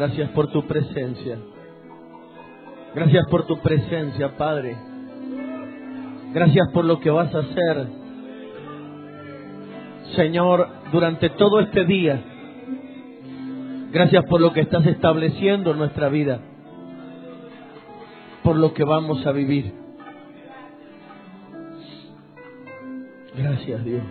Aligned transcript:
gracias 0.00 0.30
por 0.30 0.50
tu 0.50 0.66
presencia. 0.66 1.38
Gracias 2.94 3.26
por 3.28 3.46
tu 3.46 3.58
presencia, 3.60 4.34
Padre. 4.34 4.74
Gracias 6.32 6.68
por 6.72 6.86
lo 6.86 6.98
que 7.00 7.10
vas 7.10 7.34
a 7.34 7.40
hacer. 7.40 7.86
Señor, 10.16 10.68
durante 10.90 11.28
todo 11.28 11.60
este 11.60 11.84
día. 11.84 12.18
Gracias 13.92 14.24
por 14.24 14.40
lo 14.40 14.54
que 14.54 14.62
estás 14.62 14.86
estableciendo 14.86 15.72
en 15.72 15.78
nuestra 15.78 16.08
vida. 16.08 16.40
Por 18.42 18.56
lo 18.56 18.72
que 18.72 18.84
vamos 18.84 19.26
a 19.26 19.32
vivir. 19.32 19.74
Gracias 23.36 23.84
Dios. 23.84 24.02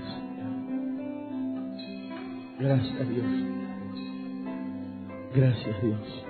Gracias 2.59 3.09
Dios. 3.09 3.68
Gracias 5.33 5.81
Dios. 5.81 6.25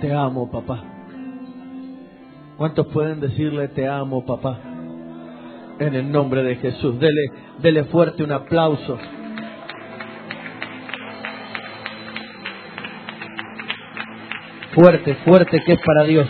Te 0.00 0.12
amo, 0.12 0.50
papá. 0.50 0.82
¿Cuántos 2.56 2.86
pueden 2.88 3.20
decirle 3.20 3.68
te 3.68 3.86
amo, 3.86 4.24
papá? 4.24 4.58
En 5.78 5.94
el 5.94 6.10
nombre 6.10 6.42
de 6.42 6.56
Jesús. 6.56 6.98
Dele, 6.98 7.32
dele 7.58 7.84
fuerte 7.84 8.22
un 8.22 8.32
aplauso. 8.32 8.98
Fuerte, 14.74 15.14
fuerte 15.24 15.62
que 15.64 15.72
es 15.72 15.80
para 15.80 16.04
Dios. 16.04 16.28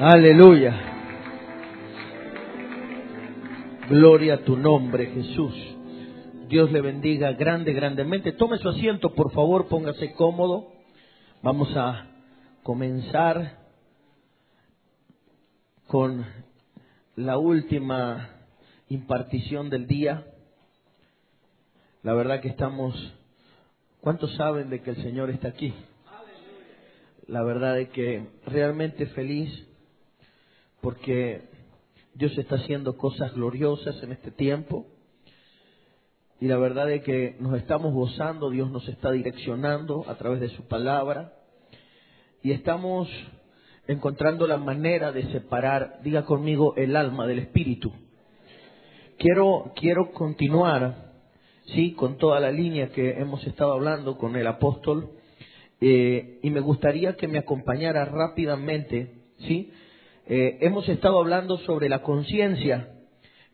Aleluya. 0.00 0.87
Gloria 3.88 4.34
a 4.34 4.44
tu 4.44 4.54
nombre, 4.54 5.06
Jesús. 5.06 5.54
Dios 6.46 6.70
le 6.70 6.82
bendiga 6.82 7.32
grande, 7.32 7.72
grandemente. 7.72 8.32
Tome 8.32 8.58
su 8.58 8.68
asiento, 8.68 9.14
por 9.14 9.32
favor, 9.32 9.66
póngase 9.68 10.12
cómodo. 10.12 10.72
Vamos 11.42 11.74
a 11.74 12.06
comenzar 12.62 13.60
con 15.86 16.26
la 17.16 17.38
última 17.38 18.28
impartición 18.90 19.70
del 19.70 19.86
día. 19.86 20.26
La 22.02 22.12
verdad 22.12 22.42
que 22.42 22.48
estamos, 22.48 22.94
¿cuántos 24.02 24.34
saben 24.34 24.68
de 24.68 24.82
que 24.82 24.90
el 24.90 25.02
Señor 25.02 25.30
está 25.30 25.48
aquí? 25.48 25.72
La 27.26 27.42
verdad 27.42 27.80
es 27.80 27.88
que 27.88 28.26
realmente 28.44 29.06
feliz 29.06 29.50
porque 30.82 31.57
Dios 32.18 32.36
está 32.36 32.56
haciendo 32.56 32.96
cosas 32.96 33.32
gloriosas 33.32 34.02
en 34.02 34.10
este 34.10 34.32
tiempo. 34.32 34.86
Y 36.40 36.48
la 36.48 36.56
verdad 36.56 36.90
es 36.90 37.04
que 37.04 37.36
nos 37.38 37.56
estamos 37.56 37.94
gozando, 37.94 38.50
Dios 38.50 38.72
nos 38.72 38.88
está 38.88 39.12
direccionando 39.12 40.04
a 40.08 40.16
través 40.16 40.40
de 40.40 40.48
su 40.48 40.66
palabra. 40.66 41.34
Y 42.42 42.50
estamos 42.50 43.08
encontrando 43.86 44.48
la 44.48 44.56
manera 44.56 45.12
de 45.12 45.30
separar, 45.30 46.00
diga 46.02 46.24
conmigo, 46.24 46.74
el 46.74 46.96
alma 46.96 47.24
del 47.28 47.38
espíritu. 47.38 47.92
Quiero, 49.16 49.72
quiero 49.76 50.10
continuar, 50.10 51.12
sí, 51.66 51.92
con 51.92 52.18
toda 52.18 52.40
la 52.40 52.50
línea 52.50 52.88
que 52.88 53.10
hemos 53.10 53.46
estado 53.46 53.74
hablando 53.74 54.18
con 54.18 54.34
el 54.34 54.48
apóstol. 54.48 55.10
Eh, 55.80 56.40
y 56.42 56.50
me 56.50 56.58
gustaría 56.58 57.14
que 57.14 57.28
me 57.28 57.38
acompañara 57.38 58.04
rápidamente, 58.06 59.22
sí, 59.38 59.72
eh, 60.30 60.58
hemos 60.60 60.86
estado 60.90 61.18
hablando 61.20 61.56
sobre 61.58 61.88
la 61.88 62.02
conciencia. 62.02 62.90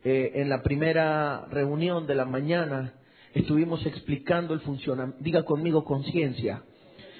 Eh, 0.03 0.33
en 0.35 0.49
la 0.49 0.61
primera 0.61 1.45
reunión 1.49 2.05
de 2.05 2.15
la 2.15 2.25
mañana 2.25 2.93
estuvimos 3.33 3.85
explicando 3.85 4.53
el 4.53 4.59
funcionamiento, 4.59 5.23
diga 5.23 5.43
conmigo 5.43 5.85
conciencia. 5.85 6.63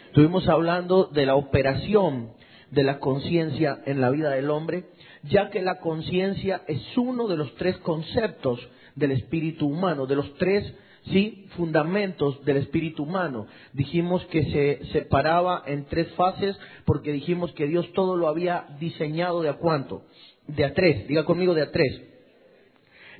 Estuvimos 0.08 0.48
hablando 0.50 1.06
de 1.06 1.26
la 1.26 1.36
operación 1.36 2.34
de 2.70 2.84
la 2.84 3.00
conciencia 3.00 3.80
en 3.86 4.02
la 4.02 4.10
vida 4.10 4.32
del 4.32 4.50
hombre, 4.50 4.90
ya 5.24 5.50
que 5.50 5.62
la 5.62 5.80
conciencia 5.80 6.64
es 6.68 6.82
uno 6.98 7.28
de 7.30 7.38
los 7.38 7.56
tres 7.56 7.78
conceptos 7.78 8.60
del 8.96 9.12
espíritu 9.12 9.68
humano, 9.68 10.06
de 10.06 10.18
los 10.18 10.34
tres 10.36 10.76
¿sí? 11.12 11.48
fundamentos 11.56 12.44
del 12.46 12.58
espíritu 12.58 13.04
humano. 13.04 13.48
Dijimos 13.74 14.26
que 14.26 14.44
se 14.46 14.86
separaba 14.92 15.64
en 15.66 15.86
tres 15.86 16.12
fases 16.16 16.58
porque 16.86 17.12
dijimos 17.12 17.52
que 17.54 17.68
Dios 17.68 17.92
todo 17.94 18.16
lo 18.16 18.28
había 18.28 18.66
diseñado 18.80 19.42
de 19.42 19.50
a 19.50 19.54
cuánto? 19.54 20.04
De 20.48 20.66
a 20.66 20.74
tres, 20.74 21.08
diga 21.08 21.26
conmigo 21.26 21.54
de 21.54 21.64
a 21.64 21.72
tres. 21.72 22.02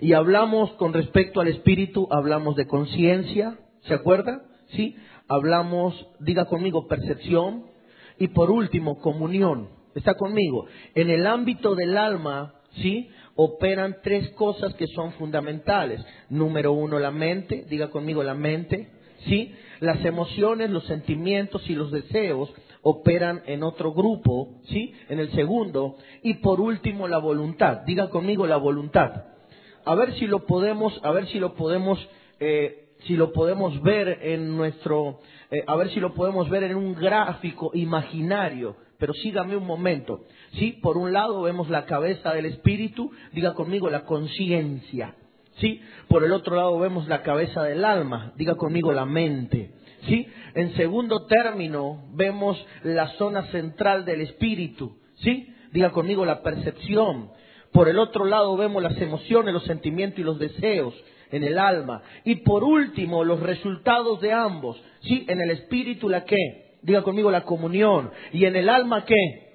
Y 0.02 0.14
hablamos 0.14 0.72
con 0.74 0.94
respecto 0.94 1.40
al 1.40 1.48
espíritu, 1.48 2.08
hablamos 2.12 2.56
de 2.56 2.68
conciencia, 2.68 3.58
¿se 3.88 3.94
acuerda? 3.94 4.44
¿Sí? 4.72 4.96
Hablamos, 5.28 6.08
diga 6.20 6.46
conmigo, 6.46 6.88
percepción. 6.88 7.66
Y 8.20 8.30
por 8.30 8.52
último, 8.52 9.00
comunión. 9.00 9.70
¿Está 9.96 10.16
conmigo? 10.16 10.66
En 10.94 11.10
el 11.10 11.26
ámbito 11.26 11.76
del 11.76 11.98
alma, 11.98 12.55
¿sí? 12.78 13.10
operan 13.36 13.98
tres 14.02 14.30
cosas 14.32 14.74
que 14.76 14.88
son 14.88 15.12
fundamentales. 15.14 16.04
Número 16.30 16.72
uno, 16.72 17.00
la 17.00 17.12
mente, 17.12 17.66
diga 17.70 17.90
conmigo 17.90 18.24
la 18.24 18.34
mente, 18.34 18.90
¿sí? 19.26 19.54
Las 19.80 20.04
emociones, 20.06 20.70
los 20.70 20.86
sentimientos 20.86 21.70
y 21.70 21.76
los 21.76 21.92
deseos 21.92 22.52
operan 22.82 23.42
en 23.46 23.64
otro 23.64 23.94
grupo, 23.94 24.62
¿sí? 24.70 24.94
En 25.10 25.20
el 25.20 25.32
segundo. 25.32 25.98
Y 26.24 26.36
por 26.36 26.62
último, 26.62 27.08
la 27.08 27.18
voluntad, 27.18 27.82
diga 27.86 28.10
conmigo 28.10 28.48
la 28.48 28.58
voluntad. 28.58 29.26
A 29.84 29.96
ver 29.96 30.14
si 30.14 30.28
lo 30.28 30.46
podemos, 30.46 31.00
a 31.04 31.12
ver 31.12 31.28
si 31.28 31.40
lo 31.40 31.56
podemos, 31.56 32.00
eh, 32.40 32.90
si 33.06 33.16
lo 33.16 33.34
podemos 33.34 33.82
ver 33.82 34.20
en 34.22 34.56
nuestro, 34.56 35.20
eh, 35.52 35.64
a 35.68 35.76
ver 35.76 35.90
si 35.92 36.00
lo 36.00 36.14
podemos 36.14 36.50
ver 36.50 36.64
en 36.64 36.76
un 36.76 36.96
gráfico 36.96 37.72
imaginario. 37.74 38.78
Pero 38.98 39.14
sígame 39.14 39.56
un 39.56 39.66
momento. 39.66 40.26
¿sí? 40.54 40.74
Por 40.82 40.98
un 40.98 41.14
lado 41.14 41.42
vemos 41.42 41.70
la 41.70 41.86
cabeza 41.86 42.34
del 42.34 42.46
espíritu, 42.46 43.12
diga 43.34 43.54
conmigo 43.54 43.90
la 43.90 44.06
conciencia, 44.06 45.16
¿sí? 45.58 45.82
Por 46.08 46.24
el 46.24 46.32
otro 46.32 46.56
lado 46.56 46.78
vemos 46.80 47.08
la 47.08 47.24
cabeza 47.24 47.64
del 47.64 47.84
alma, 47.86 48.34
diga 48.38 48.56
conmigo 48.56 48.92
la 48.92 49.06
mente, 49.06 49.72
¿sí? 50.08 50.28
En 50.54 50.76
segundo 50.76 51.26
término 51.26 52.06
vemos 52.14 52.64
la 52.84 53.10
zona 53.18 53.44
central 53.52 54.06
del 54.06 54.22
espíritu, 54.22 54.98
¿sí? 55.18 55.54
Diga 55.72 55.92
conmigo 55.92 56.26
la 56.26 56.42
percepción. 56.42 57.32
Por 57.72 57.90
el 57.90 58.00
otro 58.00 58.26
lado 58.26 58.56
vemos 58.56 58.82
las 58.82 59.00
emociones, 59.02 59.54
los 59.54 59.66
sentimientos 59.66 60.20
y 60.20 60.24
los 60.24 60.40
deseos 60.40 60.94
en 61.32 61.44
el 61.44 61.58
alma. 61.58 62.02
Y 62.24 62.38
por 62.38 62.64
último, 62.64 63.24
los 63.26 63.42
resultados 63.42 64.22
de 64.22 64.32
ambos, 64.32 64.82
¿sí? 65.02 65.26
En 65.28 65.42
el 65.42 65.52
espíritu 65.52 66.08
la 66.08 66.24
qué? 66.24 66.65
Diga 66.86 67.02
conmigo 67.02 67.32
la 67.32 67.44
comunión. 67.44 68.12
Y 68.32 68.46
en 68.46 68.56
el 68.56 68.70
alma 68.70 69.04
qué? 69.06 69.46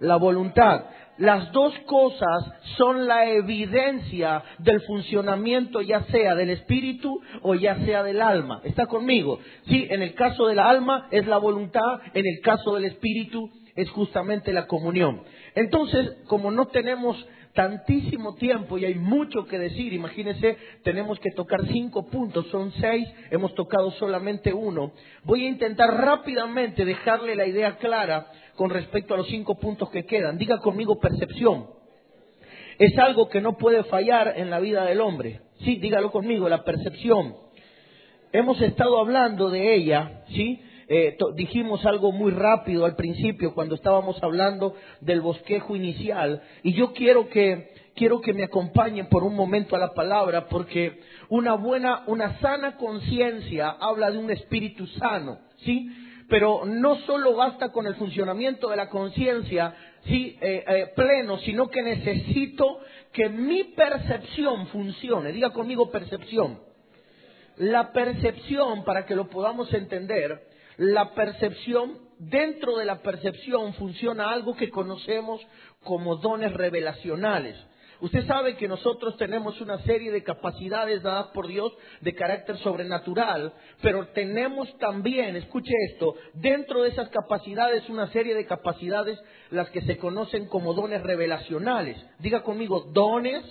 la 0.00 0.16
voluntad. 0.16 0.84
Las 1.18 1.50
dos 1.50 1.74
cosas 1.86 2.52
son 2.76 3.08
la 3.08 3.28
evidencia 3.28 4.42
del 4.58 4.80
funcionamiento 4.82 5.80
ya 5.80 6.04
sea 6.04 6.36
del 6.36 6.50
espíritu 6.50 7.20
o 7.42 7.56
ya 7.56 7.76
sea 7.84 8.04
del 8.04 8.22
alma. 8.22 8.60
¿Está 8.62 8.86
conmigo? 8.86 9.40
Sí, 9.66 9.88
en 9.90 10.02
el 10.02 10.14
caso 10.14 10.46
del 10.46 10.60
alma 10.60 11.08
es 11.10 11.26
la 11.26 11.38
voluntad, 11.38 12.00
en 12.14 12.24
el 12.24 12.40
caso 12.40 12.74
del 12.74 12.84
espíritu 12.84 13.50
es 13.74 13.90
justamente 13.90 14.52
la 14.52 14.66
comunión. 14.66 15.22
Entonces, 15.56 16.18
como 16.28 16.52
no 16.52 16.66
tenemos 16.66 17.16
tantísimo 17.58 18.36
tiempo 18.36 18.78
y 18.78 18.84
hay 18.84 18.94
mucho 18.94 19.44
que 19.44 19.58
decir. 19.58 19.92
Imagínense, 19.92 20.56
tenemos 20.84 21.18
que 21.18 21.32
tocar 21.32 21.66
cinco 21.66 22.06
puntos, 22.06 22.46
son 22.52 22.70
seis, 22.70 23.08
hemos 23.32 23.52
tocado 23.56 23.90
solamente 23.90 24.54
uno. 24.54 24.92
Voy 25.24 25.44
a 25.44 25.48
intentar 25.48 25.92
rápidamente 25.92 26.84
dejarle 26.84 27.34
la 27.34 27.46
idea 27.46 27.76
clara 27.78 28.28
con 28.54 28.70
respecto 28.70 29.14
a 29.14 29.16
los 29.16 29.26
cinco 29.26 29.58
puntos 29.58 29.90
que 29.90 30.06
quedan. 30.06 30.38
Diga 30.38 30.58
conmigo 30.58 31.00
percepción. 31.00 31.66
Es 32.78 32.96
algo 32.96 33.28
que 33.28 33.40
no 33.40 33.56
puede 33.56 33.82
fallar 33.82 34.34
en 34.36 34.50
la 34.50 34.60
vida 34.60 34.84
del 34.84 35.00
hombre. 35.00 35.40
Sí, 35.64 35.80
dígalo 35.80 36.12
conmigo, 36.12 36.48
la 36.48 36.62
percepción. 36.62 37.34
Hemos 38.30 38.60
estado 38.60 39.00
hablando 39.00 39.50
de 39.50 39.74
ella, 39.74 40.22
¿sí? 40.28 40.62
Eh, 40.90 41.18
dijimos 41.34 41.84
algo 41.84 42.12
muy 42.12 42.32
rápido 42.32 42.86
al 42.86 42.96
principio 42.96 43.52
cuando 43.52 43.74
estábamos 43.74 44.22
hablando 44.22 44.74
del 45.02 45.20
bosquejo 45.20 45.76
inicial 45.76 46.42
y 46.62 46.72
yo 46.72 46.94
quiero 46.94 47.28
que 47.28 47.72
quiero 47.94 48.22
que 48.22 48.32
me 48.32 48.44
acompañen 48.44 49.06
por 49.10 49.22
un 49.22 49.36
momento 49.36 49.76
a 49.76 49.78
la 49.78 49.92
palabra 49.92 50.48
porque 50.48 51.00
una 51.28 51.52
buena 51.54 52.04
una 52.06 52.38
sana 52.40 52.76
conciencia 52.76 53.68
habla 53.68 54.10
de 54.10 54.16
un 54.16 54.30
espíritu 54.30 54.86
sano, 54.86 55.40
¿sí? 55.58 55.90
pero 56.28 56.64
no 56.64 56.96
solo 57.00 57.34
basta 57.34 57.70
con 57.70 57.86
el 57.86 57.94
funcionamiento 57.96 58.70
de 58.70 58.76
la 58.76 58.88
conciencia 58.88 59.74
sí, 60.06 60.36
eh, 60.40 60.64
eh, 60.66 60.92
pleno, 60.94 61.38
sino 61.38 61.68
que 61.68 61.82
necesito 61.82 62.80
que 63.12 63.28
mi 63.28 63.64
percepción 63.64 64.66
funcione. 64.68 65.32
Diga 65.32 65.50
conmigo 65.50 65.90
percepción. 65.90 66.60
La 67.56 67.92
percepción, 67.92 68.84
para 68.84 69.04
que 69.04 69.16
lo 69.16 69.28
podamos 69.28 69.72
entender, 69.74 70.47
la 70.78 71.12
percepción, 71.14 71.98
dentro 72.18 72.76
de 72.76 72.84
la 72.84 73.02
percepción 73.02 73.74
funciona 73.74 74.30
algo 74.30 74.56
que 74.56 74.70
conocemos 74.70 75.40
como 75.82 76.16
dones 76.16 76.52
revelacionales. 76.52 77.56
Usted 78.00 78.26
sabe 78.28 78.56
que 78.56 78.68
nosotros 78.68 79.16
tenemos 79.16 79.60
una 79.60 79.78
serie 79.82 80.12
de 80.12 80.22
capacidades 80.22 81.02
dadas 81.02 81.26
por 81.28 81.48
Dios 81.48 81.72
de 82.00 82.14
carácter 82.14 82.56
sobrenatural, 82.58 83.52
pero 83.82 84.06
tenemos 84.08 84.68
también, 84.78 85.34
escuche 85.34 85.72
esto, 85.90 86.14
dentro 86.34 86.84
de 86.84 86.90
esas 86.90 87.08
capacidades 87.08 87.88
una 87.88 88.06
serie 88.12 88.36
de 88.36 88.46
capacidades 88.46 89.18
las 89.50 89.68
que 89.70 89.82
se 89.82 89.98
conocen 89.98 90.46
como 90.46 90.74
dones 90.74 91.02
revelacionales. 91.02 91.96
Diga 92.20 92.44
conmigo, 92.44 92.88
dones 92.92 93.44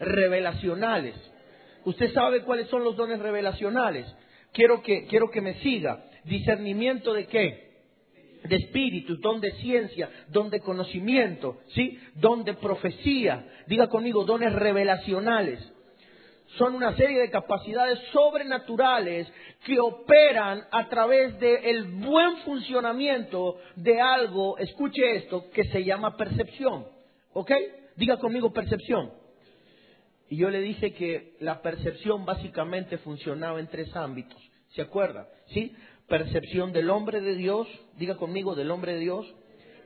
revelacionales. 0.00 1.14
Usted 1.84 2.14
sabe 2.14 2.44
cuáles 2.44 2.68
son 2.68 2.82
los 2.82 2.96
dones 2.96 3.18
revelacionales. 3.18 4.06
Quiero 4.52 4.82
que, 4.82 5.06
quiero 5.06 5.30
que 5.30 5.42
me 5.42 5.60
siga. 5.60 6.05
Discernimiento 6.26 7.12
de 7.12 7.26
qué? 7.26 7.66
de 8.48 8.56
espíritu, 8.56 9.16
don 9.16 9.40
de 9.40 9.52
ciencia, 9.52 10.08
don 10.28 10.50
de 10.50 10.60
conocimiento, 10.60 11.58
¿sí? 11.68 11.98
Don 12.14 12.44
de 12.44 12.54
profecía. 12.54 13.44
Diga 13.66 13.88
conmigo, 13.88 14.24
dones 14.24 14.52
revelacionales. 14.52 15.60
Son 16.58 16.74
una 16.74 16.96
serie 16.96 17.20
de 17.20 17.30
capacidades 17.30 17.98
sobrenaturales 18.12 19.30
que 19.64 19.80
operan 19.80 20.62
a 20.70 20.88
través 20.88 21.38
del 21.40 21.84
buen 21.84 22.36
funcionamiento 22.38 23.58
de 23.74 24.00
algo, 24.00 24.56
escuche 24.58 25.16
esto, 25.16 25.50
que 25.50 25.64
se 25.64 25.84
llama 25.84 26.16
percepción. 26.16 26.86
¿Ok? 27.32 27.50
Diga 27.96 28.18
conmigo 28.18 28.52
percepción. 28.52 29.12
Y 30.28 30.36
yo 30.36 30.50
le 30.50 30.60
dije 30.60 30.92
que 30.92 31.34
la 31.40 31.62
percepción 31.62 32.24
básicamente 32.24 32.98
funcionaba 32.98 33.60
en 33.60 33.66
tres 33.68 33.94
ámbitos. 33.94 34.40
¿Se 34.70 34.82
acuerda? 34.82 35.28
¿Sí? 35.48 35.74
Percepción 36.08 36.72
del 36.72 36.90
hombre 36.90 37.20
de 37.20 37.34
Dios, 37.34 37.68
diga 37.96 38.16
conmigo, 38.16 38.54
del 38.54 38.70
hombre 38.70 38.94
de 38.94 39.00
Dios, 39.00 39.26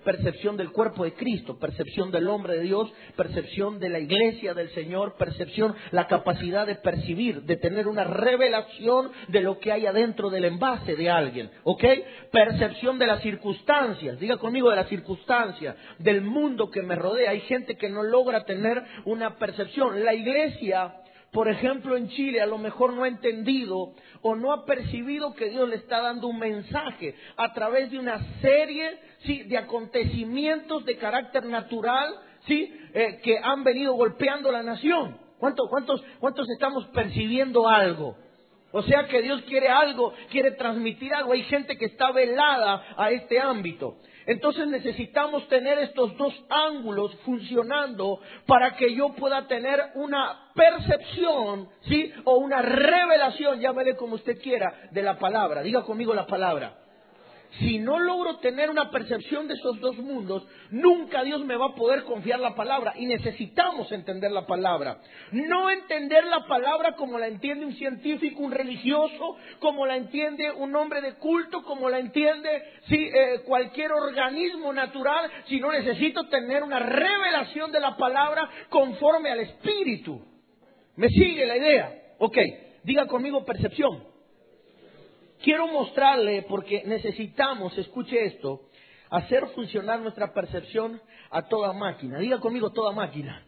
percepción 0.04 0.56
del 0.56 0.72
cuerpo 0.72 1.04
de 1.04 1.12
Cristo, 1.12 1.58
percepción 1.58 2.10
del 2.10 2.28
hombre 2.28 2.54
de 2.54 2.62
Dios, 2.62 2.92
percepción 3.16 3.78
de 3.78 3.88
la 3.88 3.98
iglesia 3.98 4.54
del 4.54 4.70
Señor, 4.70 5.16
percepción, 5.16 5.74
la 5.90 6.06
capacidad 6.06 6.66
de 6.66 6.76
percibir, 6.76 7.42
de 7.42 7.56
tener 7.56 7.86
una 7.86 8.04
revelación 8.04 9.10
de 9.28 9.40
lo 9.40 9.58
que 9.58 9.72
hay 9.72 9.86
adentro 9.86 10.30
del 10.30 10.46
envase 10.46 10.96
de 10.96 11.10
alguien, 11.10 11.50
¿ok? 11.64 11.84
Percepción 12.32 12.98
de 12.98 13.06
las 13.06 13.22
circunstancias, 13.22 14.18
diga 14.18 14.38
conmigo 14.38 14.70
de 14.70 14.76
las 14.76 14.88
circunstancias, 14.88 15.76
del 15.98 16.22
mundo 16.22 16.70
que 16.70 16.82
me 16.82 16.96
rodea. 16.96 17.30
Hay 17.30 17.40
gente 17.40 17.76
que 17.76 17.88
no 17.88 18.02
logra 18.02 18.44
tener 18.44 18.82
una 19.04 19.36
percepción. 19.36 20.04
La 20.04 20.14
iglesia 20.14 20.94
por 21.32 21.48
ejemplo, 21.48 21.96
en 21.96 22.08
Chile 22.08 22.40
a 22.40 22.46
lo 22.46 22.58
mejor 22.58 22.92
no 22.92 23.04
ha 23.04 23.08
entendido 23.08 23.92
o 24.22 24.34
no 24.34 24.52
ha 24.52 24.64
percibido 24.64 25.34
que 25.34 25.50
Dios 25.50 25.68
le 25.68 25.76
está 25.76 26.00
dando 26.00 26.26
un 26.26 26.38
mensaje 26.38 27.14
a 27.36 27.52
través 27.52 27.90
de 27.90 27.98
una 27.98 28.18
serie 28.40 28.98
de 29.46 29.56
acontecimientos 29.56 30.84
de 30.84 30.96
carácter 30.96 31.44
natural 31.44 32.14
¿sí? 32.46 32.72
Eh, 32.94 33.20
que 33.22 33.38
han 33.38 33.64
venido 33.64 33.94
golpeando 33.94 34.50
la 34.50 34.62
nación. 34.62 35.18
¿Cuántos, 35.38 35.68
cuántos, 35.70 36.02
¿Cuántos 36.18 36.48
estamos 36.50 36.86
percibiendo 36.88 37.68
algo? 37.68 38.16
O 38.72 38.82
sea 38.82 39.08
que 39.08 39.22
Dios 39.22 39.42
quiere 39.42 39.68
algo, 39.68 40.12
quiere 40.30 40.52
transmitir 40.52 41.12
algo. 41.14 41.32
Hay 41.32 41.42
gente 41.44 41.76
que 41.76 41.86
está 41.86 42.12
velada 42.12 42.84
a 42.96 43.10
este 43.10 43.40
ámbito. 43.40 43.96
Entonces 44.30 44.68
necesitamos 44.68 45.48
tener 45.48 45.76
estos 45.80 46.16
dos 46.16 46.32
ángulos 46.48 47.12
funcionando 47.24 48.20
para 48.46 48.76
que 48.76 48.94
yo 48.94 49.08
pueda 49.08 49.48
tener 49.48 49.80
una 49.96 50.52
percepción, 50.54 51.68
¿sí? 51.88 52.12
O 52.22 52.36
una 52.36 52.62
revelación, 52.62 53.58
llámele 53.58 53.96
como 53.96 54.14
usted 54.14 54.40
quiera, 54.40 54.72
de 54.92 55.02
la 55.02 55.18
palabra. 55.18 55.62
Diga 55.62 55.82
conmigo 55.82 56.14
la 56.14 56.28
palabra 56.28 56.76
si 57.58 57.78
no 57.78 57.98
logro 57.98 58.38
tener 58.38 58.70
una 58.70 58.90
percepción 58.90 59.48
de 59.48 59.54
esos 59.54 59.80
dos 59.80 59.96
mundos, 59.98 60.46
nunca 60.70 61.24
Dios 61.24 61.44
me 61.44 61.56
va 61.56 61.66
a 61.66 61.74
poder 61.74 62.04
confiar 62.04 62.38
la 62.38 62.54
palabra. 62.54 62.94
Y 62.96 63.06
necesitamos 63.06 63.90
entender 63.90 64.30
la 64.30 64.46
palabra. 64.46 64.98
No 65.32 65.68
entender 65.68 66.24
la 66.26 66.46
palabra 66.46 66.94
como 66.94 67.18
la 67.18 67.26
entiende 67.26 67.66
un 67.66 67.74
científico, 67.74 68.42
un 68.42 68.52
religioso, 68.52 69.36
como 69.58 69.84
la 69.84 69.96
entiende 69.96 70.50
un 70.52 70.74
hombre 70.76 71.00
de 71.00 71.14
culto, 71.14 71.62
como 71.64 71.90
la 71.90 71.98
entiende 71.98 72.62
eh, 72.88 73.40
cualquier 73.44 73.92
organismo 73.92 74.72
natural, 74.72 75.28
sino 75.46 75.72
necesito 75.72 76.28
tener 76.28 76.62
una 76.62 76.78
revelación 76.78 77.72
de 77.72 77.80
la 77.80 77.96
palabra 77.96 78.48
conforme 78.68 79.30
al 79.30 79.40
Espíritu. 79.40 80.24
¿Me 80.96 81.08
sigue 81.08 81.46
la 81.46 81.56
idea? 81.56 81.94
Ok, 82.18 82.36
diga 82.84 83.06
conmigo 83.06 83.44
percepción. 83.44 84.09
Quiero 85.42 85.68
mostrarle, 85.68 86.42
porque 86.42 86.82
necesitamos, 86.84 87.76
escuche 87.78 88.26
esto, 88.26 88.62
hacer 89.08 89.46
funcionar 89.48 90.00
nuestra 90.00 90.34
percepción 90.34 91.00
a 91.30 91.48
toda 91.48 91.72
máquina. 91.72 92.18
Diga 92.18 92.40
conmigo 92.40 92.70
toda 92.70 92.92
máquina. 92.92 93.42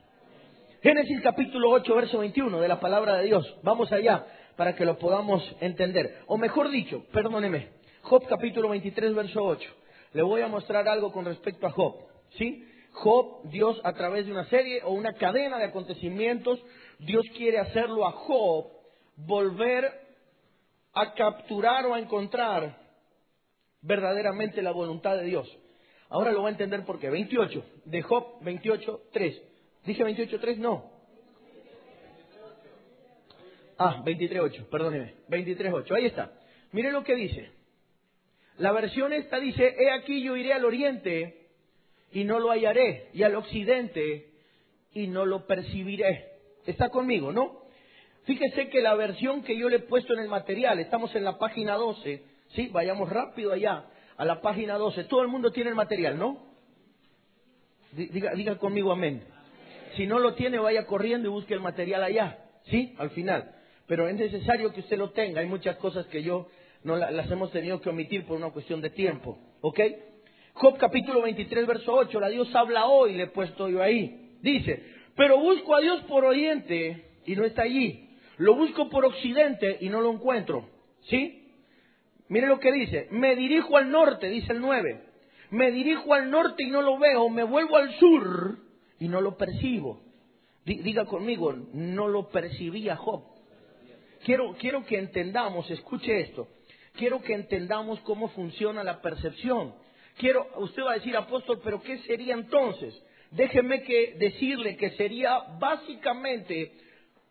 Génesis 0.82 1.20
capítulo 1.22 1.70
8, 1.70 1.94
verso 1.94 2.18
21 2.18 2.60
de 2.60 2.68
la 2.68 2.80
palabra 2.80 3.18
de 3.18 3.26
Dios. 3.26 3.56
Vamos 3.62 3.92
allá 3.92 4.26
para 4.56 4.74
que 4.74 4.86
lo 4.86 4.98
podamos 4.98 5.42
entender. 5.60 6.22
O 6.26 6.38
mejor 6.38 6.70
dicho, 6.70 7.04
perdóneme, 7.12 7.68
Job 8.00 8.26
capítulo 8.26 8.70
23, 8.70 9.14
verso 9.14 9.44
8. 9.44 9.70
Le 10.14 10.22
voy 10.22 10.40
a 10.40 10.48
mostrar 10.48 10.88
algo 10.88 11.12
con 11.12 11.26
respecto 11.26 11.66
a 11.66 11.70
Job. 11.72 11.96
¿Sí? 12.38 12.66
Job, 12.92 13.50
Dios 13.50 13.80
a 13.84 13.92
través 13.92 14.26
de 14.26 14.32
una 14.32 14.46
serie 14.46 14.82
o 14.82 14.92
una 14.92 15.12
cadena 15.12 15.58
de 15.58 15.64
acontecimientos, 15.64 16.58
Dios 16.98 17.24
quiere 17.36 17.58
hacerlo 17.58 18.06
a 18.06 18.12
Job 18.12 18.66
volver 19.16 20.01
a 20.92 21.14
capturar 21.14 21.86
o 21.86 21.94
a 21.94 21.98
encontrar 21.98 22.78
verdaderamente 23.80 24.62
la 24.62 24.72
voluntad 24.72 25.16
de 25.16 25.24
Dios. 25.24 25.58
Ahora 26.08 26.32
lo 26.32 26.42
va 26.42 26.48
a 26.48 26.52
entender 26.52 26.84
porque 26.84 27.08
28, 27.08 27.64
de 27.86 28.02
Job 28.02 28.42
28, 28.42 29.02
3. 29.12 29.42
¿Dije 29.84 30.04
28, 30.04 30.40
3? 30.40 30.58
No. 30.58 30.90
Ah, 33.78 34.02
23, 34.04 34.40
8, 34.42 34.68
perdóneme. 34.70 35.14
23, 35.28 35.72
8, 35.72 35.94
ahí 35.94 36.06
está. 36.06 36.32
Mire 36.72 36.92
lo 36.92 37.02
que 37.02 37.14
dice. 37.14 37.50
La 38.58 38.72
versión 38.72 39.12
esta 39.12 39.40
dice, 39.40 39.74
he 39.78 39.90
aquí 39.90 40.22
yo 40.22 40.36
iré 40.36 40.52
al 40.52 40.64
oriente 40.64 41.48
y 42.12 42.24
no 42.24 42.38
lo 42.38 42.50
hallaré, 42.50 43.08
y 43.14 43.22
al 43.22 43.34
occidente 43.34 44.30
y 44.92 45.06
no 45.06 45.24
lo 45.24 45.46
percibiré. 45.46 46.28
Está 46.66 46.90
conmigo, 46.90 47.32
¿no? 47.32 47.61
Fíjese 48.24 48.68
que 48.68 48.80
la 48.80 48.94
versión 48.94 49.42
que 49.42 49.56
yo 49.56 49.68
le 49.68 49.76
he 49.76 49.80
puesto 49.80 50.12
en 50.12 50.20
el 50.20 50.28
material, 50.28 50.78
estamos 50.78 51.14
en 51.14 51.24
la 51.24 51.38
página 51.38 51.74
12, 51.74 52.22
¿sí? 52.54 52.68
Vayamos 52.68 53.10
rápido 53.10 53.52
allá, 53.52 53.84
a 54.16 54.24
la 54.24 54.40
página 54.40 54.76
12. 54.76 55.04
Todo 55.04 55.22
el 55.22 55.28
mundo 55.28 55.50
tiene 55.50 55.70
el 55.70 55.76
material, 55.76 56.18
¿no? 56.18 56.46
Diga, 57.92 58.32
diga 58.34 58.56
conmigo 58.58 58.92
amén. 58.92 59.22
Si 59.96 60.06
no 60.06 60.18
lo 60.18 60.34
tiene, 60.34 60.58
vaya 60.58 60.86
corriendo 60.86 61.28
y 61.28 61.32
busque 61.32 61.54
el 61.54 61.60
material 61.60 62.02
allá, 62.04 62.38
¿sí? 62.66 62.94
Al 62.98 63.10
final. 63.10 63.54
Pero 63.86 64.08
es 64.08 64.14
necesario 64.14 64.72
que 64.72 64.80
usted 64.80 64.96
lo 64.96 65.10
tenga. 65.10 65.40
Hay 65.40 65.46
muchas 65.46 65.76
cosas 65.76 66.06
que 66.06 66.22
yo 66.22 66.48
no 66.84 66.96
las 66.96 67.30
hemos 67.30 67.50
tenido 67.50 67.80
que 67.80 67.90
omitir 67.90 68.24
por 68.24 68.36
una 68.36 68.50
cuestión 68.50 68.80
de 68.80 68.90
tiempo, 68.90 69.38
¿ok? 69.60 69.80
Job 70.54 70.76
capítulo 70.78 71.22
23, 71.22 71.66
verso 71.66 71.94
8, 71.94 72.20
la 72.20 72.28
Dios 72.28 72.54
habla 72.54 72.86
hoy, 72.86 73.14
le 73.14 73.24
he 73.24 73.28
puesto 73.28 73.68
yo 73.68 73.82
ahí. 73.82 74.36
Dice, 74.42 74.82
pero 75.16 75.38
busco 75.38 75.74
a 75.74 75.80
Dios 75.80 76.02
por 76.02 76.24
oriente 76.24 77.04
y 77.26 77.36
no 77.36 77.44
está 77.44 77.62
allí. 77.62 78.08
Lo 78.38 78.54
busco 78.54 78.88
por 78.88 79.04
occidente 79.04 79.78
y 79.80 79.88
no 79.88 80.00
lo 80.00 80.12
encuentro. 80.12 80.68
¿Sí? 81.02 81.52
Mire 82.28 82.46
lo 82.46 82.60
que 82.60 82.72
dice. 82.72 83.08
Me 83.10 83.36
dirijo 83.36 83.76
al 83.76 83.90
norte, 83.90 84.28
dice 84.28 84.52
el 84.52 84.60
9. 84.60 85.02
Me 85.50 85.70
dirijo 85.70 86.14
al 86.14 86.30
norte 86.30 86.62
y 86.62 86.70
no 86.70 86.82
lo 86.82 86.98
veo. 86.98 87.28
Me 87.28 87.44
vuelvo 87.44 87.76
al 87.76 87.92
sur 87.98 88.58
y 88.98 89.08
no 89.08 89.20
lo 89.20 89.36
percibo. 89.36 90.00
Diga 90.64 91.04
conmigo, 91.06 91.52
no 91.72 92.08
lo 92.08 92.28
percibía 92.28 92.96
Job. 92.96 93.24
Quiero, 94.24 94.54
quiero 94.60 94.84
que 94.84 94.96
entendamos, 94.96 95.68
escuche 95.70 96.20
esto. 96.20 96.46
Quiero 96.94 97.20
que 97.20 97.34
entendamos 97.34 97.98
cómo 98.00 98.28
funciona 98.28 98.84
la 98.84 99.00
percepción. 99.00 99.74
Quiero, 100.16 100.46
usted 100.58 100.82
va 100.82 100.92
a 100.92 100.96
decir, 100.96 101.16
apóstol, 101.16 101.60
pero 101.64 101.82
¿qué 101.82 101.98
sería 101.98 102.34
entonces? 102.34 102.94
Déjeme 103.32 103.82
que 103.82 104.14
decirle 104.18 104.76
que 104.76 104.90
sería 104.90 105.38
básicamente 105.58 106.72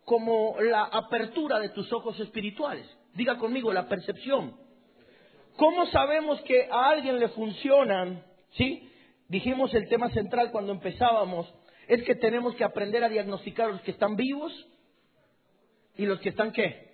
como 0.04 0.56
la 0.60 0.84
apertura 0.84 1.58
de 1.60 1.70
tus 1.70 1.92
ojos 1.92 2.18
espirituales. 2.20 2.86
Diga 3.14 3.38
conmigo, 3.38 3.72
la 3.72 3.88
percepción. 3.88 4.56
¿Cómo 5.56 5.86
sabemos 5.86 6.40
que 6.42 6.68
a 6.70 6.90
alguien 6.90 7.18
le 7.18 7.28
funcionan? 7.28 8.24
¿Sí? 8.52 8.88
Dijimos 9.28 9.72
el 9.74 9.88
tema 9.88 10.10
central 10.10 10.50
cuando 10.50 10.72
empezábamos, 10.72 11.52
es 11.88 12.02
que 12.04 12.14
tenemos 12.14 12.54
que 12.54 12.64
aprender 12.64 13.04
a 13.04 13.08
diagnosticar 13.08 13.70
los 13.70 13.80
que 13.82 13.90
están 13.90 14.16
vivos 14.16 14.52
y 15.96 16.06
los 16.06 16.20
que 16.20 16.30
están 16.30 16.52
qué. 16.52 16.90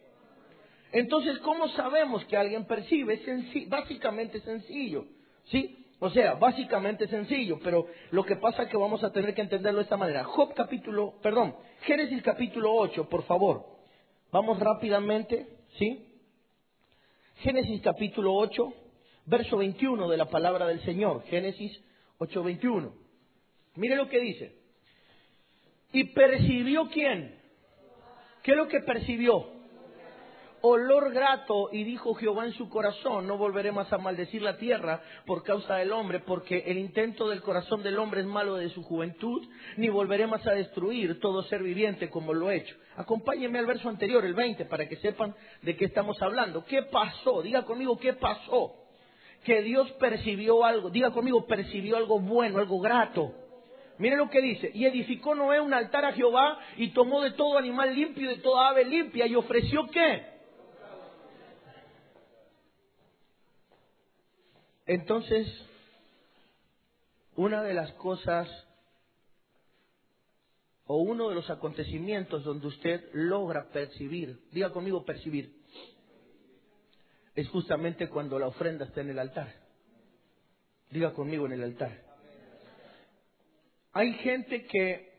Entonces, 0.92 1.38
¿cómo 1.40 1.68
sabemos 1.68 2.24
que 2.24 2.36
alguien 2.36 2.66
percibe? 2.66 3.14
Es 3.14 3.68
básicamente 3.68 4.40
sencillo. 4.40 5.06
¿Sí? 5.46 5.86
O 6.00 6.10
sea, 6.10 6.34
básicamente 6.34 7.08
sencillo, 7.08 7.58
pero 7.62 7.86
lo 8.12 8.24
que 8.24 8.36
pasa 8.36 8.62
es 8.62 8.68
que 8.68 8.76
vamos 8.76 9.02
a 9.02 9.12
tener 9.12 9.34
que 9.34 9.42
entenderlo 9.42 9.78
de 9.78 9.84
esta 9.84 9.96
manera. 9.96 10.22
Job 10.24 10.54
capítulo, 10.54 11.14
perdón, 11.20 11.56
Génesis 11.82 12.22
capítulo 12.22 12.72
8, 12.72 13.08
por 13.08 13.24
favor. 13.24 13.66
Vamos 14.30 14.60
rápidamente, 14.60 15.48
¿sí? 15.76 16.06
Génesis 17.38 17.80
capítulo 17.82 18.34
8, 18.34 18.72
verso 19.26 19.56
21 19.56 20.08
de 20.08 20.16
la 20.16 20.26
palabra 20.26 20.66
del 20.66 20.80
Señor, 20.82 21.24
Génesis 21.24 21.80
8:21. 22.18 22.92
Mire 23.74 23.96
lo 23.96 24.08
que 24.08 24.20
dice. 24.20 24.56
¿Y 25.92 26.04
percibió 26.04 26.88
quién? 26.90 27.40
¿Qué 28.42 28.52
es 28.52 28.56
lo 28.56 28.68
que 28.68 28.80
percibió? 28.80 29.57
Olor 30.62 31.12
grato 31.12 31.70
y 31.72 31.84
dijo 31.84 32.14
Jehová 32.14 32.46
en 32.46 32.52
su 32.52 32.68
corazón, 32.68 33.26
no 33.26 33.36
volveré 33.36 33.72
más 33.72 33.92
a 33.92 33.98
maldecir 33.98 34.42
la 34.42 34.56
tierra 34.56 35.00
por 35.26 35.42
causa 35.42 35.76
del 35.76 35.92
hombre, 35.92 36.20
porque 36.20 36.64
el 36.66 36.78
intento 36.78 37.28
del 37.28 37.42
corazón 37.42 37.82
del 37.82 37.98
hombre 37.98 38.20
es 38.20 38.26
malo 38.26 38.56
de 38.56 38.68
su 38.70 38.82
juventud, 38.82 39.46
ni 39.76 39.88
volveré 39.88 40.26
más 40.26 40.46
a 40.46 40.52
destruir 40.52 41.20
todo 41.20 41.42
ser 41.44 41.62
viviente 41.62 42.10
como 42.10 42.34
lo 42.34 42.50
he 42.50 42.56
hecho. 42.56 42.76
Acompáñenme 42.96 43.58
al 43.58 43.66
verso 43.66 43.88
anterior, 43.88 44.24
el 44.24 44.34
20, 44.34 44.64
para 44.64 44.88
que 44.88 44.96
sepan 44.96 45.34
de 45.62 45.76
qué 45.76 45.84
estamos 45.84 46.20
hablando. 46.22 46.64
¿Qué 46.64 46.82
pasó? 46.82 47.42
Diga 47.42 47.64
conmigo, 47.64 47.98
¿qué 47.98 48.14
pasó? 48.14 48.74
Que 49.44 49.62
Dios 49.62 49.90
percibió 49.92 50.64
algo, 50.64 50.90
diga 50.90 51.12
conmigo, 51.12 51.46
percibió 51.46 51.96
algo 51.96 52.18
bueno, 52.18 52.58
algo 52.58 52.80
grato. 52.80 53.32
Mire 53.98 54.16
lo 54.16 54.30
que 54.30 54.40
dice, 54.40 54.70
y 54.74 54.84
edificó 54.86 55.34
Noé 55.34 55.60
un 55.60 55.74
altar 55.74 56.04
a 56.04 56.12
Jehová 56.12 56.58
y 56.76 56.88
tomó 56.90 57.20
de 57.20 57.32
todo 57.32 57.58
animal 57.58 57.94
limpio 57.94 58.30
y 58.30 58.36
de 58.36 58.42
toda 58.42 58.68
ave 58.68 58.84
limpia 58.84 59.26
y 59.26 59.34
ofreció 59.34 59.88
qué? 59.88 60.37
Entonces, 64.88 65.46
una 67.36 67.62
de 67.62 67.74
las 67.74 67.92
cosas 67.92 68.48
o 70.86 70.96
uno 70.96 71.28
de 71.28 71.34
los 71.34 71.50
acontecimientos 71.50 72.42
donde 72.42 72.68
usted 72.68 73.10
logra 73.12 73.68
percibir, 73.68 74.40
diga 74.50 74.72
conmigo 74.72 75.04
percibir, 75.04 75.54
es 77.34 77.46
justamente 77.50 78.08
cuando 78.08 78.38
la 78.38 78.46
ofrenda 78.46 78.86
está 78.86 79.02
en 79.02 79.10
el 79.10 79.18
altar. 79.18 79.54
Diga 80.90 81.12
conmigo 81.12 81.44
en 81.44 81.52
el 81.52 81.64
altar. 81.64 82.02
Hay 83.92 84.14
gente 84.14 84.64
que 84.64 85.12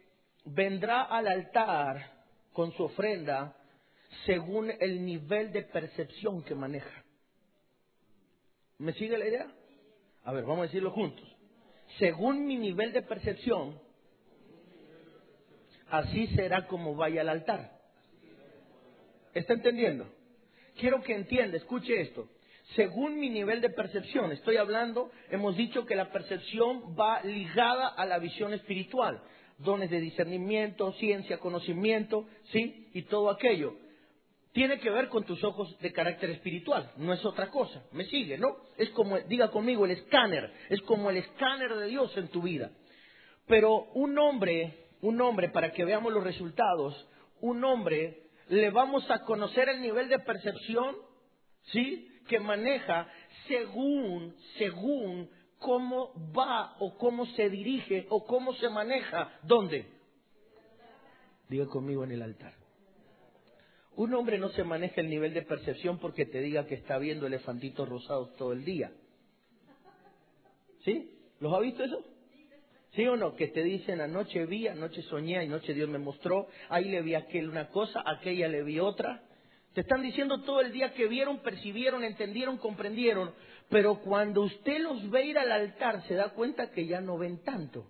vendrá 0.46 1.04
al 1.04 1.28
altar 1.28 2.26
con 2.54 2.72
su 2.74 2.86
ofrenda 2.86 3.56
según 4.26 4.72
el 4.80 5.06
nivel 5.06 5.52
de 5.52 5.62
percepción 5.62 6.42
que 6.42 6.56
maneja. 6.56 7.04
¿Me 8.80 8.94
sigue 8.94 9.16
la 9.16 9.28
idea? 9.28 9.59
A 10.30 10.32
ver, 10.32 10.44
vamos 10.44 10.60
a 10.60 10.68
decirlo 10.68 10.92
juntos. 10.92 11.28
Según 11.98 12.46
mi 12.46 12.56
nivel 12.56 12.94
de 12.94 13.02
percepción, 13.02 13.80
así 15.90 16.28
será 16.36 16.68
como 16.68 16.94
vaya 16.94 17.22
al 17.22 17.30
altar. 17.30 17.72
¿Está 19.34 19.54
entendiendo? 19.54 20.06
Quiero 20.80 21.02
que 21.02 21.16
entienda, 21.16 21.58
escuche 21.58 22.00
esto. 22.00 22.30
Según 22.76 23.20
mi 23.20 23.32
nivel 23.32 23.60
de 23.60 23.72
percepción, 23.72 24.32
estoy 24.32 24.58
hablando, 24.58 25.10
hemos 25.32 25.58
dicho 25.58 25.88
que 25.88 25.96
la 25.96 26.12
percepción 26.12 26.96
va 26.96 27.24
ligada 27.24 27.88
a 27.88 28.06
la 28.06 28.20
visión 28.20 28.54
espiritual, 28.54 29.24
dones 29.58 29.90
de 29.90 30.00
discernimiento, 30.00 30.92
ciencia, 31.00 31.40
conocimiento, 31.40 32.28
¿sí? 32.52 32.88
Y 32.94 33.02
todo 33.02 33.32
aquello 33.32 33.74
tiene 34.52 34.80
que 34.80 34.90
ver 34.90 35.10
con 35.10 35.26
tus 35.26 35.44
ojos 35.44 35.78
de 35.80 35.94
carácter 35.94 36.32
espiritual, 36.32 36.92
no 36.98 37.14
es 37.14 37.24
otra 37.24 37.50
cosa. 37.50 37.84
¿Me 37.92 38.06
sigue, 38.06 38.38
no? 38.38 38.58
Es 38.78 38.90
como, 38.92 39.20
diga 39.20 39.52
conmigo, 39.52 39.86
el 39.86 39.92
escáner, 39.92 40.52
es 40.70 40.82
como 40.82 41.10
el 41.10 41.18
escáner 41.18 41.76
de 41.76 41.88
Dios 41.88 42.16
en 42.18 42.30
tu 42.30 42.42
vida. 42.42 42.72
Pero 43.46 43.86
un 43.94 44.18
hombre, 44.18 44.88
un 45.02 45.22
hombre, 45.22 45.50
para 45.50 45.72
que 45.72 45.86
veamos 45.86 46.14
los 46.14 46.24
resultados, 46.24 47.08
un 47.42 47.64
hombre, 47.64 48.24
le 48.48 48.72
vamos 48.72 49.10
a 49.12 49.20
conocer 49.20 49.70
el 49.70 49.82
nivel 49.82 50.10
de 50.10 50.20
percepción, 50.20 50.96
¿sí? 51.72 52.08
Que 52.28 52.40
maneja 52.40 53.08
según, 53.48 54.36
según 54.58 55.30
cómo 55.60 56.12
va 56.36 56.76
o 56.80 56.98
cómo 56.98 57.26
se 57.28 57.50
dirige 57.50 58.08
o 58.10 58.26
cómo 58.26 58.54
se 58.56 58.70
maneja. 58.70 59.32
¿Dónde? 59.44 59.86
Diga 61.50 61.68
conmigo 61.68 62.04
en 62.04 62.12
el 62.12 62.22
altar. 62.22 62.59
Un 64.00 64.14
hombre 64.14 64.38
no 64.38 64.48
se 64.48 64.64
maneja 64.64 65.02
el 65.02 65.10
nivel 65.10 65.34
de 65.34 65.42
percepción 65.42 66.00
porque 66.00 66.26
te 66.26 66.40
diga 66.40 66.66
que 66.66 66.76
está 66.76 66.98
viendo 66.98 67.28
elefantitos 67.28 67.90
rosados 67.90 68.34
todo 68.38 68.54
el 68.54 68.64
día. 68.64 68.94
¿Sí? 70.86 71.20
¿Los 71.42 71.54
ha 71.54 71.60
visto 71.60 71.84
eso? 71.84 72.02
¿Sí 72.94 73.06
o 73.06 73.18
no? 73.18 73.36
Que 73.36 73.50
te 73.50 73.62
dicen 73.62 74.00
anoche 74.00 74.46
vi, 74.46 74.70
anoche 74.70 75.02
soñé, 75.02 75.40
anoche 75.40 75.74
Dios 75.74 75.90
me 75.90 75.98
mostró, 75.98 76.48
ahí 76.70 76.86
le 76.86 77.02
vi 77.02 77.14
aquel 77.14 77.50
una 77.50 77.68
cosa, 77.68 78.02
aquella 78.06 78.48
le 78.48 78.64
vi 78.64 78.80
otra. 78.80 79.22
Te 79.74 79.82
están 79.82 80.02
diciendo 80.02 80.44
todo 80.44 80.62
el 80.62 80.72
día 80.72 80.94
que 80.94 81.10
vieron, 81.10 81.40
percibieron, 81.40 82.06
entendieron, 82.06 82.58
comprendieron, 82.58 83.34
pero 83.68 84.00
cuando 84.00 84.44
usted 84.44 84.80
los 84.80 85.10
ve 85.10 85.26
ir 85.26 85.38
al 85.38 85.52
altar 85.52 86.08
se 86.08 86.14
da 86.14 86.30
cuenta 86.30 86.72
que 86.72 86.88
ya 86.88 87.02
no 87.02 87.18
ven 87.18 87.44
tanto. 87.44 87.86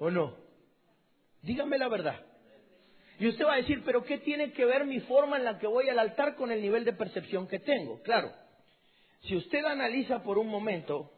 ¿O 0.00 0.10
no? 0.10 0.34
Dígame 1.42 1.78
la 1.78 1.86
verdad. 1.86 2.31
Y 3.22 3.28
usted 3.28 3.46
va 3.46 3.52
a 3.52 3.58
decir, 3.58 3.84
pero 3.84 4.02
¿qué 4.02 4.18
tiene 4.18 4.50
que 4.50 4.64
ver 4.64 4.84
mi 4.84 4.98
forma 4.98 5.36
en 5.36 5.44
la 5.44 5.56
que 5.56 5.68
voy 5.68 5.88
al 5.88 6.00
altar 6.00 6.34
con 6.34 6.50
el 6.50 6.60
nivel 6.60 6.84
de 6.84 6.92
percepción 6.92 7.46
que 7.46 7.60
tengo? 7.60 8.02
Claro, 8.02 8.32
si 9.20 9.36
usted 9.36 9.64
analiza 9.64 10.24
por 10.24 10.38
un 10.38 10.48
momento, 10.48 11.08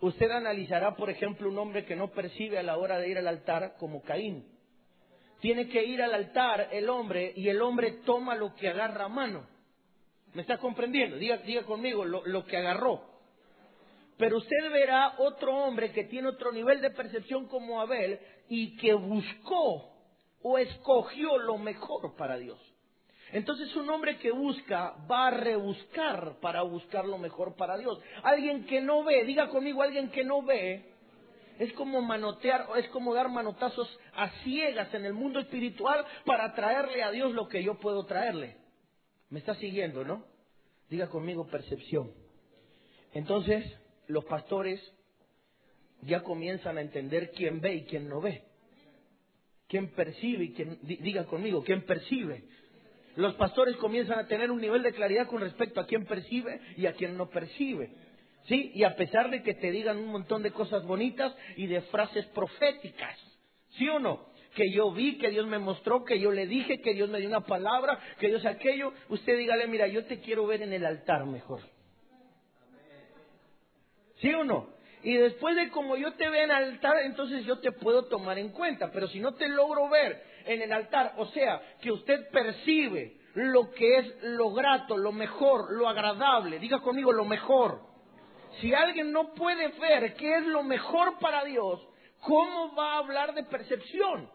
usted 0.00 0.30
analizará, 0.30 0.96
por 0.96 1.10
ejemplo, 1.10 1.50
un 1.50 1.58
hombre 1.58 1.84
que 1.84 1.96
no 1.96 2.12
percibe 2.12 2.58
a 2.58 2.62
la 2.62 2.78
hora 2.78 2.98
de 2.98 3.10
ir 3.10 3.18
al 3.18 3.28
altar 3.28 3.74
como 3.78 4.00
Caín. 4.00 4.46
Tiene 5.40 5.68
que 5.68 5.84
ir 5.84 6.00
al 6.00 6.14
altar 6.14 6.70
el 6.72 6.88
hombre 6.88 7.34
y 7.36 7.46
el 7.50 7.60
hombre 7.60 7.98
toma 8.06 8.34
lo 8.34 8.54
que 8.54 8.70
agarra 8.70 9.04
a 9.04 9.10
mano. 9.10 9.46
¿Me 10.32 10.40
está 10.40 10.56
comprendiendo? 10.56 11.18
Diga, 11.18 11.36
diga 11.36 11.64
conmigo 11.64 12.06
lo, 12.06 12.24
lo 12.24 12.46
que 12.46 12.56
agarró. 12.56 13.02
Pero 14.16 14.38
usted 14.38 14.72
verá 14.72 15.16
otro 15.18 15.54
hombre 15.54 15.92
que 15.92 16.04
tiene 16.04 16.28
otro 16.28 16.52
nivel 16.52 16.80
de 16.80 16.88
percepción 16.88 17.48
como 17.48 17.82
Abel 17.82 18.18
y 18.48 18.78
que 18.78 18.94
buscó 18.94 19.93
o 20.46 20.58
escogió 20.58 21.38
lo 21.38 21.56
mejor 21.56 22.14
para 22.16 22.36
Dios. 22.36 22.60
Entonces 23.32 23.74
un 23.76 23.88
hombre 23.88 24.18
que 24.18 24.30
busca 24.30 24.94
va 25.10 25.28
a 25.28 25.30
rebuscar 25.30 26.36
para 26.40 26.60
buscar 26.62 27.06
lo 27.06 27.16
mejor 27.16 27.56
para 27.56 27.78
Dios. 27.78 27.98
Alguien 28.22 28.66
que 28.66 28.82
no 28.82 29.02
ve, 29.04 29.24
diga 29.24 29.48
conmigo, 29.48 29.82
alguien 29.82 30.10
que 30.10 30.22
no 30.22 30.42
ve, 30.42 30.84
es 31.58 31.72
como 31.72 32.02
manotear, 32.02 32.68
es 32.76 32.86
como 32.88 33.14
dar 33.14 33.30
manotazos 33.30 33.88
a 34.12 34.28
ciegas 34.42 34.92
en 34.92 35.06
el 35.06 35.14
mundo 35.14 35.40
espiritual 35.40 36.04
para 36.26 36.54
traerle 36.54 37.02
a 37.02 37.10
Dios 37.10 37.32
lo 37.32 37.48
que 37.48 37.62
yo 37.62 37.78
puedo 37.80 38.04
traerle. 38.04 38.58
¿Me 39.30 39.38
está 39.38 39.54
siguiendo, 39.54 40.04
no? 40.04 40.26
Diga 40.90 41.08
conmigo 41.08 41.46
percepción. 41.46 42.12
Entonces, 43.14 43.64
los 44.08 44.26
pastores 44.26 44.78
ya 46.02 46.22
comienzan 46.22 46.76
a 46.76 46.82
entender 46.82 47.30
quién 47.30 47.62
ve 47.62 47.76
y 47.76 47.84
quién 47.86 48.10
no 48.10 48.20
ve. 48.20 48.44
¿Quién 49.68 49.88
percibe? 49.88 50.52
¿Quién, 50.52 50.78
diga 50.82 51.24
conmigo, 51.24 51.62
¿quién 51.64 51.82
percibe? 51.82 52.44
Los 53.16 53.34
pastores 53.34 53.76
comienzan 53.76 54.18
a 54.18 54.26
tener 54.26 54.50
un 54.50 54.60
nivel 54.60 54.82
de 54.82 54.92
claridad 54.92 55.28
con 55.28 55.40
respecto 55.40 55.80
a 55.80 55.86
quién 55.86 56.04
percibe 56.04 56.60
y 56.76 56.86
a 56.86 56.94
quién 56.94 57.16
no 57.16 57.30
percibe. 57.30 57.90
¿Sí? 58.46 58.72
Y 58.74 58.84
a 58.84 58.94
pesar 58.94 59.30
de 59.30 59.42
que 59.42 59.54
te 59.54 59.70
digan 59.70 59.96
un 59.96 60.08
montón 60.08 60.42
de 60.42 60.50
cosas 60.50 60.84
bonitas 60.84 61.34
y 61.56 61.66
de 61.66 61.80
frases 61.82 62.26
proféticas. 62.26 63.18
¿Sí 63.70 63.88
o 63.88 63.98
no? 63.98 64.26
Que 64.54 64.70
yo 64.70 64.92
vi, 64.92 65.16
que 65.16 65.30
Dios 65.30 65.46
me 65.46 65.58
mostró, 65.58 66.04
que 66.04 66.20
yo 66.20 66.30
le 66.30 66.46
dije, 66.46 66.80
que 66.80 66.92
Dios 66.92 67.08
me 67.08 67.20
dio 67.20 67.28
una 67.28 67.46
palabra, 67.46 67.98
que 68.18 68.28
Dios 68.28 68.44
aquello. 68.44 68.92
Usted 69.08 69.38
dígale, 69.38 69.66
mira, 69.66 69.86
yo 69.86 70.04
te 70.04 70.20
quiero 70.20 70.46
ver 70.46 70.62
en 70.62 70.72
el 70.72 70.84
altar 70.84 71.24
mejor. 71.24 71.60
¿Sí 74.16 74.32
o 74.34 74.44
no? 74.44 74.73
Y 75.04 75.18
después 75.18 75.54
de 75.54 75.68
como 75.68 75.96
yo 75.96 76.14
te 76.14 76.28
veo 76.30 76.44
en 76.44 76.50
el 76.50 76.56
altar, 76.56 76.96
entonces 77.04 77.44
yo 77.44 77.58
te 77.58 77.72
puedo 77.72 78.06
tomar 78.06 78.38
en 78.38 78.48
cuenta. 78.48 78.90
Pero 78.90 79.06
si 79.08 79.20
no 79.20 79.34
te 79.34 79.46
logro 79.48 79.90
ver 79.90 80.22
en 80.46 80.62
el 80.62 80.72
altar, 80.72 81.12
o 81.18 81.26
sea, 81.26 81.60
que 81.82 81.92
usted 81.92 82.30
percibe 82.30 83.18
lo 83.34 83.70
que 83.72 83.98
es 83.98 84.22
lo 84.22 84.52
grato, 84.52 84.96
lo 84.96 85.12
mejor, 85.12 85.72
lo 85.74 85.90
agradable, 85.90 86.58
diga 86.58 86.80
conmigo 86.80 87.12
lo 87.12 87.26
mejor. 87.26 87.80
Si 88.60 88.72
alguien 88.72 89.12
no 89.12 89.34
puede 89.34 89.68
ver 89.78 90.14
qué 90.14 90.38
es 90.38 90.46
lo 90.46 90.62
mejor 90.62 91.18
para 91.18 91.44
Dios, 91.44 91.86
¿cómo 92.20 92.74
va 92.74 92.94
a 92.94 92.98
hablar 92.98 93.34
de 93.34 93.44
percepción? 93.44 94.30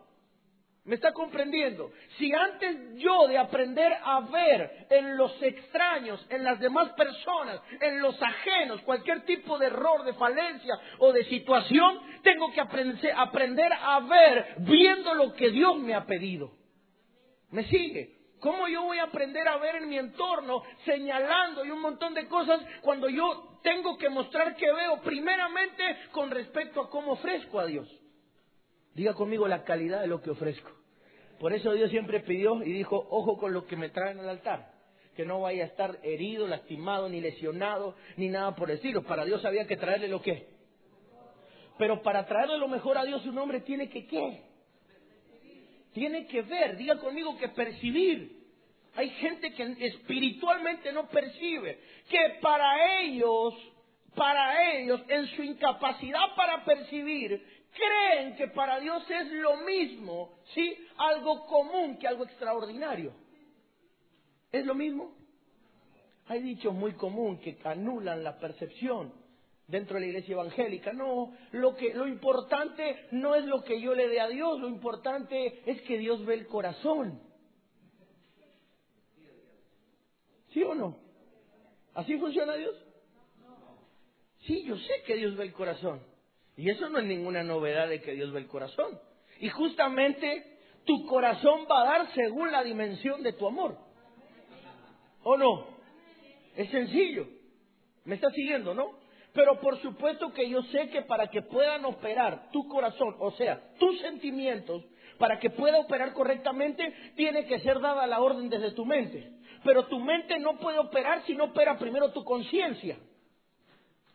¿Me 0.86 0.96
está 0.96 1.12
comprendiendo? 1.12 1.92
Si 2.18 2.34
antes 2.34 2.96
yo 2.96 3.28
de 3.28 3.38
aprender 3.38 3.94
a 4.02 4.22
ver 4.22 4.88
en 4.90 5.18
los 5.18 5.42
extraños, 5.42 6.26
en 6.30 6.44
las 6.44 6.60
demás 6.60 6.92
personas, 6.94 7.62
en 7.82 8.02
los 8.02 8.20
ajenos, 8.22 8.82
cualquier 8.82 9.26
tipo 9.26 9.58
de 9.60 9.68
error, 9.68 10.04
de 10.04 10.14
falencia 10.14 10.74
o 11.00 11.12
de 11.12 11.26
situación, 11.26 12.00
tengo 12.24 12.52
que 12.52 12.62
aprender 12.62 13.74
a 13.74 14.00
ver 14.00 14.56
viendo 14.60 15.14
lo 15.14 15.34
que 15.34 15.52
Dios 15.52 15.78
me 15.78 15.94
ha 15.94 16.06
pedido. 16.06 16.52
¿Me 17.52 17.66
sigue? 17.66 18.20
¿Cómo 18.40 18.68
yo 18.70 18.84
voy 18.84 19.00
a 19.00 19.04
aprender 19.04 19.48
a 19.48 19.58
ver 19.58 19.78
en 19.78 19.90
mi 19.90 19.98
entorno 19.98 20.64
señalando 20.86 21.66
y 21.66 21.72
un 21.72 21.82
montón 21.82 22.14
de 22.14 22.28
cosas 22.28 22.62
cuando 22.82 23.10
yo 23.10 23.60
tengo 23.62 23.98
que 23.98 24.10
mostrar 24.10 24.56
que 24.56 24.72
veo 24.72 25.02
primeramente 25.02 25.84
con 26.12 26.32
respecto 26.32 26.82
a 26.82 26.90
cómo 26.90 27.14
ofrezco 27.14 27.60
a 27.60 27.66
Dios? 27.66 27.99
Diga 28.94 29.14
conmigo 29.14 29.48
la 29.48 29.64
calidad 29.64 30.02
de 30.02 30.08
lo 30.08 30.22
que 30.22 30.32
ofrezco. 30.32 30.72
Por 31.40 31.54
eso 31.54 31.72
Dios 31.74 31.90
siempre 31.90 32.20
pidió 32.20 32.62
y 32.64 32.74
dijo, 32.74 33.08
ojo 33.10 33.38
con 33.38 33.54
lo 33.54 33.66
que 33.66 33.78
me 33.78 33.90
traen 33.90 34.20
al 34.20 34.30
altar. 34.30 34.74
que 35.16 35.26
no 35.26 35.42
vaya 35.42 35.64
a 35.64 35.68
estar 35.68 36.00
herido, 36.04 36.48
lastimado, 36.48 37.10
ni 37.10 37.20
lesionado, 37.20 37.96
ni 38.16 38.30
nada 38.30 38.56
por 38.56 38.72
estilo. 38.72 39.04
Para 39.04 39.26
Dios 39.26 39.44
había 39.44 39.68
que 39.68 39.76
traerle 39.76 40.08
lo 40.08 40.22
que. 40.22 40.48
Pero 41.78 42.02
para 42.02 42.26
traerle 42.26 42.58
lo 42.58 42.68
mejor 42.70 42.98
a 42.98 43.04
Dios 43.04 43.26
un 43.26 43.38
hombre 43.38 43.62
tiene 43.62 43.90
que 43.90 44.06
qué? 44.08 44.44
Tiene 45.94 46.28
que 46.28 46.42
ver, 46.44 46.78
diga 46.78 46.98
conmigo 47.00 47.38
que 47.38 47.50
percibir. 47.50 48.38
Hay 48.96 49.10
gente 49.12 49.54
que 49.54 49.76
espiritualmente 49.88 50.92
no 50.92 51.08
percibe, 51.10 51.80
que 52.10 52.38
para 52.42 53.02
ellos, 53.02 53.54
para 54.16 54.74
ellos, 54.74 55.02
en 55.08 55.28
su 55.28 55.44
incapacidad 55.44 56.36
para 56.36 56.66
percibir, 56.66 57.42
creen 57.72 58.36
que 58.36 58.48
para 58.48 58.80
Dios 58.80 59.04
es 59.10 59.32
lo 59.32 59.58
mismo, 59.58 60.40
¿sí? 60.54 60.78
Algo 60.98 61.46
común 61.46 61.98
que 61.98 62.08
algo 62.08 62.26
extraordinario. 62.26 63.14
¿Es 64.52 64.66
lo 64.66 64.76
mismo? 64.76 65.16
Hay 66.28 66.42
dichos 66.42 66.74
muy 66.74 66.94
común 66.94 67.40
que 67.40 67.58
anulan 67.64 68.24
la 68.24 68.38
percepción 68.40 69.14
dentro 69.68 69.96
de 69.96 70.02
la 70.02 70.08
iglesia 70.08 70.34
evangélica. 70.34 70.94
No, 70.94 71.34
lo 71.52 71.76
que 71.76 71.94
lo 71.94 72.08
importante 72.08 73.08
no 73.12 73.36
es 73.36 73.46
lo 73.46 73.64
que 73.64 73.80
yo 73.80 73.94
le 73.96 74.08
dé 74.08 74.20
a 74.20 74.28
Dios, 74.28 74.60
lo 74.60 74.68
importante 74.68 75.62
es 75.66 75.82
que 75.84 75.98
Dios 75.98 76.26
ve 76.26 76.36
el 76.36 76.48
corazón. 76.48 77.22
¿Sí 80.52 80.64
o 80.64 80.74
no? 80.74 80.98
¿Así 81.94 82.18
funciona 82.18 82.56
Dios? 82.56 82.76
Sí, 84.46 84.64
yo 84.64 84.78
sé 84.78 85.04
que 85.06 85.16
Dios 85.16 85.36
ve 85.36 85.46
el 85.46 85.54
corazón. 85.54 86.02
Y 86.60 86.70
eso 86.70 86.90
no 86.90 87.00
es 87.00 87.06
ninguna 87.06 87.42
novedad 87.42 87.88
de 87.88 88.02
que 88.02 88.12
Dios 88.12 88.34
ve 88.34 88.40
el 88.42 88.48
corazón. 88.48 89.00
Y 89.40 89.48
justamente 89.48 90.58
tu 90.84 91.06
corazón 91.06 91.66
va 91.72 91.84
a 91.84 91.86
dar 91.86 92.14
según 92.14 92.52
la 92.52 92.66
dimensión 92.66 93.24
de 93.24 93.32
tu 93.32 93.48
amor. 93.48 93.78
¿O 95.24 95.38
no? 95.38 95.68
Es 96.58 96.70
sencillo. 96.70 97.28
¿Me 98.04 98.16
está 98.16 98.30
siguiendo, 98.32 98.74
no? 98.74 99.00
Pero 99.32 99.62
por 99.62 99.80
supuesto 99.82 100.34
que 100.34 100.50
yo 100.50 100.62
sé 100.64 100.90
que 100.90 101.04
para 101.04 101.28
que 101.28 101.44
puedan 101.44 101.86
operar 101.86 102.52
tu 102.52 102.68
corazón, 102.68 103.16
o 103.20 103.32
sea, 103.32 103.62
tus 103.80 103.98
sentimientos, 104.02 104.84
para 105.18 105.40
que 105.40 105.52
pueda 105.52 105.80
operar 105.80 106.12
correctamente, 106.12 106.94
tiene 107.16 107.46
que 107.46 107.62
ser 107.62 107.80
dada 107.80 108.06
la 108.06 108.20
orden 108.20 108.50
desde 108.50 108.72
tu 108.72 108.86
mente. 108.86 109.32
Pero 109.64 109.86
tu 109.86 109.98
mente 110.02 110.38
no 110.40 110.58
puede 110.58 110.80
operar 110.80 111.24
si 111.26 111.36
no 111.36 111.46
opera 111.46 111.78
primero 111.78 112.12
tu 112.12 112.26
conciencia. 112.26 112.98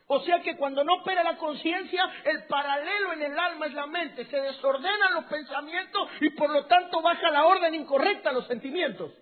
O 0.06 0.20
sea 0.20 0.40
que 0.40 0.56
cuando 0.56 0.84
no 0.84 0.94
opera 0.94 1.22
la 1.22 1.36
conciencia, 1.38 2.04
el 2.24 2.44
paralelo 2.46 3.14
en 3.14 3.22
el 3.22 3.38
alma 3.38 3.66
es 3.66 3.74
la 3.74 3.86
mente. 3.86 4.26
Se 4.26 4.36
desordenan 4.36 5.14
los 5.14 5.24
pensamientos 5.24 6.08
y 6.20 6.30
por 6.30 6.50
lo 6.50 6.66
tanto 6.66 7.00
baja 7.00 7.30
la 7.30 7.46
orden 7.46 7.74
incorrecta 7.74 8.32
los 8.32 8.46
sentimientos. 8.46 9.12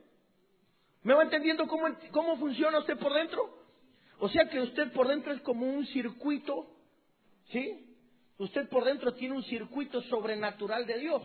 ¿Me 1.03 1.15
va 1.15 1.23
entendiendo 1.23 1.67
cómo, 1.67 1.87
cómo 2.11 2.37
funciona 2.37 2.79
usted 2.79 2.99
por 2.99 3.13
dentro? 3.15 3.63
O 4.19 4.29
sea 4.29 4.49
que 4.49 4.61
usted 4.61 4.93
por 4.93 5.09
dentro 5.09 5.33
es 5.33 5.41
como 5.43 5.67
un 5.67 5.87
circuito, 5.87 6.69
¿sí? 7.51 7.89
Usted 8.39 8.69
por 8.69 8.85
dentro 8.85 9.15
tiene 9.15 9.35
un 9.35 9.43
circuito 9.45 10.01
sobrenatural 10.03 10.87
de 10.87 10.99
Dios. 10.99 11.23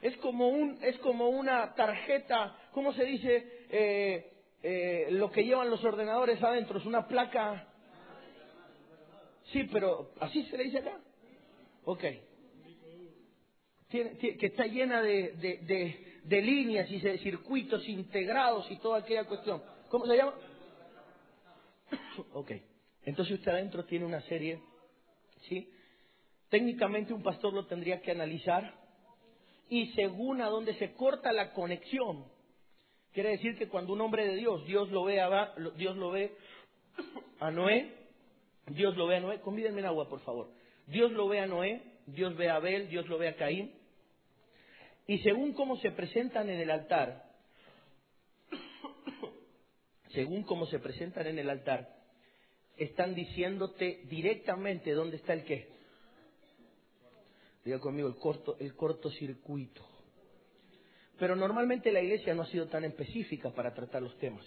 Es 0.00 0.16
como, 0.18 0.48
un, 0.48 0.78
es 0.82 0.96
como 0.98 1.28
una 1.28 1.74
tarjeta, 1.74 2.56
¿cómo 2.72 2.92
se 2.92 3.04
dice? 3.04 3.66
Eh, 3.70 4.32
eh, 4.62 5.08
lo 5.10 5.30
que 5.30 5.44
llevan 5.44 5.70
los 5.70 5.84
ordenadores 5.84 6.42
adentro, 6.42 6.78
es 6.78 6.86
una 6.86 7.06
placa. 7.06 7.66
Sí, 9.52 9.64
pero 9.72 10.12
¿así 10.20 10.44
se 10.44 10.56
le 10.56 10.64
dice 10.64 10.78
acá? 10.78 11.00
Ok. 11.84 12.04
que 13.88 14.36
está 14.40 14.66
llena 14.66 15.00
de, 15.00 15.32
de 16.24 16.42
líneas 16.42 16.90
y 16.90 17.00
de 17.00 17.18
circuitos 17.18 17.88
integrados 17.88 18.70
y 18.70 18.76
toda 18.76 18.98
aquella 18.98 19.24
cuestión. 19.24 19.62
¿Cómo 19.88 20.06
se 20.06 20.16
llama? 20.16 20.34
ok. 22.34 22.52
Entonces 23.04 23.38
usted 23.38 23.52
adentro 23.52 23.84
tiene 23.86 24.04
una 24.04 24.20
serie, 24.22 24.60
¿sí? 25.48 25.70
Técnicamente 26.50 27.14
un 27.14 27.22
pastor 27.22 27.54
lo 27.54 27.66
tendría 27.66 28.02
que 28.02 28.10
analizar 28.10 28.74
y 29.70 29.92
según 29.92 30.42
a 30.42 30.48
dónde 30.48 30.74
se 30.74 30.92
corta 30.92 31.32
la 31.32 31.52
conexión, 31.52 32.26
quiere 33.12 33.30
decir 33.30 33.56
que 33.56 33.68
cuando 33.68 33.92
un 33.94 34.00
hombre 34.00 34.26
de 34.26 34.36
Dios, 34.36 34.66
Dios 34.66 34.90
lo 34.90 35.04
ve 35.04 35.20
a, 35.20 35.54
Dios 35.76 35.96
lo 35.96 36.10
ve 36.10 36.34
a 37.40 37.50
Noé, 37.50 37.94
Dios 38.70 38.96
lo 38.96 39.06
ve 39.06 39.16
a 39.16 39.20
Noé, 39.20 39.40
convídenme 39.40 39.80
en 39.80 39.86
agua 39.86 40.08
por 40.08 40.20
favor, 40.20 40.50
Dios 40.86 41.12
lo 41.12 41.28
ve 41.28 41.40
a 41.40 41.46
Noé, 41.46 41.82
Dios 42.06 42.36
ve 42.36 42.48
a 42.48 42.56
Abel, 42.56 42.88
Dios 42.88 43.06
lo 43.08 43.18
ve 43.18 43.28
a 43.28 43.36
Caín, 43.36 43.72
y 45.06 45.18
según 45.18 45.52
cómo 45.54 45.76
se 45.78 45.90
presentan 45.90 46.50
en 46.50 46.60
el 46.60 46.70
altar, 46.70 47.24
según 50.10 50.42
cómo 50.42 50.66
se 50.66 50.78
presentan 50.78 51.26
en 51.26 51.38
el 51.38 51.50
altar, 51.50 51.96
están 52.76 53.14
diciéndote 53.14 54.02
directamente 54.04 54.92
dónde 54.92 55.16
está 55.16 55.32
el 55.32 55.44
qué. 55.44 55.68
Diga 57.64 57.80
conmigo, 57.80 58.08
el 58.08 58.16
corto, 58.16 58.56
el 58.60 58.74
cortocircuito. 58.74 59.86
Pero 61.18 61.34
normalmente 61.34 61.90
la 61.90 62.00
iglesia 62.00 62.34
no 62.34 62.42
ha 62.42 62.46
sido 62.46 62.68
tan 62.68 62.84
específica 62.84 63.50
para 63.50 63.74
tratar 63.74 64.02
los 64.02 64.16
temas. 64.18 64.46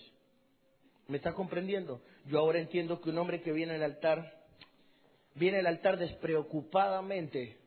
¿Me 1.08 1.18
está 1.18 1.34
comprendiendo? 1.34 2.02
Yo 2.28 2.40
ahora 2.40 2.60
entiendo 2.60 3.02
que 3.02 3.10
un 3.10 3.18
hombre 3.18 3.42
que 3.42 3.52
viene 3.52 3.74
al 3.76 3.84
altar, 3.84 4.46
viene 5.36 5.60
al 5.60 5.68
altar 5.68 5.98
despreocupadamente. 5.98 7.58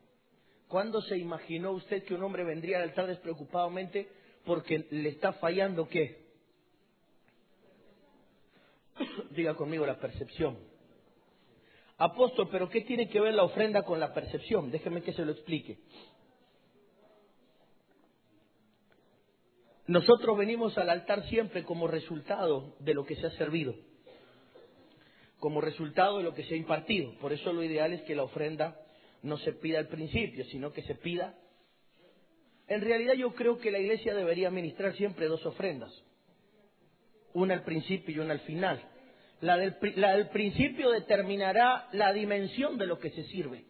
¿Cuándo 0.69 1.03
se 1.03 1.19
imaginó 1.19 1.73
usted 1.73 2.05
que 2.05 2.15
un 2.15 2.23
hombre 2.23 2.45
vendría 2.45 2.79
al 2.79 2.85
altar 2.85 3.07
despreocupadamente 3.07 4.09
porque 4.45 4.87
le 4.91 5.11
está 5.11 5.35
fallando 5.35 5.89
qué? 5.89 6.25
Diga 9.31 9.55
conmigo 9.55 9.87
la 9.87 9.99
percepción. 9.99 10.59
Apóstol, 11.97 12.49
pero 12.51 12.69
¿qué 12.69 12.81
tiene 12.81 13.09
que 13.09 13.21
ver 13.21 13.35
la 13.35 13.45
ofrenda 13.45 13.83
con 13.83 14.01
la 14.01 14.13
percepción? 14.13 14.71
Déjeme 14.71 15.03
que 15.03 15.13
se 15.13 15.25
lo 15.25 15.33
explique. 15.33 15.79
Nosotros 19.87 20.39
venimos 20.39 20.77
al 20.79 20.91
altar 20.91 21.29
siempre 21.29 21.63
como 21.65 21.87
resultado 21.87 22.75
de 22.81 22.95
lo 22.95 23.05
que 23.05 23.17
se 23.17 23.27
ha 23.27 23.31
servido, 23.33 23.75
como 25.39 25.61
resultado 25.61 26.19
de 26.19 26.25
lo 26.25 26.35
que 26.35 26.45
se 26.45 26.55
ha 26.55 26.57
impartido. 26.57 27.13
Por 27.21 27.33
eso 27.33 27.53
lo 27.53 27.63
ideal 27.63 27.93
es 27.93 28.03
que 28.03 28.15
la 28.15 28.23
ofrenda 28.23 28.81
no 29.23 29.37
se 29.39 29.53
pida 29.53 29.79
al 29.79 29.89
principio, 29.89 30.45
sino 30.47 30.73
que 30.73 30.83
se 30.83 30.95
pida. 30.95 31.35
En 32.67 32.81
realidad 32.81 33.15
yo 33.15 33.35
creo 33.35 33.59
que 33.59 33.71
la 33.71 33.79
iglesia 33.79 34.15
debería 34.15 34.49
administrar 34.49 34.95
siempre 34.95 35.27
dos 35.27 35.45
ofrendas 35.45 35.93
una 37.35 37.55
al 37.55 37.65
principio 37.65 38.15
y 38.15 38.19
una 38.21 38.33
al 38.33 38.41
final. 38.41 38.81
La 39.41 39.59
del, 39.59 40.29
principio 40.29 40.91
determinará 40.91 41.89
la 41.93 42.13
dimensión 42.13 42.79
de 42.79 42.87
lo 42.87 42.99
que 42.99 43.11
se 43.11 43.25
sirve. 43.25 43.67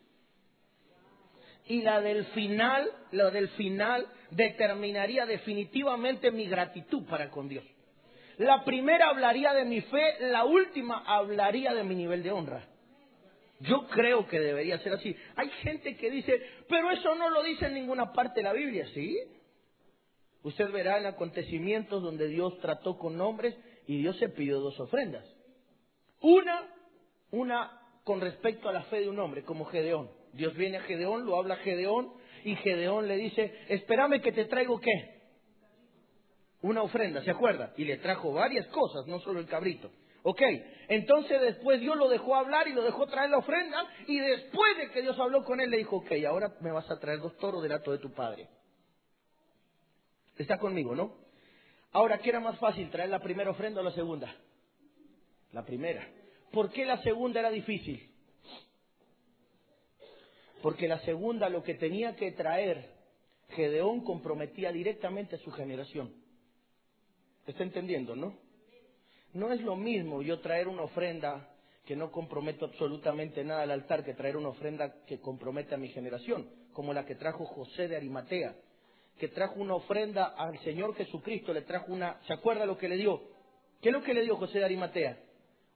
Y 1.67 1.83
la 1.83 2.01
del 2.01 2.27
final, 2.27 2.91
la 3.13 3.31
del 3.31 3.49
final 3.51 4.07
determinaría 4.31 5.25
definitivamente 5.25 6.31
mi 6.31 6.47
gratitud 6.47 7.07
para 7.07 7.31
con 7.31 7.49
Dios. 7.49 7.65
La 8.39 8.65
primera 8.65 9.09
hablaría 9.09 9.55
de 9.55 9.65
mi 9.65 9.81
fe, 9.81 10.17
la 10.21 10.45
última 10.45 11.05
hablaría 11.07 11.73
de 11.73 11.85
mi 11.85 11.95
nivel 11.95 12.23
de 12.23 12.33
honra. 12.33 12.69
Yo 13.61 13.87
creo 13.87 14.27
que 14.27 14.41
debería 14.41 14.79
ser 14.81 14.95
así. 14.95 15.17
Hay 15.37 15.49
gente 15.63 15.97
que 15.97 16.11
dice, 16.11 16.43
pero 16.69 16.91
eso 16.91 17.15
no 17.15 17.31
lo 17.31 17.43
dice 17.43 17.67
en 17.67 17.75
ninguna 17.75 18.13
parte 18.13 18.41
de 18.41 18.45
la 18.45 18.53
Biblia, 18.53 18.87
¿sí? 18.93 19.17
Usted 20.43 20.71
verá 20.71 20.99
en 20.99 21.07
acontecimientos 21.07 22.03
donde 22.03 22.29
Dios 22.29 22.59
trató 22.59 22.99
con 22.99 23.19
hombres 23.21 23.57
y 23.87 23.99
Dios 23.99 24.19
se 24.19 24.29
pidió 24.29 24.61
dos 24.61 24.79
ofrendas. 24.81 25.25
Una, 26.21 26.69
una 27.31 27.81
con 28.03 28.21
respecto 28.21 28.69
a 28.69 28.73
la 28.73 28.83
fe 28.85 29.01
de 29.01 29.09
un 29.09 29.19
hombre, 29.19 29.45
como 29.45 29.65
Gedeón. 29.65 30.11
Dios 30.35 30.55
viene 30.55 30.79
a 30.79 30.83
Gedeón, 30.83 31.25
lo 31.27 31.37
habla 31.37 31.57
Gedeón, 31.57 32.13
y 32.45 32.57
Gedeón 32.57 33.09
le 33.09 33.17
dice, 33.17 33.55
espérame 33.69 34.21
que 34.21 34.33
te 34.33 34.45
traigo 34.45 34.81
qué? 34.81 35.23
Una 36.63 36.83
ofrenda, 36.83 37.23
¿se 37.23 37.31
acuerda? 37.31 37.73
Y 37.77 37.85
le 37.85 37.99
trajo 37.99 38.33
varias 38.33 38.67
cosas, 38.69 39.07
no 39.07 39.21
solo 39.21 39.41
el 39.41 39.47
cabrito. 39.47 39.91
Ok, 40.23 40.41
entonces 40.89 41.41
después 41.41 41.81
Dios 41.81 41.97
lo 41.97 42.09
dejó 42.09 42.35
hablar 42.35 42.67
y 42.67 42.73
lo 42.73 42.83
dejó 42.83 43.07
traer 43.07 43.31
la 43.31 43.39
ofrenda, 43.39 43.87
y 44.07 44.19
después 44.19 44.77
de 44.79 44.91
que 44.91 45.03
Dios 45.03 45.19
habló 45.19 45.45
con 45.45 45.61
él, 45.61 45.71
le 45.71 45.79
dijo, 45.79 45.97
ok, 45.97 46.13
ahora 46.27 46.55
me 46.61 46.73
vas 46.73 46.91
a 46.91 46.99
traer 46.99 47.21
dos 47.21 47.37
toros 47.37 47.63
del 47.63 47.73
ato 47.73 47.93
de 47.93 47.99
tu 47.99 48.13
padre. 48.13 48.49
Está 50.39 50.59
conmigo, 50.59 50.95
¿no? 50.95 51.17
Ahora, 51.93 52.19
¿qué 52.19 52.31
era 52.31 52.41
más 52.41 52.59
fácil, 52.59 52.91
traer 52.91 53.11
la 53.11 53.21
primera 53.21 53.51
ofrenda 53.51 53.81
o 53.81 53.85
la 53.85 53.93
segunda? 53.93 54.35
La 55.53 55.65
primera. 55.65 56.09
¿Por 56.51 56.73
qué 56.73 56.85
la 56.85 57.03
segunda 57.03 57.41
era 57.41 57.51
difícil? 57.51 58.14
Porque 60.65 60.89
la 60.89 60.99
segunda 61.01 61.51
lo 61.51 61.63
que 61.63 61.75
tenía 61.75 62.17
que 62.17 62.33
traer 62.33 62.89
Gedeón 63.51 64.03
comprometía 64.03 64.73
directamente 64.73 65.37
a 65.37 65.39
su 65.41 65.51
generación. 65.51 66.15
¿Está 67.47 67.65
entendiendo, 67.65 68.17
no? 68.17 68.35
No 69.35 69.53
es 69.53 69.61
lo 69.61 69.77
mismo 69.77 70.23
yo 70.23 70.41
traer 70.41 70.69
una 70.69 70.85
ofrenda 70.85 71.51
que 71.85 71.95
no 71.95 72.11
comprometo 72.11 72.65
absolutamente 72.65 73.45
nada 73.45 73.65
al 73.65 73.73
altar 73.73 74.07
que 74.07 74.15
traer 74.15 74.39
una 74.39 74.49
ofrenda 74.49 75.05
que 75.05 75.21
compromete 75.21 75.75
a 75.75 75.77
mi 75.77 75.89
generación, 75.91 76.49
como 76.73 76.95
la 76.95 77.05
que 77.05 77.15
trajo 77.15 77.45
José 77.45 77.87
de 77.87 77.97
Arimatea 77.97 78.57
que 79.19 79.29
trajo 79.29 79.61
una 79.61 79.75
ofrenda 79.75 80.29
al 80.29 80.59
Señor 80.61 80.95
Jesucristo, 80.95 81.53
le 81.53 81.61
trajo 81.61 81.93
una, 81.93 82.23
¿se 82.27 82.33
acuerda 82.33 82.65
lo 82.65 82.79
que 82.79 82.89
le 82.89 82.97
dio? 82.97 83.21
¿Qué 83.83 83.91
es 83.91 83.93
lo 83.93 84.03
que 84.03 84.15
le 84.15 84.23
dio 84.23 84.37
José 84.37 84.61
de 84.61 84.65
Arimatea? 84.65 85.19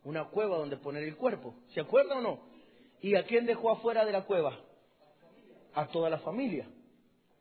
Una 0.05 0.31
cueva 0.31 0.57
donde 0.57 0.79
poner 0.79 1.03
el 1.03 1.15
cuerpo. 1.15 1.55
¿Se 1.75 1.81
acuerda 1.81 2.17
o 2.17 2.21
no? 2.23 2.41
¿Y 3.03 3.17
a 3.17 3.25
quién 3.27 3.45
dejó 3.45 3.71
afuera 3.71 4.07
de 4.07 4.13
la 4.13 4.25
cueva? 4.25 4.59
A 5.75 5.87
toda 5.89 6.11
la 6.11 6.19
familia. 6.19 6.69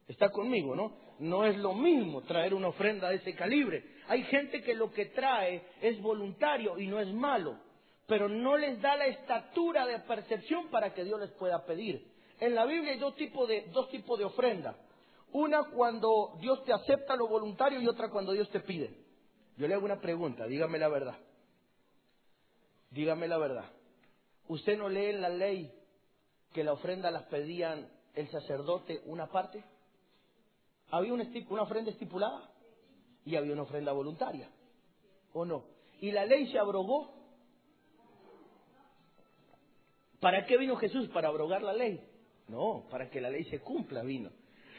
Está 0.07 0.29
conmigo, 0.29 0.75
¿no? 0.75 0.97
No 1.19 1.45
es 1.45 1.57
lo 1.57 1.73
mismo 1.73 2.21
traer 2.21 2.53
una 2.53 2.69
ofrenda 2.69 3.09
de 3.09 3.15
ese 3.17 3.33
calibre. 3.33 3.83
Hay 4.07 4.23
gente 4.23 4.61
que 4.61 4.73
lo 4.75 4.91
que 4.91 5.07
trae 5.07 5.63
es 5.81 5.99
voluntario 6.01 6.79
y 6.79 6.87
no 6.87 6.99
es 6.99 7.11
malo, 7.13 7.57
pero 8.05 8.29
no 8.29 8.55
les 8.55 8.79
da 8.81 8.95
la 8.95 9.07
estatura 9.07 9.85
de 9.85 9.99
percepción 9.99 10.69
para 10.69 10.93
que 10.93 11.03
Dios 11.03 11.19
les 11.19 11.31
pueda 11.31 11.65
pedir. 11.65 12.07
En 12.39 12.53
la 12.53 12.65
Biblia 12.65 12.93
hay 12.93 12.99
dos 12.99 13.15
tipos 13.15 13.47
de, 13.47 13.65
dos 13.73 13.89
tipos 13.89 14.17
de 14.19 14.25
ofrenda. 14.25 14.77
Una 15.33 15.63
cuando 15.63 16.37
Dios 16.39 16.63
te 16.63 16.71
acepta 16.71 17.15
lo 17.15 17.27
voluntario 17.27 17.81
y 17.81 17.87
otra 17.87 18.09
cuando 18.09 18.31
Dios 18.31 18.49
te 18.49 18.59
pide. 18.61 18.95
Yo 19.57 19.67
le 19.67 19.73
hago 19.73 19.85
una 19.85 19.99
pregunta, 19.99 20.45
dígame 20.45 20.77
la 20.77 20.87
verdad. 20.87 21.17
Dígame 22.91 23.27
la 23.27 23.37
verdad. 23.37 23.65
¿Usted 24.47 24.77
no 24.77 24.87
lee 24.87 25.07
en 25.07 25.21
la 25.21 25.29
ley 25.29 25.73
que 26.53 26.63
la 26.63 26.73
ofrenda 26.73 27.11
las 27.11 27.23
pedían 27.23 27.89
el 28.17 28.29
sacerdote 28.29 29.01
una 29.05 29.27
parte? 29.27 29.63
Había 30.89 31.13
una, 31.13 31.25
una 31.49 31.61
ofrenda 31.61 31.91
estipulada 31.91 32.49
y 33.23 33.35
había 33.35 33.53
una 33.53 33.63
ofrenda 33.63 33.91
voluntaria. 33.91 34.49
¿O 35.33 35.45
no? 35.45 35.65
Y 36.01 36.11
la 36.11 36.25
ley 36.25 36.51
se 36.51 36.57
abrogó. 36.57 37.13
¿Para 40.19 40.45
qué 40.45 40.57
vino 40.57 40.75
Jesús? 40.77 41.07
¿Para 41.09 41.27
abrogar 41.27 41.61
la 41.61 41.73
ley? 41.73 42.03
No, 42.47 42.85
para 42.89 43.09
que 43.09 43.21
la 43.21 43.29
ley 43.29 43.43
se 43.45 43.59
cumpla 43.59 44.01
vino. 44.01 44.31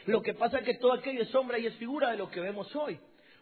Lo 0.05 0.21
que 0.21 0.33
pasa 0.33 0.59
es 0.59 0.65
que 0.65 0.75
todo 0.75 0.93
aquello 0.93 1.21
es 1.21 1.29
sombra 1.29 1.59
y 1.59 1.67
es 1.67 1.75
figura 1.75 2.11
de 2.11 2.17
lo 2.17 2.29
que 2.29 2.41
vemos 2.41 2.75
hoy. 2.75 2.99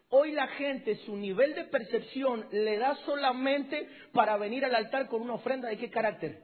Hoy 0.09 0.31
la 0.31 0.47
gente, 0.47 0.95
su 1.05 1.15
nivel 1.15 1.55
de 1.55 1.65
percepción 1.65 2.47
le 2.51 2.77
da 2.77 2.95
solamente 3.05 3.89
para 4.13 4.37
venir 4.37 4.63
al 4.63 4.75
altar 4.75 5.07
con 5.07 5.21
una 5.21 5.33
ofrenda 5.33 5.69
de 5.69 5.77
qué 5.77 5.89
carácter? 5.89 6.43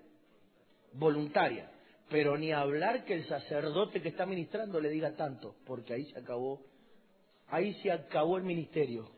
Voluntaria. 0.93 1.69
Pero 2.09 2.37
ni 2.37 2.51
hablar 2.51 3.05
que 3.05 3.15
el 3.15 3.27
sacerdote 3.27 4.01
que 4.01 4.09
está 4.09 4.25
ministrando 4.25 4.79
le 4.79 4.89
diga 4.89 5.15
tanto, 5.15 5.55
porque 5.65 5.93
ahí 5.93 6.05
se 6.11 6.19
acabó, 6.19 6.61
ahí 7.47 7.73
se 7.81 7.91
acabó 7.91 8.37
el 8.37 8.43
ministerio. 8.43 9.09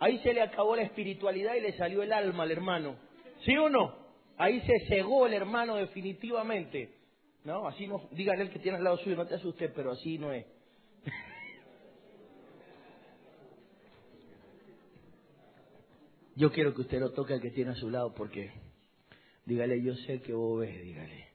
Ahí 0.00 0.18
se 0.20 0.32
le 0.32 0.40
acabó 0.40 0.76
la 0.76 0.82
espiritualidad 0.82 1.54
y 1.56 1.60
le 1.60 1.76
salió 1.76 2.02
el 2.02 2.12
alma 2.12 2.44
al 2.44 2.50
hermano. 2.50 2.96
¿Sí 3.44 3.54
o 3.56 3.68
no? 3.68 3.94
Ahí 4.38 4.60
se 4.62 4.86
cegó 4.88 5.26
el 5.26 5.34
hermano 5.34 5.76
definitivamente. 5.76 6.94
No, 7.44 7.68
así 7.68 7.86
no, 7.86 8.08
dígale 8.12 8.44
el 8.44 8.50
que 8.50 8.58
tiene 8.58 8.78
al 8.78 8.84
lado 8.84 8.96
suyo, 8.98 9.16
no 9.16 9.26
te 9.26 9.34
asuste, 9.34 9.68
pero 9.68 9.92
así 9.92 10.18
no 10.18 10.32
es. 10.32 10.46
Yo 16.36 16.50
quiero 16.50 16.74
que 16.74 16.80
usted 16.80 17.00
lo 17.00 17.12
toque 17.12 17.34
al 17.34 17.42
que 17.42 17.50
tiene 17.50 17.72
a 17.72 17.74
su 17.74 17.90
lado 17.90 18.14
porque, 18.14 18.50
dígale, 19.44 19.82
yo 19.82 19.94
sé 19.94 20.22
que 20.22 20.32
vos 20.32 20.60
ves, 20.60 20.82
dígale. 20.82 21.29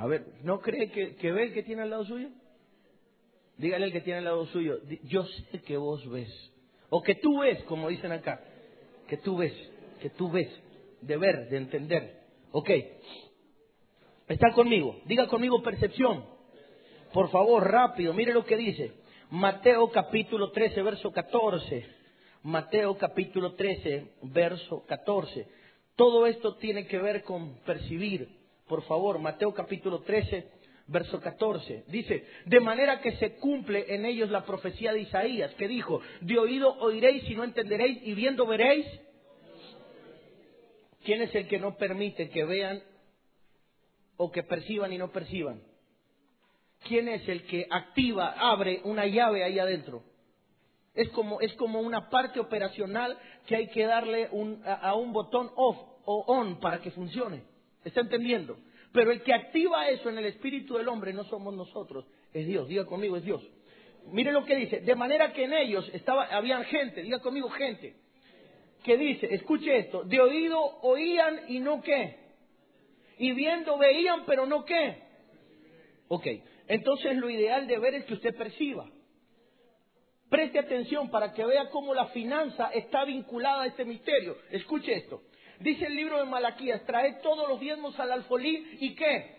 A 0.00 0.06
ver, 0.06 0.24
¿no 0.44 0.60
cree 0.60 0.90
que, 0.90 1.30
ve 1.30 1.42
el 1.42 1.52
que 1.52 1.62
tiene 1.62 1.82
al 1.82 1.90
lado 1.90 2.06
suyo? 2.06 2.30
Dígale 3.58 3.84
al 3.84 3.92
que 3.92 4.00
tiene 4.00 4.20
al 4.20 4.24
lado 4.24 4.46
suyo, 4.46 4.80
yo 5.04 5.26
sé 5.26 5.60
que 5.60 5.76
vos 5.76 6.08
ves. 6.08 6.30
O 6.88 7.02
que 7.02 7.16
tú 7.16 7.40
ves, 7.40 7.62
como 7.64 7.90
dicen 7.90 8.10
acá. 8.10 8.42
Que 9.08 9.18
tú 9.18 9.36
ves, 9.36 9.52
que 10.00 10.08
tú 10.08 10.30
ves. 10.30 10.48
De 11.02 11.18
ver, 11.18 11.50
de 11.50 11.58
entender. 11.58 12.18
Ok. 12.50 12.70
¿Está 14.26 14.52
conmigo? 14.52 15.02
Diga 15.04 15.28
conmigo 15.28 15.62
percepción. 15.62 16.24
Por 17.12 17.28
favor, 17.28 17.70
rápido, 17.70 18.14
mire 18.14 18.32
lo 18.32 18.46
que 18.46 18.56
dice. 18.56 18.92
Mateo 19.28 19.90
capítulo 19.90 20.50
13, 20.50 20.80
verso 20.80 21.12
14. 21.12 21.84
Mateo 22.44 22.96
capítulo 22.96 23.52
13, 23.52 24.12
verso 24.22 24.82
14. 24.86 25.46
Todo 25.94 26.26
esto 26.26 26.56
tiene 26.56 26.86
que 26.86 26.96
ver 26.96 27.22
con 27.22 27.56
percibir. 27.66 28.39
Por 28.70 28.84
favor, 28.84 29.18
Mateo 29.18 29.52
capítulo 29.52 30.02
13, 30.02 30.48
verso 30.86 31.20
14. 31.20 31.86
Dice, 31.88 32.24
de 32.46 32.60
manera 32.60 33.00
que 33.00 33.16
se 33.16 33.34
cumple 33.34 33.92
en 33.92 34.04
ellos 34.04 34.30
la 34.30 34.46
profecía 34.46 34.92
de 34.92 35.00
Isaías, 35.00 35.52
que 35.54 35.66
dijo, 35.66 36.00
de 36.20 36.38
oído 36.38 36.78
oiréis 36.78 37.28
y 37.28 37.34
no 37.34 37.42
entenderéis, 37.42 37.98
y 38.04 38.14
viendo 38.14 38.46
veréis. 38.46 38.86
¿Quién 41.02 41.20
es 41.20 41.34
el 41.34 41.48
que 41.48 41.58
no 41.58 41.78
permite 41.78 42.30
que 42.30 42.44
vean 42.44 42.80
o 44.16 44.30
que 44.30 44.44
perciban 44.44 44.92
y 44.92 44.98
no 44.98 45.10
perciban? 45.10 45.64
¿Quién 46.86 47.08
es 47.08 47.28
el 47.28 47.42
que 47.46 47.66
activa, 47.68 48.36
abre 48.38 48.82
una 48.84 49.04
llave 49.04 49.42
ahí 49.42 49.58
adentro? 49.58 50.04
Es 50.94 51.08
como, 51.08 51.40
es 51.40 51.52
como 51.54 51.80
una 51.80 52.08
parte 52.08 52.38
operacional 52.38 53.18
que 53.48 53.56
hay 53.56 53.66
que 53.70 53.84
darle 53.84 54.28
un, 54.30 54.62
a, 54.64 54.74
a, 54.74 54.94
un 54.94 55.12
botón 55.12 55.50
off 55.56 55.76
o 56.04 56.24
on 56.28 56.60
para 56.60 56.80
que 56.80 56.92
funcione. 56.92 57.49
¿Está 57.84 58.00
entendiendo? 58.00 58.58
Pero 58.92 59.12
el 59.12 59.22
que 59.22 59.32
activa 59.32 59.88
eso 59.88 60.08
en 60.08 60.18
el 60.18 60.26
espíritu 60.26 60.76
del 60.76 60.88
hombre 60.88 61.12
no 61.12 61.24
somos 61.24 61.54
nosotros, 61.54 62.06
es 62.32 62.46
Dios. 62.46 62.68
Diga 62.68 62.86
conmigo, 62.86 63.16
es 63.16 63.24
Dios. 63.24 63.42
Mire 64.12 64.32
lo 64.32 64.44
que 64.44 64.56
dice. 64.56 64.80
De 64.80 64.94
manera 64.94 65.32
que 65.32 65.44
en 65.44 65.52
ellos 65.52 65.88
estaba, 65.92 66.24
habían 66.24 66.64
gente, 66.64 67.02
diga 67.02 67.20
conmigo 67.20 67.48
gente, 67.50 67.94
que 68.82 68.96
dice, 68.96 69.32
escuche 69.34 69.78
esto, 69.78 70.04
de 70.04 70.20
oído 70.20 70.58
oían 70.82 71.42
y 71.48 71.60
no 71.60 71.82
qué 71.82 72.20
y 73.20 73.32
viendo 73.32 73.76
veían, 73.76 74.24
pero 74.24 74.46
no 74.46 74.64
qué. 74.64 74.96
Ok, 76.08 76.26
entonces 76.68 77.16
lo 77.16 77.28
ideal 77.28 77.66
de 77.66 77.78
ver 77.78 77.94
es 77.94 78.06
que 78.06 78.14
usted 78.14 78.34
perciba. 78.34 78.90
Preste 80.30 80.58
atención 80.58 81.10
para 81.10 81.34
que 81.34 81.44
vea 81.44 81.68
cómo 81.68 81.92
la 81.92 82.06
finanza 82.06 82.68
está 82.68 83.04
vinculada 83.04 83.64
a 83.64 83.66
este 83.66 83.84
misterio. 83.84 84.38
Escuche 84.50 84.94
esto. 84.94 85.22
Dice 85.60 85.86
el 85.86 85.94
libro 85.94 86.18
de 86.18 86.24
Malaquías, 86.24 86.84
trae 86.86 87.20
todos 87.22 87.46
los 87.46 87.60
diezmos 87.60 87.98
al 88.00 88.10
alfolí 88.10 88.78
y 88.80 88.94
qué. 88.94 89.36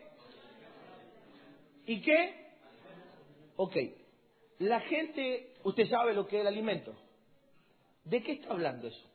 ¿Y 1.88 2.02
qué? 2.02 2.46
Ok. 3.56 3.76
La 4.60 4.80
gente, 4.82 5.56
usted 5.64 5.90
sabe 5.90 6.14
lo 6.14 6.28
que 6.28 6.38
es 6.38 6.42
el 6.42 6.48
alimento. 6.48 6.94
¿De 8.04 8.22
qué 8.22 8.34
está 8.34 8.52
hablando 8.52 8.88
eso? 8.88 9.12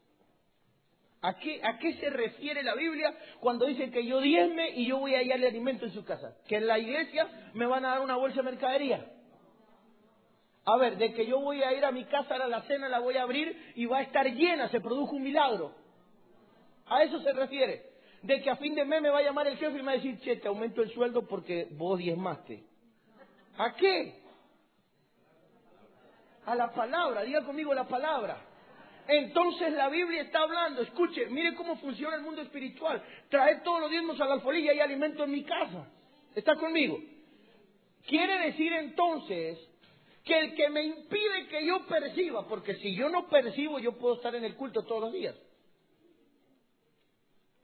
¿A 1.23 1.35
qué, 1.39 1.61
¿A 1.63 1.79
se 1.79 2.11
refiere 2.11 2.65
la 2.65 2.75
Biblia 2.75 3.17
cuando 3.41 3.67
dice 3.67 3.91
que 3.91 4.05
yo 4.05 4.21
diezme 4.21 4.71
y 4.71 4.87
yo 4.87 4.99
voy 4.99 5.15
a 5.15 5.19
hallarle 5.19 5.47
alimento 5.47 5.87
en 5.87 5.93
su 5.93 6.05
casa? 6.05 6.37
Que 6.49 6.57
en 6.57 6.67
la 6.67 6.79
iglesia 6.79 7.51
me 7.55 7.67
van 7.67 7.85
a 7.85 7.91
dar 7.91 8.01
una 8.01 8.17
bolsa 8.17 8.43
de 8.43 8.51
mercadería. 8.51 9.13
A 10.65 10.77
ver, 10.77 10.97
de 10.99 11.15
que 11.15 11.25
yo 11.25 11.41
voy 11.41 11.63
a 11.63 11.73
ir 11.73 11.85
a 11.85 11.93
mi 11.93 12.05
casa 12.05 12.35
a 12.35 12.49
la 12.49 12.63
cena, 12.63 12.89
la 12.89 12.99
voy 12.99 13.17
a 13.17 13.23
abrir 13.23 13.73
y 13.77 13.87
va 13.87 13.99
a 13.99 14.03
estar 14.03 14.27
llena, 14.27 14.69
se 14.71 14.81
produjo 14.81 15.15
un 15.15 15.23
milagro. 15.23 15.86
A 16.87 17.03
eso 17.03 17.21
se 17.21 17.33
refiere. 17.33 17.97
De 18.23 18.43
que 18.43 18.51
a 18.51 18.57
fin 18.57 18.75
de 18.75 18.85
mes 18.85 19.03
me 19.03 19.11
va 19.11 19.19
a 19.19 19.23
llamar 19.23 19.47
el 19.47 19.57
jefe 19.57 19.79
y 19.79 19.83
me 19.83 19.87
va 19.87 19.91
a 19.93 19.97
decir, 19.97 20.19
che, 20.21 20.37
te 20.37 20.49
aumento 20.49 20.83
el 20.83 20.91
sueldo 20.93 21.27
porque 21.27 21.69
vos 21.73 21.99
diezmaste. 21.99 22.65
¿A 23.59 23.75
qué? 23.75 24.21
A 26.47 26.55
la 26.55 26.73
palabra, 26.73 27.23
diga 27.23 27.45
conmigo 27.45 27.75
la 27.75 27.87
palabra. 27.87 28.39
Entonces 29.09 29.73
la 29.73 29.89
Biblia 29.89 30.23
está 30.23 30.41
hablando, 30.41 30.83
escuche, 30.83 31.27
mire 31.27 31.55
cómo 31.55 31.77
funciona 31.77 32.17
el 32.17 32.23
mundo 32.23 32.43
espiritual. 32.43 33.03
Trae 33.29 33.61
todos 33.61 33.81
los 33.81 33.91
diezmos 33.91 34.21
a 34.21 34.27
la 34.27 34.35
alfolí 34.35 34.65
y 34.65 34.69
hay 34.69 34.81
alimento 34.81 35.25
en 35.25 35.31
mi 35.31 35.45
casa. 35.45 35.89
¿Está 36.35 36.57
conmigo? 36.57 36.99
Quiere 38.07 38.47
decir 38.47 38.73
entonces 38.73 39.59
que 40.25 40.39
el 40.39 40.55
que 40.57 40.69
me 40.71 40.83
impide 40.83 41.47
que 41.49 41.65
yo 41.65 41.87
perciba, 41.87 42.49
porque 42.49 42.75
si 42.77 42.95
yo 42.97 43.09
no 43.09 43.29
percibo 43.29 43.79
yo 43.79 43.97
puedo 43.97 44.17
estar 44.17 44.35
en 44.35 44.45
el 44.45 44.57
culto 44.57 44.83
todos 44.85 45.03
los 45.03 45.13
días. 45.13 45.37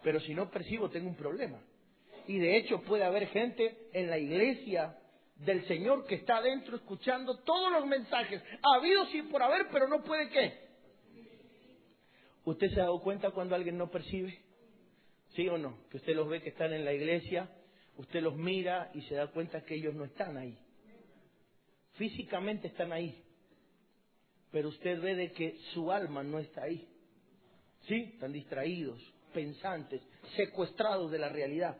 Pero 0.02 0.20
si 0.20 0.34
no 0.34 0.50
percibo 0.50 0.90
tengo 0.90 1.08
un 1.08 1.16
problema. 1.16 1.60
Y 2.26 2.38
de 2.38 2.56
hecho 2.56 2.82
puede 2.82 3.04
haber 3.04 3.28
gente 3.28 3.88
en 3.92 4.08
la 4.08 4.18
iglesia 4.18 4.96
del 5.36 5.66
Señor 5.66 6.06
que 6.06 6.16
está 6.16 6.36
adentro 6.36 6.76
escuchando 6.76 7.38
todos 7.40 7.72
los 7.72 7.86
mensajes, 7.86 8.42
habidos 8.62 9.12
y 9.14 9.22
por 9.22 9.42
haber, 9.42 9.68
pero 9.72 9.88
no 9.88 10.02
puede 10.02 10.28
qué 10.28 10.72
¿Usted 12.44 12.70
se 12.70 12.80
ha 12.80 12.84
dado 12.84 13.00
cuenta 13.00 13.30
cuando 13.30 13.54
alguien 13.54 13.78
no 13.78 13.90
percibe? 13.90 14.38
¿Sí 15.34 15.48
o 15.48 15.58
no? 15.58 15.78
Que 15.90 15.98
usted 15.98 16.14
los 16.14 16.28
ve 16.28 16.42
que 16.42 16.50
están 16.50 16.72
en 16.72 16.84
la 16.84 16.92
iglesia, 16.92 17.48
usted 17.96 18.20
los 18.20 18.36
mira 18.36 18.90
y 18.94 19.02
se 19.02 19.14
da 19.14 19.28
cuenta 19.28 19.64
que 19.64 19.76
ellos 19.76 19.94
no 19.94 20.04
están 20.04 20.36
ahí. 20.36 20.58
Físicamente 21.94 22.68
están 22.68 22.92
ahí, 22.92 23.22
pero 24.50 24.68
usted 24.68 25.00
ve 25.00 25.14
de 25.14 25.32
que 25.32 25.56
su 25.72 25.92
alma 25.92 26.22
no 26.22 26.38
está 26.38 26.64
ahí. 26.64 26.88
¿Sí? 27.86 28.10
Están 28.14 28.32
distraídos, 28.32 29.00
pensantes, 29.32 30.02
secuestrados 30.36 31.10
de 31.10 31.18
la 31.18 31.28
realidad. 31.28 31.76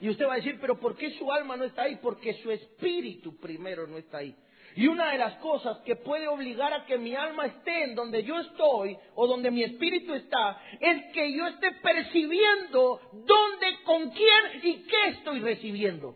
Y 0.00 0.08
usted 0.08 0.26
va 0.26 0.34
a 0.34 0.36
decir, 0.36 0.58
pero 0.60 0.78
¿por 0.78 0.96
qué 0.96 1.10
su 1.18 1.30
alma 1.32 1.56
no 1.56 1.64
está 1.64 1.82
ahí? 1.82 1.98
Porque 2.00 2.34
su 2.42 2.50
espíritu 2.50 3.36
primero 3.38 3.86
no 3.86 3.98
está 3.98 4.18
ahí. 4.18 4.34
Y 4.76 4.86
una 4.86 5.10
de 5.10 5.18
las 5.18 5.34
cosas 5.38 5.78
que 5.78 5.96
puede 5.96 6.28
obligar 6.28 6.72
a 6.72 6.84
que 6.84 6.98
mi 6.98 7.14
alma 7.14 7.46
esté 7.46 7.84
en 7.84 7.94
donde 7.96 8.22
yo 8.22 8.38
estoy 8.38 8.96
o 9.16 9.26
donde 9.26 9.50
mi 9.50 9.64
espíritu 9.64 10.14
está 10.14 10.60
es 10.78 11.12
que 11.12 11.32
yo 11.32 11.48
esté 11.48 11.72
percibiendo 11.82 13.00
dónde, 13.12 13.82
con 13.84 14.10
quién 14.10 14.60
y 14.62 14.84
qué 14.84 15.08
estoy 15.08 15.40
recibiendo. 15.40 16.14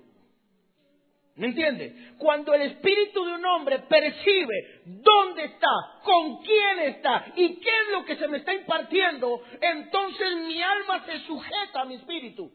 ¿Me 1.34 1.46
entiende? 1.46 2.14
Cuando 2.18 2.52
el 2.52 2.62
espíritu 2.62 3.24
de 3.24 3.32
un 3.32 3.44
hombre 3.44 3.78
percibe 3.88 4.82
dónde 4.84 5.44
está, 5.44 6.00
con 6.02 6.42
quién 6.42 6.78
está 6.80 7.24
y 7.34 7.56
qué 7.56 7.70
es 7.70 7.92
lo 7.92 8.04
que 8.04 8.16
se 8.16 8.28
me 8.28 8.38
está 8.38 8.52
impartiendo, 8.52 9.42
entonces 9.60 10.36
mi 10.46 10.60
alma 10.60 11.06
se 11.06 11.20
sujeta 11.20 11.80
a 11.80 11.84
mi 11.86 11.94
espíritu. 11.94 12.50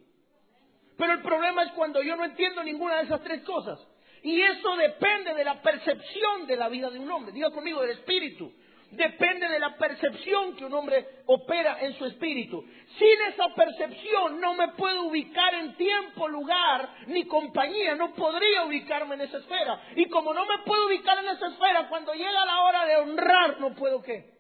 Pero 0.95 1.13
el 1.13 1.21
problema 1.21 1.63
es 1.63 1.71
cuando 1.71 2.03
yo 2.03 2.15
no 2.15 2.25
entiendo 2.25 2.63
ninguna 2.63 2.97
de 2.97 3.03
esas 3.05 3.21
tres 3.23 3.41
cosas. 3.43 3.79
Y 4.21 4.41
eso 4.41 4.75
depende 4.75 5.33
de 5.33 5.43
la 5.43 5.61
percepción 5.61 6.45
de 6.45 6.57
la 6.57 6.69
vida 6.69 6.89
de 6.89 6.99
un 6.99 7.09
hombre. 7.09 7.31
Diga 7.31 7.49
conmigo, 7.51 7.81
del 7.81 7.91
espíritu 7.91 8.53
depende 8.91 9.47
de 9.49 9.59
la 9.59 9.77
percepción 9.77 10.55
que 10.55 10.65
un 10.65 10.73
hombre 10.73 11.05
opera 11.25 11.79
en 11.81 11.93
su 11.97 12.05
espíritu. 12.05 12.63
Sin 12.97 13.21
esa 13.33 13.53
percepción 13.53 14.39
no 14.39 14.53
me 14.53 14.69
puedo 14.69 15.03
ubicar 15.03 15.53
en 15.55 15.75
tiempo, 15.75 16.27
lugar, 16.27 16.89
ni 17.07 17.25
compañía, 17.25 17.95
no 17.95 18.13
podría 18.13 18.63
ubicarme 18.65 19.15
en 19.15 19.21
esa 19.21 19.37
esfera. 19.37 19.81
Y 19.95 20.07
como 20.09 20.33
no 20.33 20.45
me 20.45 20.59
puedo 20.65 20.87
ubicar 20.87 21.17
en 21.19 21.29
esa 21.29 21.47
esfera, 21.47 21.87
cuando 21.89 22.13
llega 22.13 22.45
la 22.45 22.63
hora 22.63 22.85
de 22.85 22.95
honrar, 22.97 23.59
no 23.59 23.75
puedo 23.75 24.01
qué. 24.01 24.37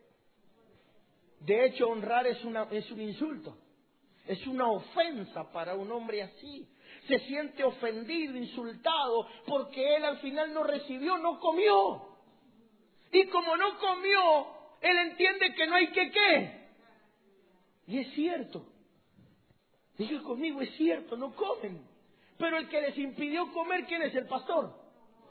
De 1.41 1.65
hecho, 1.65 1.89
honrar 1.89 2.25
es, 2.27 2.43
una, 2.43 2.67
es 2.71 2.89
un 2.91 3.01
insulto, 3.01 3.57
es 4.25 4.45
una 4.47 4.69
ofensa 4.69 5.51
para 5.51 5.75
un 5.75 5.91
hombre 5.91 6.23
así. 6.23 6.67
Se 7.07 7.19
siente 7.19 7.63
ofendido, 7.63 8.35
insultado, 8.35 9.27
porque 9.45 9.95
él 9.95 10.03
al 10.03 10.17
final 10.17 10.53
no 10.53 10.63
recibió, 10.63 11.17
no 11.17 11.39
comió. 11.39 12.16
Y 13.11 13.27
como 13.27 13.55
no 13.57 13.77
comió, 13.79 14.47
él 14.81 14.97
entiende 15.09 15.53
que 15.55 15.67
no 15.67 15.75
hay 15.75 15.87
que 15.91 16.11
qué. 16.11 16.67
Y 17.87 17.99
es 17.99 18.13
cierto. 18.13 18.65
Diga 19.97 20.21
conmigo, 20.21 20.61
es 20.61 20.75
cierto, 20.75 21.17
no 21.17 21.35
comen. 21.35 21.81
Pero 22.37 22.57
el 22.57 22.69
que 22.69 22.81
les 22.81 22.97
impidió 22.97 23.51
comer, 23.51 23.85
¿quién 23.85 24.03
es 24.03 24.13
el 24.13 24.27
pastor? 24.27 24.71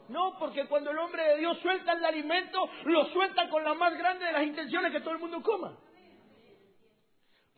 No, 0.09 0.37
porque 0.39 0.65
cuando 0.67 0.91
el 0.91 0.97
hombre 0.97 1.23
de 1.23 1.37
Dios 1.37 1.57
suelta 1.59 1.93
el 1.93 2.03
alimento, 2.03 2.69
lo 2.85 3.05
suelta 3.07 3.49
con 3.49 3.63
la 3.63 3.73
más 3.73 3.97
grande 3.97 4.25
de 4.25 4.31
las 4.31 4.43
intenciones 4.43 4.91
que 4.91 4.99
todo 5.01 5.11
el 5.11 5.19
mundo 5.19 5.41
coma. 5.41 5.77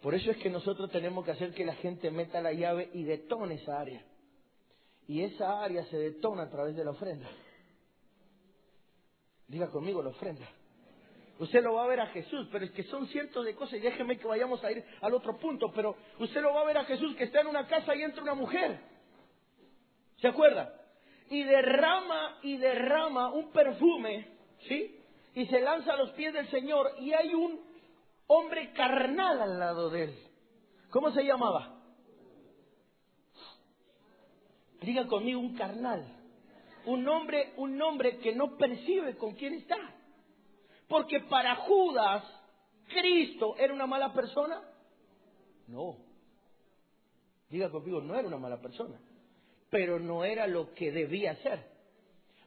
Por 0.02 0.16
eso 0.16 0.32
es 0.32 0.38
que 0.38 0.50
nosotros 0.50 0.90
tenemos 0.92 1.26
que 1.26 1.32
hacer 1.32 1.54
que 1.54 1.66
la 1.66 1.76
gente 1.76 2.10
meta 2.10 2.42
la 2.42 2.54
llave 2.54 2.90
y 2.94 3.04
detone 3.04 3.56
esa 3.56 3.80
área. 3.80 4.04
Y 5.08 5.24
esa 5.24 5.62
área 5.62 5.84
se 5.86 5.98
detona 5.98 6.44
a 6.44 6.50
través 6.50 6.76
de 6.76 6.86
la 6.86 6.92
ofrenda. 6.92 7.28
Diga 9.50 9.68
conmigo 9.72 10.02
la 10.02 10.10
ofrenda. 10.10 10.48
Usted 11.40 11.64
lo 11.64 11.74
va 11.74 11.86
a 11.86 11.88
ver 11.88 12.00
a 12.02 12.08
Jesús, 12.08 12.48
pero 12.52 12.66
es 12.66 12.72
que 12.72 12.84
son 12.84 13.08
cientos 13.08 13.44
de 13.46 13.56
cosas 13.56 13.80
y 13.80 13.82
déjeme 13.82 14.18
que 14.18 14.28
vayamos 14.28 14.64
a 14.64 14.72
ir 14.72 14.84
al 15.02 15.14
otro 15.14 15.38
punto, 15.38 15.72
pero 15.74 15.96
usted 16.20 16.42
lo 16.42 16.54
va 16.54 16.62
a 16.62 16.66
ver 16.66 16.78
a 16.78 16.86
Jesús 16.86 17.16
que 17.16 17.24
está 17.24 17.42
en 17.42 17.48
una 17.48 17.66
casa 17.66 17.96
y 17.96 18.04
entra 18.04 18.22
una 18.22 18.36
mujer. 18.36 18.80
¿Se 20.18 20.28
acuerda? 20.28 20.72
Y 21.30 21.44
derrama 21.44 22.40
y 22.44 22.58
derrama 22.58 23.32
un 23.32 23.52
perfume, 23.52 24.28
¿sí? 24.68 25.00
Y 25.34 25.46
se 25.48 25.62
lanza 25.62 25.94
a 25.94 25.98
los 25.98 26.12
pies 26.12 26.34
del 26.34 26.50
Señor 26.50 26.92
y 27.00 27.14
hay 27.14 27.34
un 27.34 27.60
hombre 28.28 28.72
carnal 28.74 29.42
al 29.42 29.60
lado 29.60 29.90
de 29.90 30.04
él. 30.04 30.16
¿Cómo 30.92 31.12
se 31.12 31.24
llamaba? 31.24 31.76
Diga 34.82 35.08
conmigo 35.08 35.40
un 35.40 35.56
carnal 35.56 36.19
un 36.86 37.08
hombre, 37.08 37.54
un 37.58 37.82
hombre 37.82 38.18
que 38.18 38.34
no 38.34 38.58
percibe 38.58 39.18
con 39.18 39.36
quién 39.36 39.54
está. 39.56 39.78
Porque 40.88 41.20
para 41.22 41.56
Judas, 41.56 42.24
Cristo 42.88 43.56
era 43.58 43.74
una 43.74 43.88
mala 43.88 44.14
persona. 44.14 44.62
No. 45.68 45.98
Diga 47.50 47.70
conmigo, 47.70 48.02
no 48.02 48.16
era 48.16 48.28
una 48.28 48.38
mala 48.38 48.62
persona. 48.62 49.00
Pero 49.70 50.00
no 50.00 50.24
era 50.24 50.48
lo 50.48 50.74
que 50.74 50.92
debía 50.92 51.36
ser. 51.38 51.64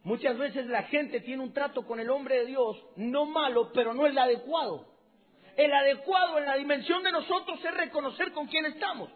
Muchas 0.04 0.36
veces 0.36 0.66
la 0.66 0.82
gente 0.84 1.20
tiene 1.20 1.42
un 1.42 1.52
trato 1.52 1.86
con 1.86 2.00
el 2.00 2.10
hombre 2.10 2.40
de 2.40 2.46
Dios, 2.46 2.76
no 2.96 3.24
malo, 3.26 3.70
pero 3.72 3.94
no 3.94 4.06
el 4.06 4.18
adecuado. 4.18 4.88
El 5.56 5.72
adecuado 5.72 6.38
en 6.38 6.46
la 6.46 6.56
dimensión 6.56 7.02
de 7.02 7.12
nosotros 7.12 7.64
es 7.64 7.74
reconocer 7.74 8.32
con 8.32 8.48
quién 8.48 8.66
estamos. 8.66 9.10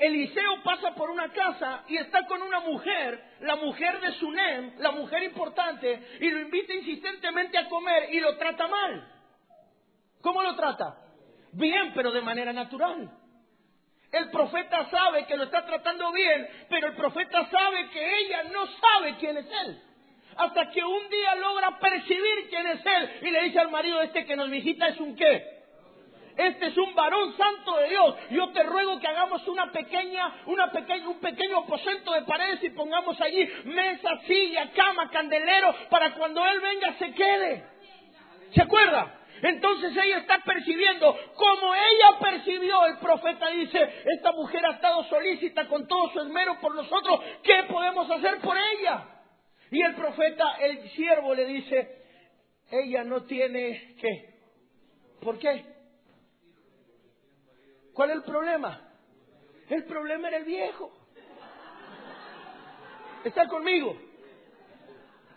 Eliseo 0.00 0.62
pasa 0.62 0.94
por 0.94 1.10
una 1.10 1.32
casa 1.32 1.84
y 1.88 1.96
está 1.96 2.26
con 2.26 2.42
una 2.42 2.60
mujer, 2.60 3.22
la 3.40 3.56
mujer 3.56 4.00
de 4.00 4.12
Sunem, 4.14 4.74
la 4.78 4.92
mujer 4.92 5.22
importante, 5.22 6.18
y 6.20 6.30
lo 6.30 6.40
invita 6.40 6.74
insistentemente 6.74 7.58
a 7.58 7.68
comer 7.68 8.12
y 8.12 8.20
lo 8.20 8.36
trata 8.36 8.66
mal. 8.66 9.08
¿Cómo 10.20 10.42
lo 10.42 10.54
trata? 10.54 10.96
Bien, 11.52 11.92
pero 11.94 12.12
de 12.12 12.22
manera 12.22 12.52
natural. 12.52 13.10
El 14.10 14.30
profeta 14.30 14.90
sabe 14.90 15.26
que 15.26 15.36
lo 15.36 15.44
está 15.44 15.64
tratando 15.64 16.12
bien, 16.12 16.48
pero 16.68 16.88
el 16.88 16.94
profeta 16.94 17.48
sabe 17.50 17.88
que 17.90 18.18
ella 18.18 18.44
no 18.52 18.66
sabe 18.66 19.16
quién 19.18 19.38
es 19.38 19.46
él. 19.64 19.82
Hasta 20.36 20.70
que 20.70 20.82
un 20.82 21.08
día 21.08 21.34
logra 21.36 21.78
percibir 21.78 22.48
quién 22.48 22.66
es 22.66 22.80
él 22.84 23.10
y 23.22 23.30
le 23.30 23.42
dice 23.44 23.58
al 23.58 23.70
marido 23.70 24.00
este 24.02 24.24
que 24.24 24.36
nos 24.36 24.50
visita 24.50 24.88
es 24.88 25.00
un 25.00 25.16
qué? 25.16 25.61
Este 26.36 26.66
es 26.66 26.78
un 26.78 26.94
varón 26.94 27.36
santo 27.36 27.76
de 27.78 27.88
Dios. 27.88 28.16
Yo 28.30 28.48
te 28.52 28.62
ruego 28.62 28.98
que 29.00 29.06
hagamos 29.06 29.46
una 29.48 29.70
pequeña, 29.70 30.42
una 30.46 30.70
pequeña, 30.70 31.08
un 31.08 31.20
pequeño 31.20 31.58
aposento 31.58 32.12
de 32.12 32.22
paredes 32.22 32.62
y 32.62 32.70
pongamos 32.70 33.20
allí 33.20 33.48
mesa, 33.64 34.10
silla, 34.26 34.70
cama, 34.74 35.10
candelero, 35.10 35.74
para 35.90 36.14
cuando 36.14 36.44
Él 36.46 36.60
venga 36.60 36.94
se 36.98 37.12
quede. 37.12 37.64
¿Se 38.54 38.62
acuerda? 38.62 39.18
Entonces 39.42 39.90
ella 39.96 40.18
está 40.18 40.38
percibiendo, 40.44 41.18
como 41.34 41.74
ella 41.74 42.18
percibió, 42.20 42.86
el 42.86 42.98
profeta 42.98 43.48
dice, 43.48 44.02
esta 44.14 44.30
mujer 44.32 44.64
ha 44.64 44.74
estado 44.74 45.02
solícita 45.04 45.66
con 45.66 45.88
todo 45.88 46.10
su 46.12 46.20
esmero 46.20 46.60
por 46.60 46.72
nosotros, 46.76 47.20
¿qué 47.42 47.64
podemos 47.68 48.08
hacer 48.08 48.38
por 48.38 48.56
ella? 48.56 49.04
Y 49.72 49.82
el 49.82 49.96
profeta, 49.96 50.58
el 50.60 50.88
siervo 50.90 51.34
le 51.34 51.46
dice, 51.46 52.04
ella 52.70 53.02
no 53.02 53.24
tiene 53.24 53.96
qué. 54.00 54.32
¿Por 55.20 55.38
qué? 55.40 55.71
¿Cuál 57.94 58.10
es 58.10 58.16
el 58.16 58.22
problema? 58.22 58.92
El 59.68 59.84
problema 59.84 60.28
era 60.28 60.38
el 60.38 60.44
viejo. 60.44 60.92
¿Está 63.24 63.46
conmigo? 63.48 63.96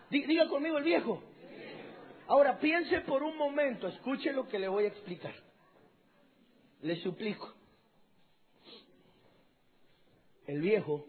Diga 0.09 0.47
conmigo 0.47 0.77
el 0.77 0.83
viejo. 0.83 1.21
Ahora 2.27 2.59
piense 2.59 3.01
por 3.01 3.21
un 3.21 3.37
momento, 3.37 3.87
escuche 3.87 4.33
lo 4.33 4.47
que 4.47 4.57
le 4.57 4.67
voy 4.67 4.85
a 4.85 4.87
explicar. 4.87 5.33
Le 6.81 6.95
suplico. 7.01 7.53
El 10.47 10.61
viejo, 10.61 11.05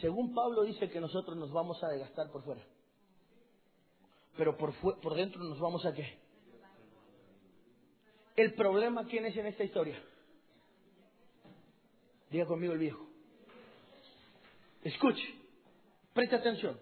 según 0.00 0.32
Pablo 0.32 0.62
dice 0.62 0.88
que 0.90 1.00
nosotros 1.00 1.36
nos 1.36 1.52
vamos 1.52 1.82
a 1.82 1.88
desgastar 1.88 2.30
por 2.30 2.44
fuera, 2.44 2.64
pero 4.36 4.56
por, 4.56 4.72
por 5.00 5.14
dentro 5.14 5.42
nos 5.42 5.58
vamos 5.58 5.84
a 5.86 5.92
qué? 5.92 6.23
¿El 8.36 8.54
problema 8.54 9.06
quién 9.06 9.26
es 9.26 9.36
en 9.36 9.46
esta 9.46 9.64
historia? 9.64 10.02
Diga 12.30 12.46
conmigo 12.46 12.72
el 12.72 12.80
viejo. 12.80 13.06
Escuche, 14.82 15.22
preste 16.12 16.36
atención. 16.36 16.78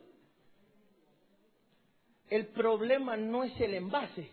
El 2.30 2.46
problema 2.48 3.16
no 3.16 3.44
es 3.44 3.60
el 3.60 3.74
envase, 3.74 4.30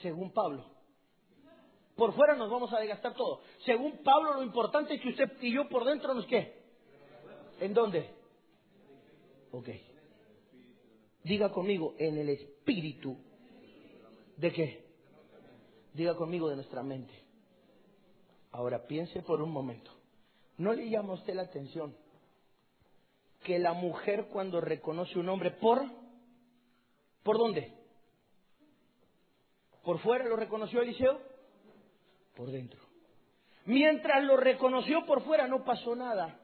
según 0.00 0.32
Pablo. 0.32 0.64
Por 1.96 2.14
fuera 2.14 2.36
nos 2.36 2.50
vamos 2.50 2.72
a 2.72 2.78
desgastar 2.78 3.14
todo. 3.14 3.40
Según 3.64 3.98
Pablo, 4.04 4.34
lo 4.34 4.42
importante 4.44 4.94
es 4.94 5.00
que 5.00 5.08
usted 5.08 5.32
y 5.40 5.52
yo 5.52 5.68
por 5.68 5.84
dentro 5.84 6.14
nos 6.14 6.26
qué. 6.26 6.62
¿En 7.58 7.74
dónde? 7.74 8.10
Ok. 9.50 9.68
Diga 11.24 11.50
conmigo, 11.50 11.96
en 11.98 12.18
el 12.18 12.28
espíritu. 12.28 13.18
¿De 14.36 14.52
qué? 14.52 14.85
Diga 15.96 16.14
conmigo 16.14 16.50
de 16.50 16.56
nuestra 16.56 16.82
mente. 16.82 17.14
Ahora 18.52 18.86
piense 18.86 19.22
por 19.22 19.40
un 19.40 19.50
momento. 19.50 19.90
¿No 20.58 20.74
le 20.74 20.90
llama 20.90 21.12
a 21.12 21.16
usted 21.16 21.34
la 21.34 21.42
atención 21.42 21.96
que 23.42 23.58
la 23.58 23.72
mujer 23.72 24.26
cuando 24.30 24.60
reconoce 24.60 25.18
un 25.18 25.28
hombre 25.30 25.52
por... 25.52 25.82
¿Por 27.22 27.38
dónde? 27.38 27.72
¿Por 29.82 29.98
fuera 30.00 30.26
lo 30.26 30.36
reconoció 30.36 30.82
Eliseo? 30.82 31.18
Por 32.36 32.50
dentro. 32.50 32.80
Mientras 33.64 34.22
lo 34.22 34.36
reconoció 34.36 35.06
por 35.06 35.22
fuera 35.22 35.48
no 35.48 35.64
pasó 35.64 35.96
nada 35.96 36.38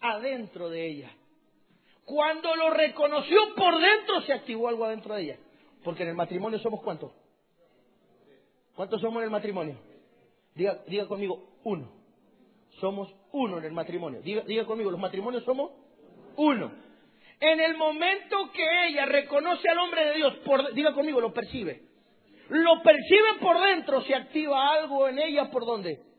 adentro 0.00 0.68
de 0.68 0.86
ella. 0.86 1.10
Cuando 2.04 2.54
lo 2.54 2.70
reconoció 2.70 3.54
por 3.56 3.80
dentro 3.80 4.22
se 4.22 4.32
activó 4.32 4.68
algo 4.68 4.84
adentro 4.84 5.14
de 5.14 5.22
ella. 5.22 5.38
Porque 5.82 6.04
en 6.04 6.10
el 6.10 6.14
matrimonio 6.14 6.60
somos 6.60 6.82
cuántos? 6.82 7.12
¿Cuántos 8.74 9.00
somos 9.00 9.18
en 9.18 9.24
el 9.24 9.30
matrimonio? 9.30 9.78
Diga, 10.54 10.82
diga 10.86 11.06
conmigo, 11.06 11.58
uno. 11.64 11.92
Somos 12.80 13.14
uno 13.32 13.58
en 13.58 13.64
el 13.64 13.72
matrimonio. 13.72 14.22
Diga, 14.22 14.42
diga 14.42 14.64
conmigo, 14.64 14.90
los 14.90 15.00
matrimonios 15.00 15.44
somos 15.44 15.72
uno. 16.36 16.72
En 17.40 17.60
el 17.60 17.76
momento 17.76 18.50
que 18.52 18.88
ella 18.88 19.04
reconoce 19.06 19.68
al 19.68 19.78
hombre 19.78 20.06
de 20.06 20.14
Dios, 20.14 20.36
por, 20.44 20.72
diga 20.74 20.94
conmigo, 20.94 21.20
lo 21.20 21.32
percibe. 21.32 21.82
Lo 22.48 22.82
percibe 22.82 23.40
por 23.40 23.60
dentro, 23.60 24.02
se 24.02 24.14
activa 24.14 24.72
algo 24.74 25.08
en 25.08 25.18
ella 25.18 25.50
por 25.50 25.64
dónde. 25.64 26.12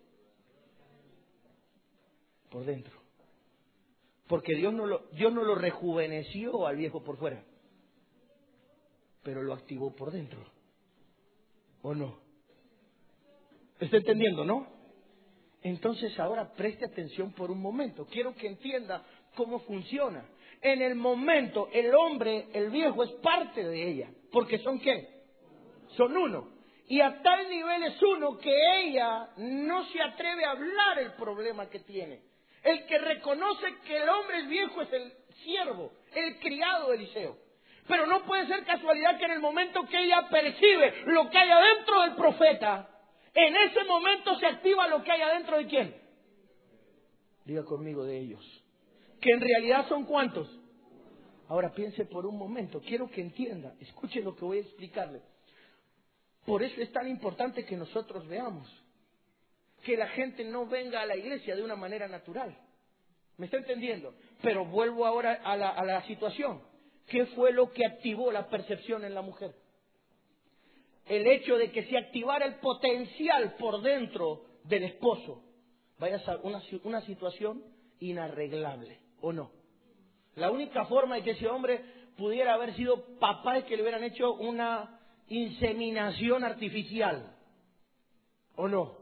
por 2.54 2.66
dentro. 2.66 2.94
Porque 4.28 4.54
Dios 4.56 4.72
no, 4.74 4.86
lo, 4.86 5.08
Dios 5.12 5.34
no 5.34 5.44
lo 5.44 5.56
rejuveneció 5.56 6.68
al 6.68 6.78
viejo 6.78 7.04
por 7.04 7.18
fuera, 7.18 7.44
pero 9.24 9.42
lo 9.42 9.54
activó 9.54 9.96
por 9.96 10.12
dentro. 10.12 10.40
¿O 11.82 11.96
no? 11.96 12.23
¿Está 13.80 13.98
entendiendo, 13.98 14.46
no? 14.46 14.68
Entonces 15.62 16.18
ahora 16.20 16.54
preste 16.54 16.86
atención 16.86 17.34
por 17.34 17.50
un 17.50 17.62
momento. 17.62 18.06
Quiero 18.06 18.36
que 18.36 18.48
entienda 18.48 19.04
cómo 19.36 19.60
funciona. 19.60 20.26
En 20.62 20.82
el 20.82 20.96
momento, 20.96 21.70
el 21.74 21.94
hombre, 21.96 22.48
el 22.54 22.70
viejo, 22.70 23.04
es 23.04 23.12
parte 23.22 23.64
de 23.64 23.90
ella. 23.90 24.10
Porque 24.32 24.60
son 24.60 24.80
qué? 24.80 25.08
Son 25.96 26.16
uno. 26.16 26.50
Y 26.88 27.00
a 27.00 27.22
tal 27.22 27.50
nivel 27.50 27.84
es 27.84 28.02
uno 28.02 28.38
que 28.38 28.54
ella 28.82 29.30
no 29.38 29.86
se 29.86 30.02
atreve 30.02 30.46
a 30.46 30.52
hablar 30.52 31.00
el 31.00 31.14
problema 31.14 31.70
que 31.70 31.80
tiene. 31.80 32.22
El 32.62 32.86
que 32.86 32.98
reconoce 32.98 33.66
que 33.86 33.98
el 33.98 34.08
hombre 34.08 34.40
es 34.40 34.48
viejo 34.48 34.82
es 34.82 34.94
el 34.94 35.14
siervo, 35.44 35.92
el 36.14 36.40
criado 36.40 36.90
de 36.90 36.96
Eliseo. 36.98 37.38
Pero 37.88 38.06
no 38.06 38.24
puede 38.24 38.48
ser 38.48 38.64
casualidad 38.64 39.18
que 39.18 39.26
en 39.26 39.32
el 39.32 39.40
momento 39.40 39.86
que 39.88 39.98
ella 39.98 40.28
percibe 40.30 41.04
lo 41.06 41.30
que 41.30 41.38
hay 41.38 41.50
adentro 41.50 42.02
del 42.02 42.16
profeta, 42.16 42.90
en 43.34 43.56
ese 43.56 43.84
momento 43.86 44.38
se 44.40 44.46
activa 44.46 44.88
lo 44.88 45.04
que 45.04 45.12
hay 45.12 45.22
adentro 45.22 45.58
de 45.58 45.68
quién. 45.68 45.96
Diga 47.46 47.64
conmigo 47.66 48.04
de 48.04 48.20
ellos. 48.20 48.64
Que 49.20 49.32
en 49.32 49.42
realidad 49.42 49.88
son 49.90 50.06
cuántos. 50.06 50.48
Ahora 51.48 51.74
piense 51.74 52.06
por 52.06 52.26
un 52.26 52.38
momento, 52.38 52.82
quiero 52.82 53.10
que 53.10 53.22
entienda, 53.22 53.76
escuche 53.80 54.22
lo 54.22 54.36
que 54.36 54.46
voy 54.46 54.58
a 54.60 54.62
explicarle. 54.62 55.22
Por 56.46 56.64
eso 56.64 56.82
es 56.82 56.92
tan 56.92 57.08
importante 57.08 57.66
que 57.66 57.76
nosotros 57.76 58.28
veamos 58.28 58.68
que 59.84 59.98
la 59.98 60.08
gente 60.10 60.46
no 60.46 60.66
venga 60.66 61.02
a 61.02 61.06
la 61.06 61.16
iglesia 61.16 61.56
de 61.56 61.64
una 61.64 61.76
manera 61.76 62.08
natural. 62.08 62.58
¿Me 63.38 63.46
está 63.46 63.58
entendiendo? 63.58 64.14
Pero 64.42 64.66
vuelvo 64.66 65.06
ahora 65.06 65.42
a 65.44 65.58
la, 65.58 65.70
a 65.70 65.84
la 65.84 66.06
situación. 66.08 66.62
¿Qué 67.08 67.26
fue 67.28 67.52
lo 67.52 67.72
que 67.72 67.86
activó 67.86 68.32
la 68.32 68.48
percepción 68.48 69.04
en 69.04 69.14
la 69.14 69.22
mujer? 69.22 69.54
El 71.06 71.28
hecho 71.28 71.58
de 71.58 71.72
que 71.72 71.84
se 71.86 71.98
activara 71.98 72.46
el 72.46 72.56
potencial 72.56 73.56
por 73.60 73.82
dentro 73.82 74.46
del 74.64 74.84
esposo. 74.84 75.44
Vaya 76.00 76.22
a 76.26 76.38
una, 76.44 76.62
una 76.84 77.02
situación 77.02 77.64
inarreglable, 78.00 79.00
¿o 79.22 79.32
no? 79.32 79.52
La 80.36 80.50
única 80.50 80.86
forma 80.86 81.16
de 81.16 81.24
que 81.24 81.32
ese 81.32 81.48
hombre 81.48 81.84
pudiera 82.18 82.54
haber 82.54 82.76
sido 82.76 83.18
papá 83.20 83.58
es 83.58 83.66
que 83.66 83.76
le 83.76 83.84
hubieran 83.84 84.04
hecho 84.04 84.34
una 84.34 85.00
inseminación 85.28 86.44
artificial, 86.44 87.36
¿o 88.56 88.68
no? 88.68 88.98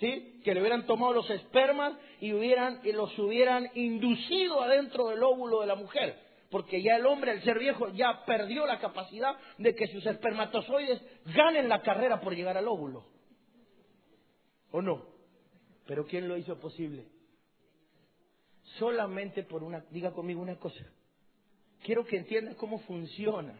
¿Sí? 0.00 0.40
Que 0.44 0.54
le 0.54 0.60
hubieran 0.60 0.86
tomado 0.86 1.12
los 1.12 1.30
espermas 1.30 1.94
y, 2.20 2.32
hubieran, 2.32 2.80
y 2.84 2.92
los 2.92 3.18
hubieran 3.18 3.70
inducido 3.74 4.62
adentro 4.62 5.08
del 5.08 5.22
óvulo 5.22 5.60
de 5.60 5.66
la 5.66 5.74
mujer. 5.74 6.25
Porque 6.50 6.82
ya 6.82 6.96
el 6.96 7.06
hombre, 7.06 7.32
al 7.32 7.42
ser 7.42 7.58
viejo, 7.58 7.88
ya 7.88 8.24
perdió 8.24 8.66
la 8.66 8.78
capacidad 8.78 9.36
de 9.58 9.74
que 9.74 9.88
sus 9.88 10.06
espermatozoides 10.06 11.02
ganen 11.26 11.68
la 11.68 11.82
carrera 11.82 12.20
por 12.20 12.34
llegar 12.34 12.56
al 12.56 12.68
óvulo. 12.68 13.04
¿O 14.70 14.80
no? 14.80 15.06
Pero 15.86 16.06
¿quién 16.06 16.28
lo 16.28 16.36
hizo 16.36 16.58
posible? 16.58 17.06
Solamente 18.78 19.42
por 19.42 19.62
una, 19.62 19.84
diga 19.90 20.12
conmigo 20.12 20.40
una 20.40 20.56
cosa. 20.56 20.84
Quiero 21.82 22.04
que 22.04 22.16
entiendas 22.16 22.56
cómo 22.56 22.78
funciona, 22.80 23.58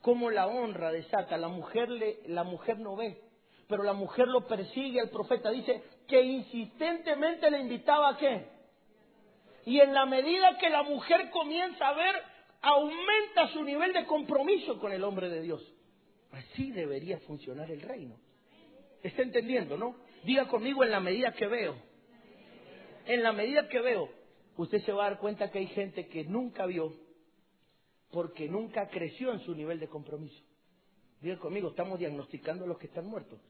cómo 0.00 0.30
la 0.30 0.46
honra 0.46 0.92
desata. 0.92 1.36
La 1.36 1.48
mujer, 1.48 1.88
le, 1.90 2.20
la 2.26 2.42
mujer 2.42 2.78
no 2.78 2.96
ve, 2.96 3.20
pero 3.68 3.82
la 3.82 3.92
mujer 3.92 4.28
lo 4.28 4.46
persigue 4.46 5.00
al 5.00 5.10
profeta. 5.10 5.50
Dice 5.50 5.82
que 6.08 6.22
insistentemente 6.22 7.50
le 7.50 7.60
invitaba 7.60 8.10
a 8.10 8.16
qué? 8.16 8.53
Y 9.66 9.80
en 9.80 9.94
la 9.94 10.04
medida 10.06 10.58
que 10.58 10.68
la 10.68 10.82
mujer 10.82 11.30
comienza 11.30 11.88
a 11.88 11.94
ver, 11.94 12.14
aumenta 12.60 13.48
su 13.52 13.62
nivel 13.62 13.92
de 13.92 14.04
compromiso 14.06 14.78
con 14.78 14.92
el 14.92 15.02
hombre 15.04 15.28
de 15.28 15.42
Dios. 15.42 15.62
Así 16.32 16.70
debería 16.70 17.18
funcionar 17.20 17.70
el 17.70 17.80
reino. 17.80 18.16
¿Está 19.02 19.22
entendiendo, 19.22 19.76
no? 19.76 19.96
Diga 20.24 20.48
conmigo 20.48 20.82
en 20.84 20.90
la 20.90 21.00
medida 21.00 21.32
que 21.32 21.46
veo. 21.46 21.76
En 23.06 23.22
la 23.22 23.32
medida 23.32 23.68
que 23.68 23.80
veo, 23.80 24.08
usted 24.56 24.82
se 24.82 24.92
va 24.92 25.06
a 25.06 25.10
dar 25.10 25.18
cuenta 25.18 25.50
que 25.50 25.58
hay 25.58 25.66
gente 25.68 26.08
que 26.08 26.24
nunca 26.24 26.66
vio 26.66 26.92
porque 28.10 28.48
nunca 28.48 28.88
creció 28.88 29.32
en 29.32 29.40
su 29.40 29.54
nivel 29.54 29.80
de 29.80 29.88
compromiso. 29.88 30.40
Diga 31.20 31.38
conmigo, 31.38 31.70
estamos 31.70 31.98
diagnosticando 31.98 32.64
a 32.64 32.68
los 32.68 32.78
que 32.78 32.86
están 32.86 33.06
muertos. 33.06 33.40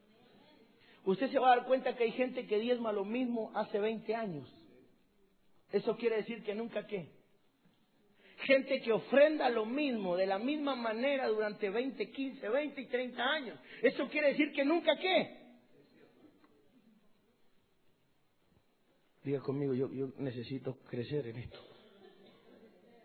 Usted 1.05 1.31
se 1.31 1.38
va 1.38 1.53
a 1.53 1.57
dar 1.57 1.66
cuenta 1.66 1.94
que 1.96 2.05
hay 2.05 2.12
gente 2.12 2.46
que 2.46 2.59
diezma 2.59 2.92
lo 2.92 3.05
mismo 3.05 3.50
hace 3.55 3.79
20 3.79 4.14
años 4.14 4.48
eso 5.75 5.97
quiere 5.97 6.19
decir 6.19 6.45
que 6.45 6.55
nunca 6.55 6.87
qué. 6.87 7.11
Gente 8.47 8.81
que 8.81 8.93
ofrenda 8.93 9.49
lo 9.49 9.67
mismo, 9.67 10.17
de 10.17 10.25
la 10.25 10.39
misma 10.39 10.77
manera 10.77 11.27
durante 11.27 11.69
20, 11.69 12.13
15, 12.13 12.49
20 12.49 12.81
y 12.81 12.87
30 12.87 13.23
años. 13.25 13.59
Eso 13.83 14.09
quiere 14.09 14.29
decir 14.29 14.53
que 14.53 14.65
nunca 14.65 14.97
qué. 14.97 15.37
Diga 19.25 19.41
conmigo, 19.41 19.75
yo, 19.75 19.91
yo 19.91 20.13
necesito 20.19 20.79
crecer 20.89 21.27
en 21.27 21.39
esto. 21.39 21.59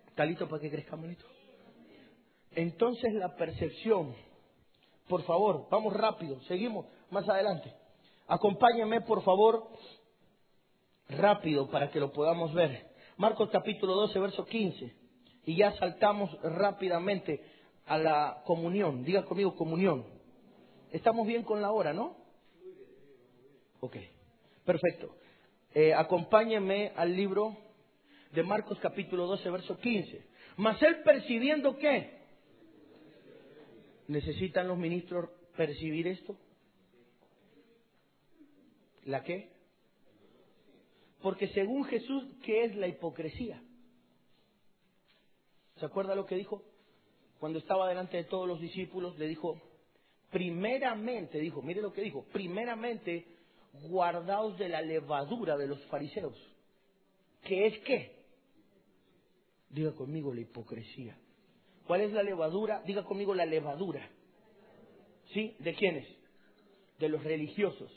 ¿Está 0.10 0.26
listo 0.26 0.48
para 0.48 0.62
que 0.62 0.70
crezcamos 0.70 1.06
en 1.06 1.12
esto? 1.14 1.26
Entonces 2.52 3.16
la 3.16 3.36
percepción, 3.36 4.14
por 5.08 5.24
favor, 5.24 5.68
vamos 5.72 5.92
rápido, 5.92 6.40
seguimos 6.42 6.86
más 7.10 7.28
adelante. 7.28 7.74
Acompáñenme, 8.28 9.02
por 9.02 9.24
favor, 9.24 9.72
rápido 11.10 11.70
para 11.70 11.90
que 11.90 12.00
lo 12.00 12.12
podamos 12.12 12.54
ver. 12.54 12.88
Marcos 13.18 13.50
capítulo 13.52 13.96
12, 13.96 14.20
verso 14.20 14.46
15. 14.46 14.96
Y 15.46 15.58
ya 15.58 15.74
saltamos 15.74 16.32
rápidamente 16.42 17.44
a 17.86 17.98
la 17.98 18.42
comunión. 18.46 19.04
Diga 19.04 19.26
conmigo 19.26 19.56
comunión. 19.56 20.06
Estamos 20.92 21.28
bien 21.28 21.44
con 21.44 21.62
la 21.62 21.72
hora, 21.72 21.94
¿no? 21.94 22.18
Ok, 23.82 23.98
perfecto. 24.66 25.16
Eh, 25.74 25.94
acompáñenme 25.94 26.92
al 26.96 27.16
libro 27.16 27.58
de 28.32 28.44
Marcos 28.44 28.78
capítulo 28.80 29.26
12, 29.28 29.50
verso 29.50 29.78
15. 29.78 30.28
Mas 30.58 30.82
él 30.82 31.02
percibiendo 31.04 31.78
qué? 31.78 32.20
¿Necesitan 34.08 34.68
los 34.68 34.78
ministros 34.78 35.30
percibir 35.56 36.08
esto? 36.08 36.36
¿La 39.06 39.24
qué? 39.24 39.59
Porque 41.22 41.48
según 41.50 41.84
Jesús, 41.86 42.24
¿qué 42.44 42.66
es 42.66 42.76
la 42.76 42.88
hipocresía? 42.88 43.62
¿Se 45.78 45.86
acuerda 45.86 46.16
lo 46.16 46.26
que 46.26 46.36
dijo? 46.36 46.64
Cuando 47.40 47.60
estaba 47.60 47.88
delante 47.88 48.18
de 48.18 48.26
todos 48.26 48.48
los 48.48 48.60
discípulos, 48.60 49.18
le 49.18 49.28
dijo, 49.28 49.62
primeramente, 50.30 51.40
dijo, 51.40 51.62
mire 51.62 51.82
lo 51.82 51.94
que 51.94 52.02
dijo, 52.02 52.26
primeramente 52.32 53.26
guardaos 53.90 54.58
de 54.58 54.70
la 54.70 54.82
levadura 54.82 55.58
de 55.58 55.68
los 55.68 55.84
fariseos. 55.86 56.36
¿Qué 57.44 57.68
es 57.68 57.80
qué? 57.80 58.20
Diga 59.70 59.94
conmigo 59.94 60.34
la 60.34 60.42
hipocresía. 60.42 61.18
¿Cuál 61.86 62.02
es 62.02 62.12
la 62.12 62.24
levadura? 62.24 62.82
Diga 62.86 63.04
conmigo 63.04 63.34
la 63.34 63.46
levadura. 63.46 64.10
¿Sí? 65.34 65.56
¿De 65.60 65.74
quiénes? 65.76 66.08
De 67.00 67.10
los 67.10 67.24
religiosos. 67.24 67.92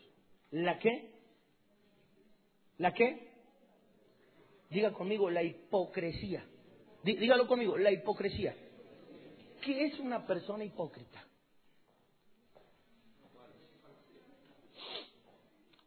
¿La 0.51 0.79
qué? 0.79 1.12
¿La 2.83 2.93
qué? 2.93 3.29
Diga 4.69 4.93
conmigo, 4.93 5.31
la 5.31 5.41
hipocresía. 5.45 6.45
Dígalo 7.05 7.47
conmigo, 7.47 7.79
la 7.79 7.93
hipocresía. 7.93 8.57
¿Qué 9.61 9.85
es 9.85 10.01
una 10.01 10.27
persona 10.27 10.65
hipócrita? 10.65 11.25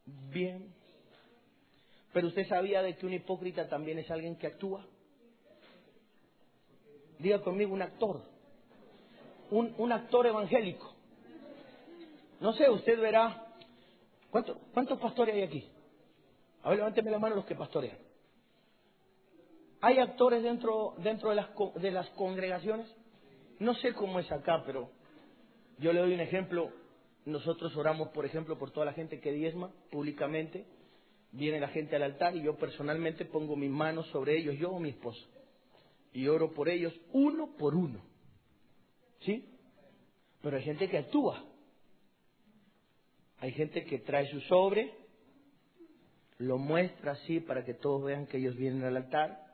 Bien. 0.05 0.73
Pero 2.13 2.27
usted 2.27 2.47
sabía 2.47 2.81
de 2.81 2.95
que 2.95 3.05
un 3.05 3.11
hipócrita 3.11 3.67
también 3.67 3.99
es 3.99 4.09
alguien 4.09 4.37
que 4.37 4.47
actúa. 4.47 4.87
Diga 7.19 7.41
conmigo 7.41 7.73
un 7.73 7.81
actor. 7.81 8.21
Un, 9.51 9.75
un 9.77 9.91
actor 9.91 10.27
evangélico. 10.27 10.95
No 12.39 12.53
sé, 12.53 12.69
usted 12.69 12.97
verá. 12.97 13.53
¿Cuánto, 14.29 14.57
¿Cuántos 14.73 14.97
pastores 14.97 15.35
hay 15.35 15.41
aquí? 15.41 15.74
A 16.65 16.69
ver, 16.69 16.79
levánteme 16.79 17.11
la 17.11 17.19
mano 17.19 17.35
los 17.35 17.45
que 17.45 17.53
pastorean. 17.53 17.95
¿Hay 19.81 19.99
actores 19.99 20.41
dentro, 20.41 20.95
dentro 20.97 21.29
de, 21.29 21.35
las, 21.35 21.49
de 21.75 21.91
las 21.91 22.09
congregaciones? 22.11 22.87
No 23.59 23.75
sé 23.75 23.93
cómo 23.93 24.19
es 24.19 24.31
acá, 24.31 24.63
pero 24.65 24.89
yo 25.77 25.93
le 25.93 25.99
doy 25.99 26.15
un 26.15 26.21
ejemplo. 26.21 26.73
Nosotros 27.25 27.75
oramos, 27.77 28.09
por 28.09 28.25
ejemplo, 28.25 28.57
por 28.57 28.71
toda 28.71 28.87
la 28.87 28.93
gente 28.93 29.19
que 29.19 29.31
diezma 29.31 29.71
públicamente. 29.91 30.65
Viene 31.31 31.59
la 31.59 31.67
gente 31.67 31.97
al 31.97 32.01
altar 32.01 32.35
y 32.35 32.41
yo 32.41 32.55
personalmente 32.55 33.25
pongo 33.25 33.55
mis 33.55 33.69
manos 33.69 34.07
sobre 34.07 34.35
ellos, 34.35 34.55
yo 34.57 34.71
o 34.71 34.79
mi 34.79 34.89
esposo. 34.89 35.23
Y 36.13 36.27
oro 36.27 36.51
por 36.51 36.67
ellos 36.67 36.99
uno 37.11 37.55
por 37.59 37.75
uno. 37.75 38.01
¿Sí? 39.19 39.53
Pero 40.41 40.57
hay 40.57 40.63
gente 40.63 40.89
que 40.89 40.97
actúa. 40.97 41.45
Hay 43.37 43.51
gente 43.51 43.83
que 43.85 43.99
trae 43.99 44.25
su 44.31 44.39
sobre, 44.41 45.04
lo 46.37 46.57
muestra 46.57 47.13
así 47.13 47.39
para 47.39 47.63
que 47.63 47.73
todos 47.73 48.03
vean 48.03 48.27
que 48.27 48.37
ellos 48.37 48.55
vienen 48.55 48.83
al 48.83 48.97
altar, 48.97 49.45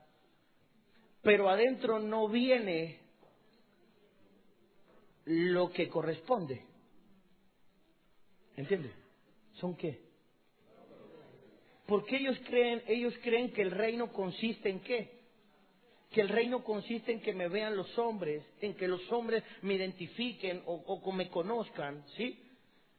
pero 1.22 1.50
adentro 1.50 2.00
no 2.00 2.28
viene 2.28 3.00
lo 5.26 5.72
que 5.72 5.88
corresponde. 5.90 6.66
¿Entiendes? 8.56 8.92
¿Son 9.54 9.76
qué? 9.76 10.02
Porque 11.86 12.18
ellos 12.18 12.38
creen, 12.46 12.82
ellos 12.88 13.14
creen 13.22 13.52
que 13.52 13.62
el 13.62 13.72
reino 13.72 14.12
consiste 14.12 14.70
en 14.70 14.80
qué? 14.80 15.22
Que 16.10 16.22
el 16.22 16.30
reino 16.30 16.64
consiste 16.64 17.12
en 17.12 17.22
que 17.22 17.34
me 17.34 17.48
vean 17.48 17.76
los 17.76 17.98
hombres, 17.98 18.44
en 18.60 18.76
que 18.76 18.88
los 18.88 19.10
hombres 19.12 19.44
me 19.62 19.76
identifiquen 19.76 20.64
o, 20.66 20.74
o 20.76 21.12
me 21.12 21.30
conozcan, 21.30 22.04
¿sí? 22.18 22.51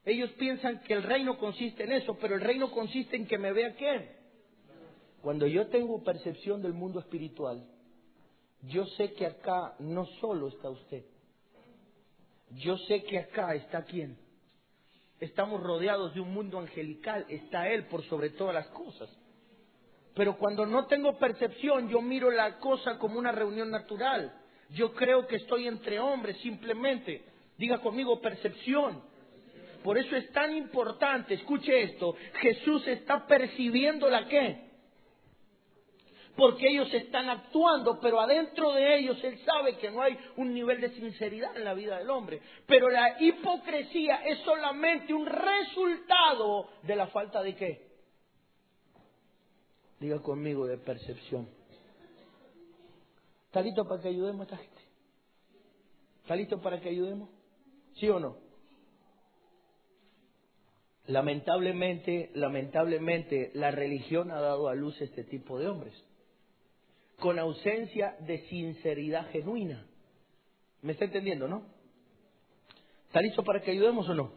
Ellos 0.05 0.31
piensan 0.33 0.81
que 0.81 0.95
el 0.95 1.03
reino 1.03 1.39
consiste 1.39 1.85
en 1.85 1.93
eso, 1.93 2.17
pero 2.21 2.35
el 2.35 2.41
reino 2.41 2.71
consiste 2.71 3.17
en 3.17 3.27
que 3.27 3.39
me 3.39 3.53
vea 3.53 3.75
quién. 3.75 4.11
Cuando 5.21 5.47
yo 5.47 5.69
tengo 5.69 6.03
percepción 6.03 6.61
del 6.63 6.73
mundo 6.73 6.99
espiritual, 6.99 7.65
yo 8.63 8.85
sé 8.87 9.13
que 9.13 9.27
acá 9.27 9.75
no 9.79 10.05
solo 10.21 10.49
está 10.49 10.71
usted, 10.71 11.05
yo 12.57 12.77
sé 12.79 13.05
que 13.05 13.19
acá 13.19 13.55
está 13.55 13.85
quién. 13.85 14.19
Estamos 15.21 15.63
rodeados 15.63 16.15
de 16.15 16.21
un 16.21 16.35
mundo 16.35 16.59
angelical, 16.59 17.25
está 17.29 17.69
Él 17.69 17.87
por 17.87 18.03
sobre 18.07 18.31
todas 18.31 18.55
las 18.55 18.67
cosas. 18.69 19.09
Pero 20.15 20.37
cuando 20.37 20.67
no 20.67 20.87
tengo 20.87 21.17
percepción, 21.17 21.89
yo 21.89 22.03
miro 22.03 22.31
la 22.31 22.59
cosa 22.59 22.99
como 22.99 23.19
una 23.19 23.31
reunión 23.31 23.71
natural. 23.71 24.35
Yo 24.71 24.93
creo 24.95 25.27
que 25.27 25.37
estoy 25.37 25.69
entre 25.69 26.01
hombres 26.01 26.37
simplemente. 26.39 27.25
Diga 27.57 27.79
conmigo 27.79 28.21
percepción. 28.21 29.12
Por 29.83 29.99
eso 29.99 30.17
es 30.17 30.31
tan 30.33 30.55
importante, 30.55 31.35
escuche 31.35 31.83
esto, 31.83 32.15
Jesús 32.41 32.87
está 32.87 33.27
percibiendo 33.27 34.09
la 34.09 34.27
qué. 34.29 34.71
Porque 36.37 36.69
ellos 36.69 36.93
están 36.95 37.29
actuando, 37.29 38.01
pero 38.01 38.19
adentro 38.19 38.73
de 38.73 38.99
ellos 38.99 39.23
Él 39.23 39.39
sabe 39.45 39.77
que 39.77 39.91
no 39.91 40.01
hay 40.01 40.17
un 40.37 40.55
nivel 40.55 40.81
de 40.81 40.91
sinceridad 40.91 41.55
en 41.57 41.65
la 41.65 41.75
vida 41.75 41.99
del 41.99 42.09
hombre. 42.09 42.41
Pero 42.67 42.89
la 42.89 43.21
hipocresía 43.21 44.25
es 44.25 44.39
solamente 44.39 45.13
un 45.13 45.27
resultado 45.27 46.69
de 46.83 46.97
la 46.97 47.09
falta 47.09 47.43
de 47.43 47.55
qué. 47.55 47.93
Diga 50.01 50.21
conmigo 50.23 50.67
de 50.67 50.79
percepción. 50.79 51.49
¿Está 53.47 53.61
listo 53.61 53.85
para 53.87 54.01
que 54.01 54.09
ayudemos 54.09 54.41
a 54.41 54.45
esta 54.45 54.57
gente? 54.57 54.83
¿Está 56.23 56.37
listo 56.37 56.61
para 56.63 56.81
que 56.81 56.89
ayudemos? 56.89 57.29
¿Sí 57.97 58.09
o 58.09 58.19
no? 58.19 58.52
Lamentablemente, 61.13 62.31
lamentablemente, 62.33 63.51
la 63.53 63.71
religión 63.71 64.31
ha 64.31 64.41
dado 64.41 64.69
a 64.69 64.75
luz 64.75 64.99
este 65.03 65.25
tipo 65.25 65.59
de 65.59 65.69
hombres, 65.69 65.93
con 67.21 67.39
ausencia 67.39 68.17
de 68.21 68.39
sinceridad 68.49 69.31
genuina. 69.31 69.87
¿Me 70.81 70.93
está 70.93 71.05
entendiendo, 71.05 71.47
no? 71.49 71.67
¿Está 73.09 73.21
listo 73.21 73.45
para 73.45 73.61
que 73.61 73.73
ayudemos 73.73 74.09
o 74.09 74.15
no? 74.15 74.33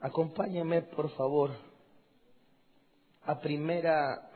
Acompáñame, 0.00 0.82
por 0.82 1.08
favor, 1.12 1.52
a 3.24 3.40
primera 3.40 4.30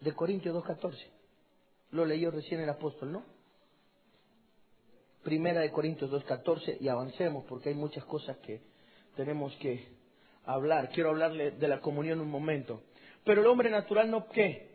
de 0.00 0.12
Corintios 0.12 0.56
2.14. 0.56 0.96
Lo 1.92 2.04
leyó 2.04 2.32
recién 2.32 2.60
el 2.62 2.68
apóstol, 2.68 3.12
¿no? 3.12 3.24
Primera 5.22 5.60
de 5.60 5.70
Corintios 5.70 6.10
2.14 6.10 6.78
y 6.80 6.88
avancemos 6.88 7.44
porque 7.44 7.68
hay 7.68 7.76
muchas 7.76 8.04
cosas 8.06 8.38
que 8.38 8.76
tenemos 9.18 9.52
que 9.56 9.84
hablar. 10.44 10.90
Quiero 10.90 11.10
hablarle 11.10 11.50
de 11.50 11.66
la 11.66 11.80
comunión 11.80 12.20
un 12.20 12.30
momento. 12.30 12.84
Pero 13.24 13.40
el 13.40 13.48
hombre 13.48 13.68
natural 13.68 14.08
no 14.08 14.28
qué? 14.28 14.68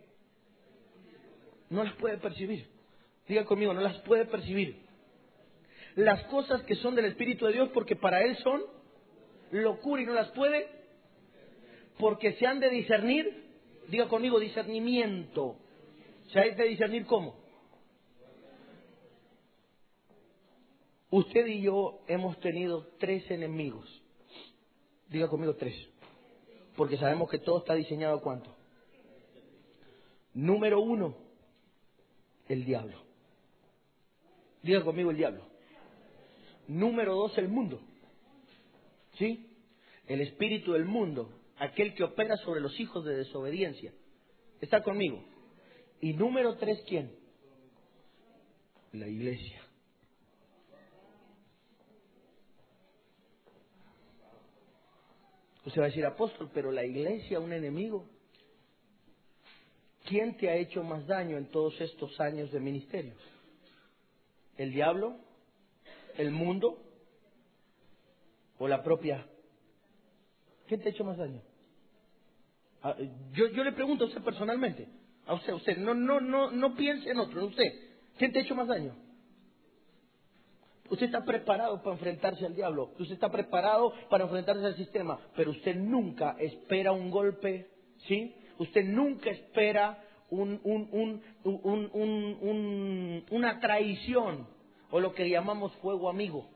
No 1.70 1.82
las 1.82 1.94
puede 1.94 2.18
percibir. 2.18 2.68
Diga 3.26 3.46
conmigo, 3.46 3.72
no 3.72 3.80
las 3.80 3.96
puede 4.02 4.26
percibir. 4.26 4.84
Las 5.94 6.24
cosas 6.24 6.62
que 6.64 6.74
son 6.76 6.94
del 6.94 7.06
Espíritu 7.06 7.46
de 7.46 7.54
Dios 7.54 7.70
porque 7.72 7.96
para 7.96 8.22
Él 8.22 8.36
son 8.42 8.60
locura 9.50 10.02
y 10.02 10.06
no 10.06 10.12
las 10.12 10.28
puede 10.32 10.68
porque 11.98 12.34
se 12.34 12.46
han 12.46 12.60
de 12.60 12.68
discernir. 12.68 13.46
Diga 13.88 14.08
conmigo, 14.08 14.38
discernimiento. 14.38 15.56
¿Se 16.32 16.38
ha 16.38 16.54
de 16.54 16.64
discernir 16.64 17.06
cómo? 17.06 17.34
Usted 21.08 21.46
y 21.46 21.62
yo 21.62 22.00
hemos 22.08 22.38
tenido 22.40 22.88
tres 22.98 23.30
enemigos 23.30 24.03
Diga 25.08 25.28
conmigo 25.28 25.54
tres. 25.56 25.74
Porque 26.76 26.96
sabemos 26.96 27.30
que 27.30 27.38
todo 27.38 27.58
está 27.58 27.74
diseñado 27.74 28.20
cuánto. 28.20 28.54
Número 30.32 30.80
uno, 30.80 31.16
el 32.48 32.64
diablo. 32.64 33.00
Diga 34.62 34.82
conmigo 34.82 35.10
el 35.10 35.16
diablo. 35.16 35.46
Número 36.66 37.14
dos, 37.14 37.36
el 37.38 37.48
mundo. 37.48 37.80
¿Sí? 39.18 39.48
El 40.06 40.20
espíritu 40.20 40.72
del 40.72 40.86
mundo, 40.86 41.30
aquel 41.58 41.94
que 41.94 42.04
opera 42.04 42.36
sobre 42.38 42.60
los 42.60 42.78
hijos 42.80 43.04
de 43.04 43.16
desobediencia. 43.16 43.92
¿Está 44.60 44.82
conmigo? 44.82 45.22
Y 46.00 46.14
número 46.14 46.56
tres, 46.56 46.82
¿quién? 46.88 47.14
La 48.92 49.06
iglesia. 49.06 49.63
Usted 55.66 55.80
va 55.80 55.86
a 55.86 55.88
decir, 55.88 56.04
apóstol, 56.04 56.50
pero 56.52 56.70
la 56.70 56.84
iglesia, 56.84 57.40
un 57.40 57.52
enemigo. 57.52 58.06
¿Quién 60.04 60.36
te 60.36 60.50
ha 60.50 60.56
hecho 60.56 60.82
más 60.82 61.06
daño 61.06 61.38
en 61.38 61.50
todos 61.50 61.80
estos 61.80 62.20
años 62.20 62.52
de 62.52 62.60
ministerio? 62.60 63.14
¿El 64.58 64.72
diablo? 64.72 65.16
¿El 66.16 66.30
mundo? 66.30 66.82
¿O 68.58 68.68
la 68.68 68.82
propia? 68.82 69.26
¿Quién 70.68 70.80
te 70.80 70.88
ha 70.88 70.92
hecho 70.92 71.04
más 71.04 71.16
daño? 71.16 71.42
Ah, 72.82 72.96
yo, 73.32 73.48
yo 73.48 73.64
le 73.64 73.72
pregunto 73.72 74.04
a 74.04 74.08
usted 74.08 74.22
personalmente, 74.22 74.86
a 75.26 75.34
usted, 75.34 75.54
usted, 75.54 75.78
no, 75.78 75.94
no, 75.94 76.20
no, 76.20 76.50
no 76.50 76.74
piense 76.76 77.10
en 77.10 77.18
otro, 77.18 77.46
usted, 77.46 77.64
¿quién 78.18 78.30
te 78.30 78.40
ha 78.40 78.42
hecho 78.42 78.54
más 78.54 78.68
daño? 78.68 78.94
Usted 80.94 81.06
está 81.06 81.24
preparado 81.24 81.82
para 81.82 81.94
enfrentarse 81.96 82.46
al 82.46 82.54
diablo, 82.54 82.92
usted 83.00 83.14
está 83.14 83.28
preparado 83.28 83.92
para 84.08 84.22
enfrentarse 84.22 84.64
al 84.64 84.76
sistema, 84.76 85.18
pero 85.34 85.50
usted 85.50 85.74
nunca 85.74 86.36
espera 86.38 86.92
un 86.92 87.10
golpe, 87.10 87.66
¿sí? 88.06 88.32
Usted 88.58 88.84
nunca 88.84 89.28
espera 89.30 90.04
un, 90.30 90.60
un, 90.62 91.20
un, 91.42 93.24
una 93.28 93.58
traición 93.58 94.46
o 94.92 95.00
lo 95.00 95.12
que 95.14 95.28
llamamos 95.28 95.72
fuego 95.78 96.08
amigo. 96.08 96.48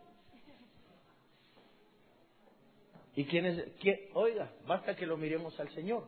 ¿Y 3.16 3.24
quién 3.24 3.44
es? 3.44 3.64
Oiga, 4.14 4.52
basta 4.68 4.94
que 4.94 5.04
lo 5.04 5.16
miremos 5.16 5.58
al 5.58 5.68
Señor. 5.70 6.06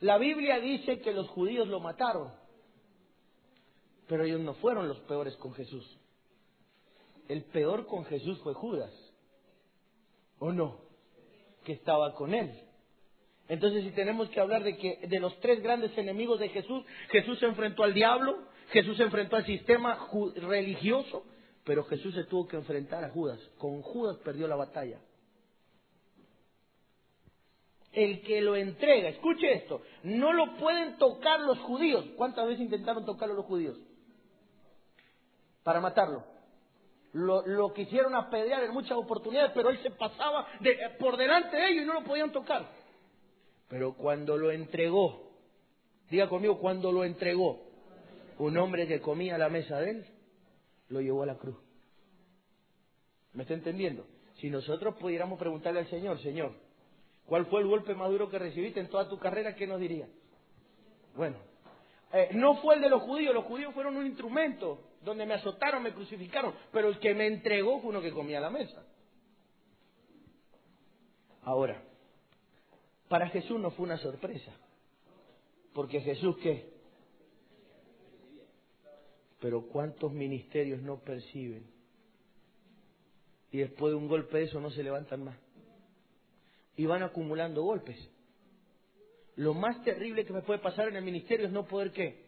La 0.00 0.18
Biblia 0.18 0.60
dice 0.60 1.00
que 1.00 1.14
los 1.14 1.30
judíos 1.30 1.66
lo 1.66 1.80
mataron, 1.80 2.30
pero 4.06 4.24
ellos 4.24 4.40
no 4.42 4.52
fueron 4.52 4.86
los 4.86 4.98
peores 5.00 5.34
con 5.36 5.54
Jesús 5.54 5.98
el 7.28 7.44
peor 7.44 7.86
con 7.86 8.04
Jesús 8.04 8.38
fue 8.42 8.54
Judas. 8.54 8.92
¿O 10.38 10.52
no? 10.52 10.80
Que 11.64 11.72
estaba 11.72 12.14
con 12.14 12.34
él. 12.34 12.52
Entonces, 13.48 13.84
si 13.84 13.90
tenemos 13.90 14.28
que 14.30 14.40
hablar 14.40 14.62
de 14.62 14.76
que 14.76 15.06
de 15.06 15.20
los 15.20 15.38
tres 15.40 15.62
grandes 15.62 15.96
enemigos 15.98 16.40
de 16.40 16.48
Jesús, 16.48 16.84
Jesús 17.10 17.38
se 17.38 17.46
enfrentó 17.46 17.84
al 17.84 17.94
diablo, 17.94 18.38
Jesús 18.70 18.96
se 18.96 19.02
enfrentó 19.02 19.36
al 19.36 19.44
sistema 19.44 20.08
religioso, 20.36 21.24
pero 21.64 21.84
Jesús 21.84 22.14
se 22.14 22.24
tuvo 22.24 22.46
que 22.46 22.56
enfrentar 22.56 23.04
a 23.04 23.10
Judas. 23.10 23.38
Con 23.58 23.82
Judas 23.82 24.16
perdió 24.24 24.48
la 24.48 24.56
batalla. 24.56 24.98
El 27.92 28.22
que 28.22 28.40
lo 28.40 28.56
entrega, 28.56 29.08
escuche 29.08 29.52
esto, 29.52 29.82
no 30.02 30.32
lo 30.32 30.56
pueden 30.56 30.96
tocar 30.98 31.40
los 31.40 31.58
judíos. 31.60 32.04
¿Cuántas 32.16 32.46
veces 32.46 32.62
intentaron 32.62 33.04
tocarlo 33.04 33.34
los 33.34 33.46
judíos? 33.46 33.78
Para 35.62 35.80
matarlo 35.80 36.33
lo, 37.14 37.46
lo 37.46 37.72
quisieron 37.72 38.14
apedrear 38.14 38.64
en 38.64 38.72
muchas 38.72 38.98
oportunidades, 38.98 39.52
pero 39.54 39.70
él 39.70 39.78
se 39.82 39.90
pasaba 39.92 40.46
por 40.98 41.16
delante 41.16 41.56
de 41.56 41.68
ellos 41.70 41.84
y 41.84 41.86
no 41.86 41.94
lo 41.94 42.04
podían 42.04 42.32
tocar. 42.32 42.68
Pero 43.68 43.94
cuando 43.94 44.36
lo 44.36 44.50
entregó, 44.50 45.30
diga 46.10 46.28
conmigo, 46.28 46.58
cuando 46.58 46.90
lo 46.90 47.04
entregó, 47.04 47.62
un 48.38 48.58
hombre 48.58 48.88
que 48.88 49.00
comía 49.00 49.36
a 49.36 49.38
la 49.38 49.48
mesa 49.48 49.78
de 49.78 49.90
él, 49.90 50.06
lo 50.88 51.00
llevó 51.00 51.22
a 51.22 51.26
la 51.26 51.36
cruz. 51.36 51.56
¿Me 53.32 53.42
está 53.42 53.54
entendiendo? 53.54 54.06
Si 54.40 54.50
nosotros 54.50 54.96
pudiéramos 54.96 55.38
preguntarle 55.38 55.80
al 55.80 55.88
Señor, 55.88 56.20
Señor, 56.20 56.52
¿cuál 57.26 57.46
fue 57.46 57.60
el 57.60 57.68
golpe 57.68 57.94
más 57.94 58.10
duro 58.10 58.28
que 58.28 58.40
recibiste 58.40 58.80
en 58.80 58.88
toda 58.88 59.08
tu 59.08 59.18
carrera? 59.20 59.54
¿Qué 59.54 59.68
nos 59.68 59.78
diría? 59.78 60.08
Bueno, 61.14 61.36
eh, 62.12 62.30
no 62.32 62.56
fue 62.56 62.74
el 62.74 62.80
de 62.80 62.90
los 62.90 63.02
judíos, 63.02 63.32
los 63.32 63.44
judíos 63.44 63.72
fueron 63.72 63.96
un 63.96 64.06
instrumento 64.06 64.80
donde 65.04 65.26
me 65.26 65.34
azotaron, 65.34 65.82
me 65.82 65.92
crucificaron, 65.92 66.54
pero 66.72 66.88
el 66.88 66.98
que 66.98 67.14
me 67.14 67.26
entregó 67.26 67.80
fue 67.80 67.90
uno 67.90 68.00
que 68.00 68.12
comía 68.12 68.40
la 68.40 68.50
mesa. 68.50 68.84
Ahora, 71.42 71.82
Para 73.08 73.28
Jesús 73.28 73.60
no 73.60 73.70
fue 73.70 73.84
una 73.84 73.98
sorpresa. 73.98 74.50
Porque 75.74 76.00
Jesús 76.00 76.36
qué? 76.38 76.72
Pero 79.40 79.66
¿cuántos 79.66 80.10
ministerios 80.10 80.80
no 80.80 81.00
perciben? 81.00 81.66
Y 83.52 83.58
después 83.58 83.92
de 83.92 83.96
un 83.96 84.08
golpe 84.08 84.38
de 84.38 84.44
eso 84.44 84.58
no 84.58 84.70
se 84.70 84.82
levantan 84.82 85.22
más. 85.22 85.36
Y 86.76 86.86
van 86.86 87.02
acumulando 87.02 87.62
golpes. 87.62 87.98
Lo 89.36 89.52
más 89.52 89.82
terrible 89.84 90.24
que 90.24 90.32
me 90.32 90.42
puede 90.42 90.60
pasar 90.60 90.88
en 90.88 90.96
el 90.96 91.04
ministerio 91.04 91.46
es 91.46 91.52
no 91.52 91.66
poder 91.66 91.92
qué? 91.92 92.23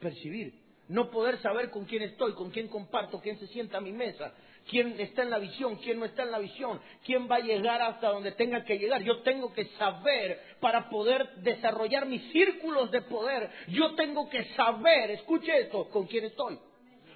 Percibir. 0.00 0.54
No 0.88 1.10
poder 1.10 1.38
saber 1.42 1.70
con 1.70 1.84
quién 1.84 2.02
estoy, 2.02 2.32
con 2.32 2.50
quién 2.50 2.68
comparto, 2.68 3.20
quién 3.20 3.38
se 3.38 3.46
sienta 3.48 3.76
a 3.76 3.80
mi 3.80 3.92
mesa, 3.92 4.32
quién 4.70 4.98
está 4.98 5.22
en 5.22 5.30
la 5.30 5.38
visión, 5.38 5.76
quién 5.76 5.98
no 5.98 6.06
está 6.06 6.22
en 6.22 6.30
la 6.30 6.38
visión, 6.38 6.80
quién 7.04 7.28
va 7.30 7.36
a 7.36 7.40
llegar 7.40 7.82
hasta 7.82 8.08
donde 8.08 8.32
tenga 8.32 8.64
que 8.64 8.78
llegar. 8.78 9.02
Yo 9.02 9.20
tengo 9.20 9.52
que 9.52 9.66
saber 9.76 10.40
para 10.60 10.88
poder 10.88 11.28
desarrollar 11.42 12.06
mis 12.06 12.22
círculos 12.32 12.90
de 12.90 13.02
poder. 13.02 13.50
Yo 13.68 13.94
tengo 13.96 14.30
que 14.30 14.44
saber, 14.54 15.10
escuche 15.10 15.58
esto, 15.60 15.90
con 15.90 16.06
quién 16.06 16.24
estoy. 16.24 16.58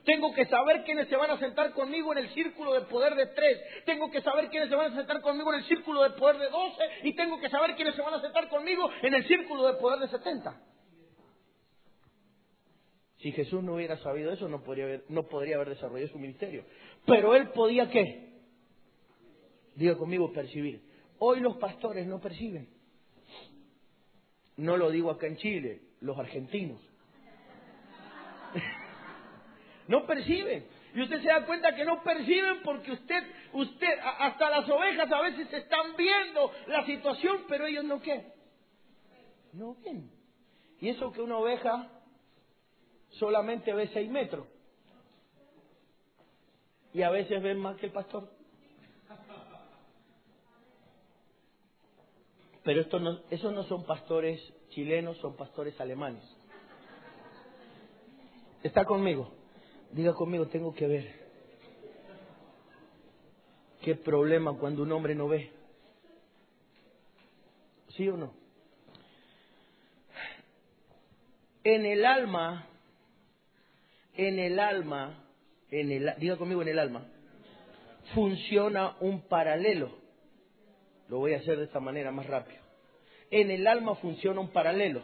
Tengo 0.05 0.35
que 0.35 0.45
saber 0.47 0.83
quiénes 0.85 1.09
se 1.09 1.16
van 1.16 1.30
a 1.30 1.39
sentar 1.39 1.72
conmigo 1.72 2.12
en 2.12 2.18
el 2.18 2.28
círculo 2.30 2.74
de 2.74 2.83
poder 2.83 3.14
de 3.14 3.26
tres. 3.26 3.59
Tengo 3.85 4.11
que 4.11 4.20
saber 4.20 4.49
quiénes 4.51 4.68
se 4.68 4.74
van 4.74 4.93
a 4.93 4.97
sentar 4.97 5.20
conmigo 5.20 5.53
en 5.53 5.61
el 5.61 5.66
círculo 5.66 6.03
de 6.03 6.11
poder 6.11 6.39
de 6.39 6.51
doce. 6.51 6.83
Y 7.05 7.14
tengo 7.14 7.41
que 7.41 7.49
saber 7.49 7.74
quiénes 7.76 7.95
se 7.95 8.03
van 8.03 8.14
a 8.14 8.20
sentar 8.20 8.49
conmigo 8.49 8.91
en 9.01 9.14
el 9.14 9.26
círculo 9.28 9.66
de 9.66 9.74
poder 9.74 10.01
de 10.01 10.09
setenta. 10.09 10.61
Si 13.22 13.30
Jesús 13.30 13.62
no 13.62 13.74
hubiera 13.74 13.96
sabido 13.98 14.32
eso, 14.32 14.48
no 14.48 14.62
podría 14.64 15.00
haber, 15.54 15.68
desarrollado 15.68 16.10
su 16.10 16.18
ministerio. 16.18 16.64
Pero 17.06 17.36
él 17.36 17.50
podía 17.50 17.88
qué? 17.88 18.32
Diga 19.76 19.96
conmigo, 19.96 20.32
percibir. 20.32 20.82
Hoy 21.18 21.38
los 21.38 21.56
pastores 21.58 22.04
no 22.08 22.20
perciben. 22.20 22.68
No 24.56 24.76
lo 24.76 24.90
digo 24.90 25.12
acá 25.12 25.28
en 25.28 25.36
Chile, 25.36 25.82
los 26.00 26.18
argentinos. 26.18 26.80
no 29.86 30.04
perciben. 30.04 30.66
Y 30.92 31.02
usted 31.02 31.22
se 31.22 31.28
da 31.28 31.46
cuenta 31.46 31.76
que 31.76 31.84
no 31.84 32.02
perciben 32.02 32.60
porque 32.64 32.90
usted, 32.90 33.22
usted, 33.52 33.98
hasta 34.18 34.50
las 34.50 34.68
ovejas 34.68 35.10
a 35.12 35.22
veces 35.22 35.52
están 35.52 35.94
viendo 35.96 36.50
la 36.66 36.84
situación, 36.84 37.44
pero 37.48 37.66
ellos 37.66 37.84
no 37.84 38.02
qué. 38.02 38.32
No 39.52 39.76
ven. 39.84 40.10
Y 40.80 40.88
eso 40.88 41.12
que 41.12 41.22
una 41.22 41.38
oveja 41.38 41.88
solamente 43.12 43.72
ve 43.72 43.88
seis 43.92 44.10
metros. 44.10 44.46
Y 46.94 47.02
a 47.02 47.10
veces 47.10 47.42
ven 47.42 47.58
más 47.58 47.76
que 47.76 47.86
el 47.86 47.92
pastor. 47.92 48.28
Pero 52.64 52.80
esto 52.80 53.00
no, 53.00 53.20
esos 53.30 53.52
no 53.52 53.64
son 53.64 53.84
pastores 53.84 54.40
chilenos, 54.70 55.16
son 55.18 55.36
pastores 55.36 55.80
alemanes. 55.80 56.22
¿Está 58.62 58.84
conmigo? 58.84 59.32
Diga 59.90 60.14
conmigo, 60.14 60.46
tengo 60.46 60.72
que 60.74 60.86
ver. 60.86 61.22
¿Qué 63.80 63.96
problema 63.96 64.56
cuando 64.56 64.82
un 64.82 64.92
hombre 64.92 65.14
no 65.14 65.26
ve? 65.26 65.50
¿Sí 67.88 68.08
o 68.08 68.16
no? 68.16 68.32
En 71.64 71.84
el 71.84 72.04
alma 72.04 72.68
en 74.28 74.38
el 74.38 74.58
alma, 74.58 75.24
en 75.70 75.90
el, 75.90 76.14
diga 76.18 76.36
conmigo 76.36 76.62
en 76.62 76.68
el 76.68 76.78
alma, 76.78 77.06
funciona 78.14 78.96
un 79.00 79.22
paralelo. 79.22 79.90
Lo 81.08 81.18
voy 81.18 81.34
a 81.34 81.38
hacer 81.38 81.58
de 81.58 81.64
esta 81.64 81.80
manera 81.80 82.10
más 82.10 82.26
rápido. 82.26 82.60
En 83.30 83.50
el 83.50 83.66
alma 83.66 83.94
funciona 83.96 84.40
un 84.40 84.50
paralelo. 84.50 85.02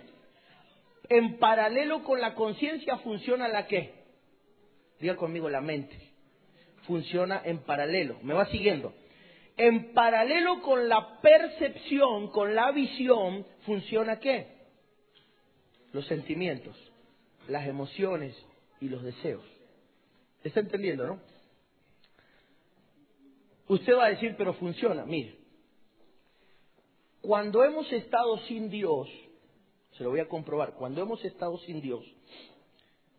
En 1.09 1.39
paralelo 1.39 2.03
con 2.05 2.21
la 2.21 2.35
conciencia 2.35 2.99
funciona 2.99 3.49
la 3.49 3.67
qué? 3.67 3.95
Diga 5.01 5.17
conmigo 5.17 5.49
la 5.49 5.61
mente. 5.61 5.97
Funciona 6.87 7.41
en 7.45 7.59
paralelo. 7.59 8.19
¿Me 8.23 8.35
va 8.35 8.47
siguiendo? 8.47 8.93
En 9.57 9.93
paralelo 9.93 10.63
con 10.63 10.89
la 10.89 11.21
percepción, 11.21 12.29
con 12.31 12.55
la 12.55 12.71
visión, 12.73 13.45
funciona 13.67 14.21
qué? 14.21 14.47
Los 15.93 16.07
sentimientos, 16.07 16.77
las 17.49 17.67
emociones, 17.67 18.37
y 18.81 18.89
los 18.89 19.03
deseos. 19.03 19.45
¿Está 20.43 20.61
entendiendo, 20.61 21.07
no? 21.07 21.21
Usted 23.69 23.95
va 23.95 24.07
a 24.07 24.11
decir, 24.11 24.35
pero 24.39 24.55
funciona. 24.55 25.05
Mire, 25.05 25.39
cuando 27.21 27.65
hemos 27.65 27.91
estado 27.93 28.39
sin 28.47 28.71
Dios, 28.71 29.09
se 29.93 30.05
lo 30.05 30.11
voy 30.11 30.21
a 30.21 30.29
comprobar, 30.29 30.75
cuando 30.75 31.03
hemos 31.03 31.23
estado 31.25 31.59
sin 31.59 31.81
Dios, 31.81 32.05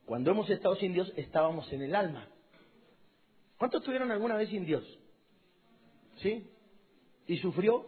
cuando 0.05 0.31
hemos 0.31 0.49
estado 0.49 0.75
sin 0.77 0.93
Dios, 0.93 1.11
estábamos 1.17 1.71
en 1.71 1.83
el 1.83 1.93
alma. 1.93 2.27
¿Cuántos 3.57 3.81
estuvieron 3.81 4.09
alguna 4.11 4.37
vez 4.37 4.49
sin 4.49 4.65
Dios? 4.65 4.83
¿Sí? 6.17 6.49
¿Y 7.27 7.37
sufrió? 7.37 7.85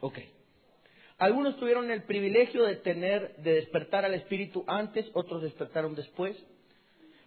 Ok. 0.00 0.18
Algunos 1.18 1.56
tuvieron 1.56 1.90
el 1.90 2.04
privilegio 2.04 2.62
de 2.64 2.76
tener, 2.76 3.36
de 3.38 3.54
despertar 3.54 4.04
al 4.04 4.14
Espíritu 4.14 4.64
antes, 4.68 5.04
otros 5.14 5.42
despertaron 5.42 5.94
después. 5.94 6.36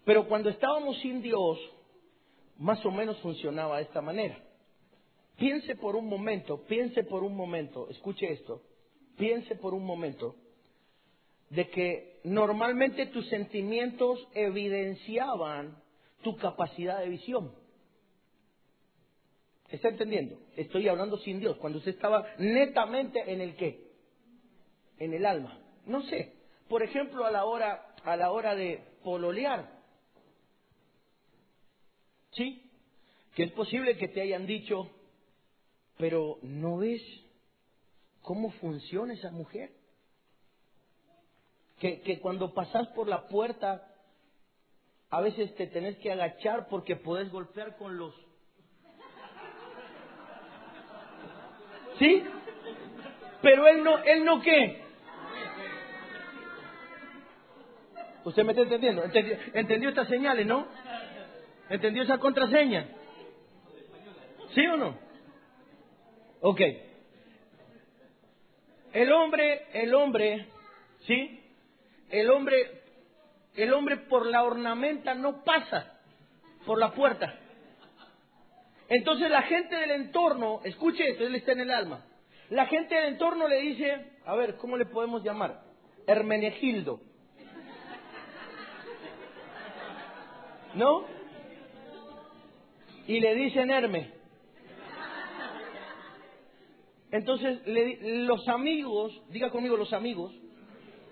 Pero 0.06 0.28
cuando 0.28 0.50
estábamos 0.50 0.98
sin 1.02 1.22
Dios, 1.22 1.60
más 2.58 2.84
o 2.86 2.92
menos 2.92 3.20
funcionaba 3.20 3.78
de 3.78 3.84
esta 3.84 4.02
manera. 4.02 4.42
Piense 5.38 5.76
por 5.76 5.96
un 5.96 6.08
momento, 6.08 6.64
piense 6.68 7.04
por 7.04 7.24
un 7.24 7.36
momento, 7.36 7.90
escuche 7.90 8.32
esto, 8.32 8.62
piense 9.18 9.56
por 9.56 9.74
un 9.74 9.84
momento 9.84 10.36
de 11.50 11.68
que 11.70 12.20
normalmente 12.24 13.08
tus 13.08 13.28
sentimientos 13.28 14.26
evidenciaban 14.34 15.82
tu 16.22 16.38
capacidad 16.38 17.00
de 17.00 17.10
visión. 17.10 17.52
¿Está 19.72 19.88
entendiendo? 19.88 20.38
Estoy 20.58 20.90
hablando 20.90 21.18
sin 21.20 21.40
Dios, 21.40 21.58
cuando 21.58 21.80
usted 21.80 21.94
estaba 21.94 22.28
netamente 22.38 23.32
en 23.32 23.40
el 23.40 23.56
qué? 23.56 23.92
En 25.00 25.14
el 25.14 25.26
alma. 25.26 25.58
No 25.86 26.02
sé. 26.04 26.36
Por 26.68 26.84
ejemplo, 26.84 27.26
a 27.26 27.32
la 27.32 27.46
hora, 27.46 27.96
a 28.04 28.16
la 28.18 28.32
hora 28.32 28.54
de 28.54 28.84
pololear. 29.04 29.72
¿Sí? 32.32 32.70
Que 33.36 33.44
es 33.44 33.52
posible 33.54 33.98
que 33.98 34.10
te 34.10 34.22
hayan 34.22 34.46
dicho, 34.46 34.90
pero 35.98 36.38
¿no 36.42 36.78
ves 36.78 37.02
cómo 38.22 38.52
funciona 38.52 39.14
esa 39.14 39.32
mujer? 39.32 39.72
Que, 41.80 42.02
que 42.02 42.20
cuando 42.20 42.54
pasas 42.54 42.88
por 42.90 43.08
la 43.08 43.28
puerta, 43.28 43.88
a 45.10 45.22
veces 45.22 45.56
te 45.56 45.68
tenés 45.68 45.98
que 45.98 46.12
agachar 46.12 46.68
porque 46.68 46.98
puedes 46.98 47.32
golpear 47.32 47.78
con 47.78 47.98
los 47.98 48.14
¿Sí? 52.02 52.24
Pero 53.44 53.68
él 53.68 53.84
no, 53.84 54.00
él 54.00 54.26
no 54.26 54.42
qué. 54.42 54.82
¿Usted 58.24 58.44
me 58.44 58.54
está 58.54 58.64
entendiendo? 58.64 59.04
¿Entendió, 59.04 59.38
entendió 59.54 59.90
estas 59.90 60.08
señales, 60.08 60.48
no? 60.48 60.66
¿Entendió 61.70 62.02
esa 62.02 62.18
contraseña? 62.18 62.88
¿Sí 64.56 64.66
o 64.66 64.78
no? 64.78 64.98
Ok. 66.42 66.62
El 68.94 69.12
hombre, 69.12 69.68
el 69.74 69.94
hombre, 69.94 70.48
¿sí? 71.06 71.40
El 72.10 72.32
hombre, 72.32 72.82
el 73.56 73.74
hombre 73.74 73.98
por 73.98 74.26
la 74.26 74.42
ornamenta 74.42 75.14
no 75.14 75.44
pasa 75.44 76.00
por 76.66 76.80
la 76.80 76.94
puerta. 76.94 77.41
Entonces 78.94 79.32
la 79.32 79.44
gente 79.44 79.74
del 79.74 79.92
entorno, 79.92 80.60
escuche 80.66 81.12
esto, 81.12 81.26
él 81.26 81.34
está 81.36 81.54
en 81.54 81.62
el 81.62 81.72
alma. 81.72 82.06
La 82.50 82.66
gente 82.66 82.94
del 82.94 83.14
entorno 83.14 83.48
le 83.48 83.62
dice, 83.62 84.18
a 84.26 84.36
ver, 84.36 84.58
¿cómo 84.58 84.76
le 84.76 84.86
podemos 84.86 85.24
llamar? 85.24 85.62
Hermenegildo. 86.06 87.00
¿No? 90.76 91.06
Y 93.08 93.22
le 93.22 93.34
dicen 93.34 93.72
Herme. 93.72 94.12
Entonces 97.12 97.62
los 97.66 98.46
amigos, 98.50 99.22
diga 99.30 99.52
conmigo 99.52 99.78
los 99.78 99.94
amigos, 99.94 100.38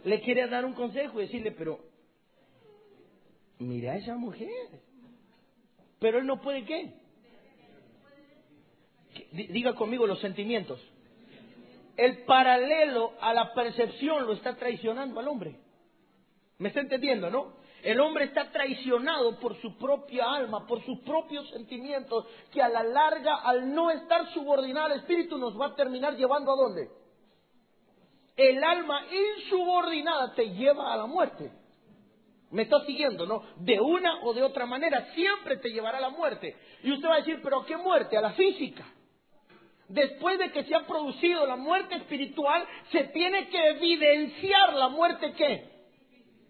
le 0.04 0.20
quieren 0.20 0.50
dar 0.50 0.66
un 0.66 0.74
consejo 0.74 1.22
y 1.22 1.28
decirle, 1.28 1.54
pero 1.54 1.80
mira 3.58 3.94
a 3.94 3.96
esa 3.96 4.18
mujer. 4.18 4.50
Pero 6.02 6.20
él 6.20 6.26
no 6.26 6.42
puede 6.42 6.66
qué? 6.66 7.00
Diga 9.32 9.76
conmigo 9.76 10.08
los 10.08 10.20
sentimientos. 10.20 10.80
El 11.98 12.24
paralelo 12.24 13.14
a 13.20 13.34
la 13.34 13.54
percepción 13.54 14.26
lo 14.26 14.34
está 14.34 14.56
traicionando 14.56 15.20
al 15.20 15.28
hombre. 15.28 15.60
¿Me 16.58 16.70
está 16.70 16.82
entendiendo, 16.82 17.30
no? 17.30 17.54
El 17.82 18.00
hombre 18.02 18.26
está 18.26 18.52
traicionado 18.52 19.40
por 19.40 19.56
su 19.62 19.78
propia 19.78 20.26
alma, 20.26 20.66
por 20.68 20.84
sus 20.84 21.00
propios 21.00 21.50
sentimientos, 21.50 22.26
que 22.52 22.62
a 22.62 22.68
la 22.68 22.84
larga, 22.84 23.36
al 23.36 23.74
no 23.74 23.90
estar 23.92 24.32
subordinado 24.34 24.88
al 24.88 25.00
Espíritu, 25.00 25.38
nos 25.38 25.60
va 25.60 25.68
a 25.68 25.76
terminar 25.76 26.16
llevando 26.16 26.52
a 26.52 26.56
dónde? 26.56 26.90
El 28.36 28.64
alma 28.64 29.04
insubordinada 29.38 30.34
te 30.34 30.50
lleva 30.52 30.94
a 30.94 30.98
la 30.98 31.06
muerte. 31.06 31.52
¿Me 32.52 32.64
está 32.64 32.84
siguiendo, 32.86 33.26
no? 33.26 33.44
De 33.58 33.80
una 33.80 34.24
o 34.24 34.34
de 34.34 34.44
otra 34.44 34.66
manera, 34.66 35.14
siempre 35.14 35.58
te 35.58 35.70
llevará 35.70 36.00
a 36.00 36.02
la 36.02 36.10
muerte. 36.10 36.56
Y 36.84 36.92
usted 36.92 37.08
va 37.08 37.16
a 37.16 37.20
decir, 37.20 37.40
¿pero 37.44 37.66
qué 37.66 37.78
muerte? 37.78 38.18
A 38.18 38.22
la 38.22 38.32
física. 38.32 38.86
Después 39.90 40.38
de 40.38 40.52
que 40.52 40.64
se 40.66 40.76
ha 40.76 40.86
producido 40.86 41.48
la 41.48 41.56
muerte 41.56 41.96
espiritual, 41.96 42.64
se 42.92 43.06
tiene 43.06 43.50
que 43.50 43.70
evidenciar 43.70 44.76
la 44.76 44.88
muerte 44.88 45.34
qué? 45.34 45.68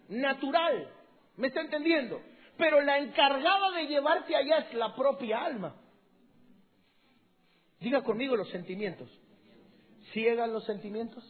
Natural. 0.10 0.90
¿Me 1.38 1.48
está 1.48 1.62
entendiendo? 1.62 2.22
Pero 2.58 2.82
la 2.82 3.00
encargada 3.00 3.72
de 3.72 3.88
llevarte 3.88 4.36
allá 4.36 4.58
es 4.58 4.74
la 4.74 4.94
propia 4.94 5.46
alma. 5.46 5.74
Diga 7.80 8.04
conmigo 8.04 8.36
los 8.36 8.50
sentimientos. 8.50 9.10
¿Ciegan 10.12 10.52
los 10.52 10.66
sentimientos? 10.66 11.24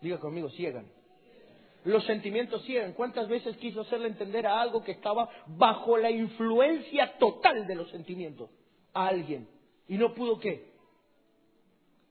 Diga 0.00 0.20
conmigo, 0.20 0.50
ciegan. 0.50 0.86
Los 1.82 2.04
sentimientos 2.04 2.62
ciegan. 2.62 2.92
¿Cuántas 2.92 3.26
veces 3.26 3.56
quiso 3.56 3.80
hacerle 3.80 4.06
entender 4.06 4.46
a 4.46 4.60
algo 4.60 4.84
que 4.84 4.92
estaba 4.92 5.28
bajo 5.48 5.96
la 5.98 6.12
influencia 6.12 7.18
total 7.18 7.66
de 7.66 7.74
los 7.74 7.90
sentimientos? 7.90 8.50
A 8.92 9.08
alguien. 9.08 9.48
¿Y 9.88 9.96
no 9.98 10.14
pudo 10.14 10.38
qué? 10.38 10.72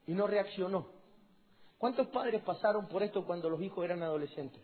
Y 0.08 0.14
no 0.14 0.28
reaccionó. 0.28 0.88
¿Cuántos 1.78 2.08
padres 2.08 2.42
pasaron 2.44 2.88
por 2.88 3.04
esto 3.04 3.26
cuando 3.26 3.50
los 3.50 3.62
hijos 3.62 3.84
eran 3.84 4.04
adolescentes? 4.04 4.62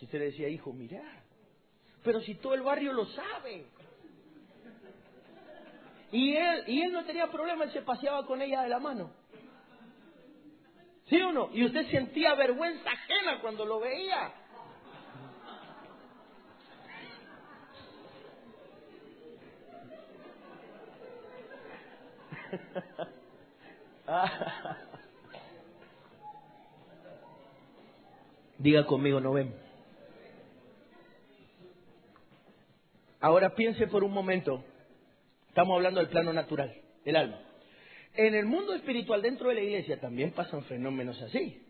Y 0.00 0.04
usted 0.06 0.18
le 0.18 0.24
decía, 0.26 0.48
hijo, 0.48 0.72
mira, 0.72 1.02
pero 2.02 2.20
si 2.20 2.34
todo 2.36 2.54
el 2.54 2.62
barrio 2.62 2.92
lo 2.92 3.04
sabe. 3.06 3.66
Y 6.12 6.34
él, 6.34 6.64
y 6.66 6.82
él 6.82 6.92
no 6.92 7.04
tenía 7.04 7.30
problema, 7.30 7.64
él 7.64 7.72
se 7.72 7.82
paseaba 7.82 8.26
con 8.26 8.40
ella 8.42 8.62
de 8.62 8.68
la 8.68 8.78
mano. 8.80 9.12
¿Sí 11.08 11.20
o 11.20 11.32
no? 11.32 11.50
Y 11.52 11.64
usted 11.64 11.88
sentía 11.90 12.34
vergüenza 12.34 12.88
ajena 12.90 13.40
cuando 13.40 13.64
lo 13.64 13.80
veía. 13.80 14.32
Diga 28.58 28.84
conmigo, 28.86 29.20
no 29.20 29.32
ven. 29.32 29.54
Ahora 33.20 33.54
piense 33.54 33.86
por 33.86 34.02
un 34.02 34.12
momento, 34.12 34.64
estamos 35.48 35.76
hablando 35.76 36.00
del 36.00 36.08
plano 36.08 36.32
natural, 36.32 36.74
el 37.04 37.16
alma. 37.16 37.38
En 38.14 38.34
el 38.34 38.46
mundo 38.46 38.74
espiritual 38.74 39.22
dentro 39.22 39.50
de 39.50 39.56
la 39.56 39.60
iglesia 39.60 40.00
también 40.00 40.32
pasan 40.32 40.64
fenómenos 40.64 41.20
así. 41.22 41.62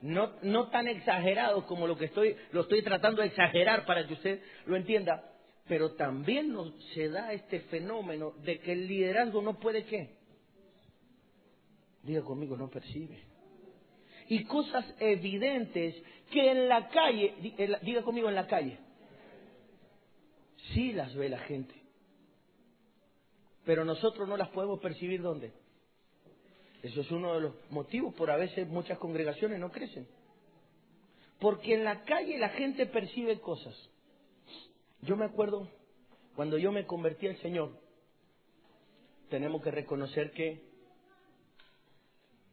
No, 0.00 0.34
no 0.42 0.68
tan 0.68 0.86
exagerados 0.86 1.64
como 1.64 1.86
lo 1.86 1.96
que 1.96 2.04
estoy, 2.04 2.36
lo 2.52 2.60
estoy 2.62 2.82
tratando 2.82 3.22
de 3.22 3.28
exagerar 3.28 3.84
para 3.84 4.06
que 4.06 4.12
usted 4.12 4.40
lo 4.66 4.76
entienda, 4.76 5.24
pero 5.68 5.92
también 5.92 6.52
nos, 6.52 6.72
se 6.94 7.08
da 7.08 7.32
este 7.32 7.60
fenómeno 7.60 8.32
de 8.42 8.58
que 8.58 8.72
el 8.72 8.88
liderazgo 8.88 9.42
no 9.42 9.60
puede 9.60 9.84
qué. 9.84 10.16
Diga 12.02 12.22
conmigo, 12.22 12.56
no 12.56 12.70
percibe. 12.70 13.20
Y 14.28 14.44
cosas 14.44 14.84
evidentes 14.98 15.94
que 16.30 16.50
en 16.50 16.68
la 16.68 16.88
calle, 16.88 17.34
diga 17.82 18.02
conmigo 18.02 18.28
en 18.28 18.34
la 18.34 18.46
calle, 18.46 18.78
sí 20.72 20.92
las 20.92 21.14
ve 21.14 21.28
la 21.28 21.38
gente. 21.40 21.74
Pero 23.64 23.84
nosotros 23.84 24.26
no 24.26 24.36
las 24.36 24.48
podemos 24.48 24.80
percibir 24.80 25.20
dónde. 25.20 25.52
Eso 26.82 27.02
es 27.02 27.10
uno 27.10 27.34
de 27.34 27.40
los 27.40 27.54
motivos 27.70 28.14
por 28.14 28.30
a 28.30 28.36
veces 28.36 28.66
muchas 28.68 28.98
congregaciones 28.98 29.58
no 29.58 29.70
crecen. 29.70 30.06
Porque 31.40 31.74
en 31.74 31.84
la 31.84 32.04
calle 32.04 32.38
la 32.38 32.50
gente 32.50 32.86
percibe 32.86 33.40
cosas. 33.40 33.74
Yo 35.02 35.16
me 35.16 35.24
acuerdo 35.24 35.68
cuando 36.34 36.58
yo 36.58 36.72
me 36.72 36.86
convertí 36.86 37.26
al 37.26 37.36
Señor, 37.38 37.72
tenemos 39.28 39.62
que 39.62 39.70
reconocer 39.70 40.32
que 40.32 40.62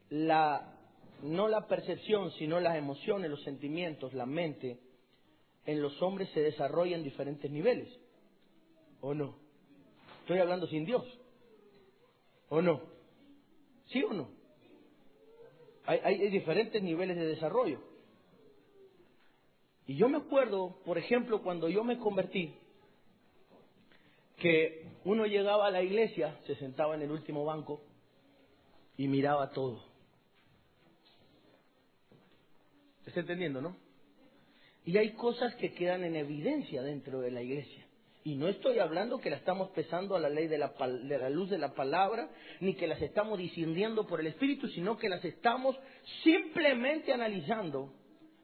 la 0.09 0.71
no 1.21 1.47
la 1.47 1.67
percepción, 1.67 2.31
sino 2.31 2.59
las 2.59 2.75
emociones, 2.75 3.29
los 3.29 3.43
sentimientos, 3.43 4.13
la 4.13 4.25
mente, 4.25 4.79
en 5.65 5.81
los 5.81 5.99
hombres 6.01 6.29
se 6.33 6.41
desarrolla 6.41 6.95
en 6.95 7.03
diferentes 7.03 7.49
niveles. 7.49 7.89
¿O 9.01 9.13
no? 9.13 9.37
Estoy 10.21 10.39
hablando 10.39 10.67
sin 10.67 10.85
Dios. 10.85 11.03
¿O 12.49 12.61
no? 12.61 12.81
¿Sí 13.87 14.03
o 14.03 14.13
no? 14.13 14.29
Hay, 15.85 15.99
hay, 16.03 16.29
diferentes 16.29 16.81
niveles 16.81 17.15
de 17.15 17.27
desarrollo. 17.27 17.79
Y 19.87 19.95
yo 19.95 20.09
me 20.09 20.17
acuerdo, 20.17 20.79
por 20.85 20.97
ejemplo, 20.97 21.41
cuando 21.41 21.69
yo 21.69 21.83
me 21.83 21.99
convertí, 21.99 22.53
que 24.37 24.85
uno 25.05 25.25
llegaba 25.25 25.67
a 25.67 25.71
la 25.71 25.81
iglesia, 25.81 26.37
se 26.45 26.55
sentaba 26.55 26.95
en 26.95 27.03
el 27.03 27.11
último 27.11 27.45
banco 27.45 27.81
y 28.97 29.07
miraba 29.07 29.51
todo. 29.51 29.83
¿Está 33.05 33.19
entendiendo, 33.19 33.61
no? 33.61 33.77
Y 34.83 34.97
hay 34.97 35.13
cosas 35.13 35.55
que 35.55 35.73
quedan 35.73 36.03
en 36.03 36.15
evidencia 36.15 36.81
dentro 36.81 37.21
de 37.21 37.31
la 37.31 37.41
iglesia. 37.41 37.85
Y 38.23 38.35
no 38.35 38.47
estoy 38.47 38.79
hablando 38.79 39.19
que 39.19 39.29
la 39.29 39.35
estamos 39.35 39.69
pesando 39.69 40.15
a 40.15 40.19
la 40.19 40.29
ley 40.29 40.47
de 40.47 40.57
la, 40.57 40.69
de 40.69 41.17
la 41.17 41.29
luz 41.29 41.49
de 41.49 41.59
la 41.59 41.75
palabra, 41.75 42.29
ni 42.59 42.73
que 42.73 42.87
las 42.87 43.01
estamos 43.01 43.37
discerniendo 43.37 44.07
por 44.07 44.19
el 44.19 44.27
Espíritu, 44.27 44.67
sino 44.69 44.97
que 44.97 45.09
las 45.09 45.23
estamos 45.23 45.75
simplemente 46.23 47.13
analizando 47.13 47.93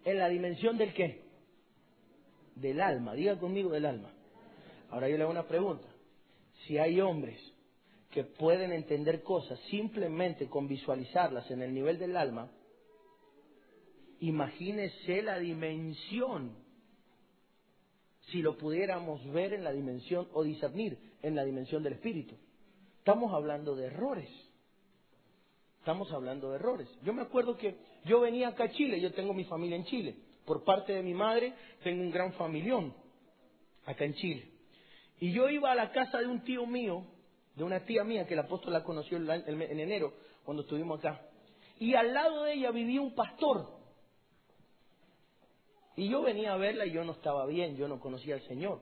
en 0.03 0.19
la 0.19 0.29
dimensión 0.29 0.77
del 0.77 0.93
qué? 0.93 1.30
Del 2.55 2.81
alma. 2.81 3.13
Diga 3.13 3.39
conmigo 3.39 3.69
del 3.71 3.85
alma. 3.85 4.11
Ahora 4.89 5.09
yo 5.09 5.17
le 5.17 5.23
hago 5.23 5.31
una 5.31 5.47
pregunta. 5.47 5.87
Si 6.65 6.77
hay 6.77 7.01
hombres 7.01 7.39
que 8.11 8.23
pueden 8.23 8.71
entender 8.73 9.23
cosas 9.23 9.59
simplemente 9.69 10.47
con 10.47 10.67
visualizarlas 10.67 11.49
en 11.49 11.61
el 11.61 11.73
nivel 11.73 11.97
del 11.97 12.17
alma, 12.17 12.51
imagínese 14.19 15.21
la 15.21 15.39
dimensión 15.39 16.55
si 18.27 18.41
lo 18.41 18.57
pudiéramos 18.57 19.25
ver 19.31 19.53
en 19.53 19.63
la 19.63 19.71
dimensión 19.71 20.27
o 20.33 20.43
discernir 20.43 20.97
en 21.21 21.35
la 21.35 21.43
dimensión 21.43 21.83
del 21.83 21.93
espíritu. 21.93 22.35
Estamos 22.99 23.33
hablando 23.33 23.75
de 23.75 23.87
errores. 23.87 24.29
Estamos 25.79 26.11
hablando 26.11 26.51
de 26.51 26.55
errores. 26.57 26.87
Yo 27.03 27.13
me 27.13 27.23
acuerdo 27.23 27.57
que 27.57 27.75
yo 28.05 28.19
venía 28.21 28.49
acá 28.49 28.65
a 28.65 28.71
Chile, 28.71 29.01
yo 29.01 29.11
tengo 29.13 29.33
mi 29.33 29.45
familia 29.45 29.75
en 29.75 29.85
Chile. 29.85 30.15
Por 30.51 30.65
parte 30.65 30.91
de 30.91 31.01
mi 31.01 31.13
madre 31.13 31.53
tengo 31.81 32.01
un 32.01 32.11
gran 32.11 32.33
familión 32.33 32.93
acá 33.85 34.03
en 34.03 34.13
Chile. 34.15 34.51
Y 35.21 35.31
yo 35.31 35.47
iba 35.47 35.71
a 35.71 35.75
la 35.75 35.93
casa 35.93 36.17
de 36.17 36.27
un 36.27 36.43
tío 36.43 36.65
mío, 36.65 37.05
de 37.55 37.63
una 37.63 37.85
tía 37.85 38.03
mía 38.03 38.27
que 38.27 38.33
el 38.33 38.41
apóstol 38.41 38.73
la 38.73 38.83
conoció 38.83 39.15
en 39.15 39.79
enero 39.79 40.13
cuando 40.43 40.63
estuvimos 40.63 40.99
acá. 40.99 41.21
Y 41.79 41.95
al 41.95 42.13
lado 42.13 42.43
de 42.43 42.55
ella 42.55 42.71
vivía 42.71 42.99
un 42.99 43.15
pastor 43.15 43.65
y 45.95 46.09
yo 46.09 46.21
venía 46.21 46.51
a 46.51 46.57
verla 46.57 46.85
y 46.85 46.91
yo 46.91 47.05
no 47.05 47.13
estaba 47.13 47.45
bien, 47.45 47.77
yo 47.77 47.87
no 47.87 48.01
conocía 48.01 48.35
al 48.35 48.41
Señor. 48.41 48.81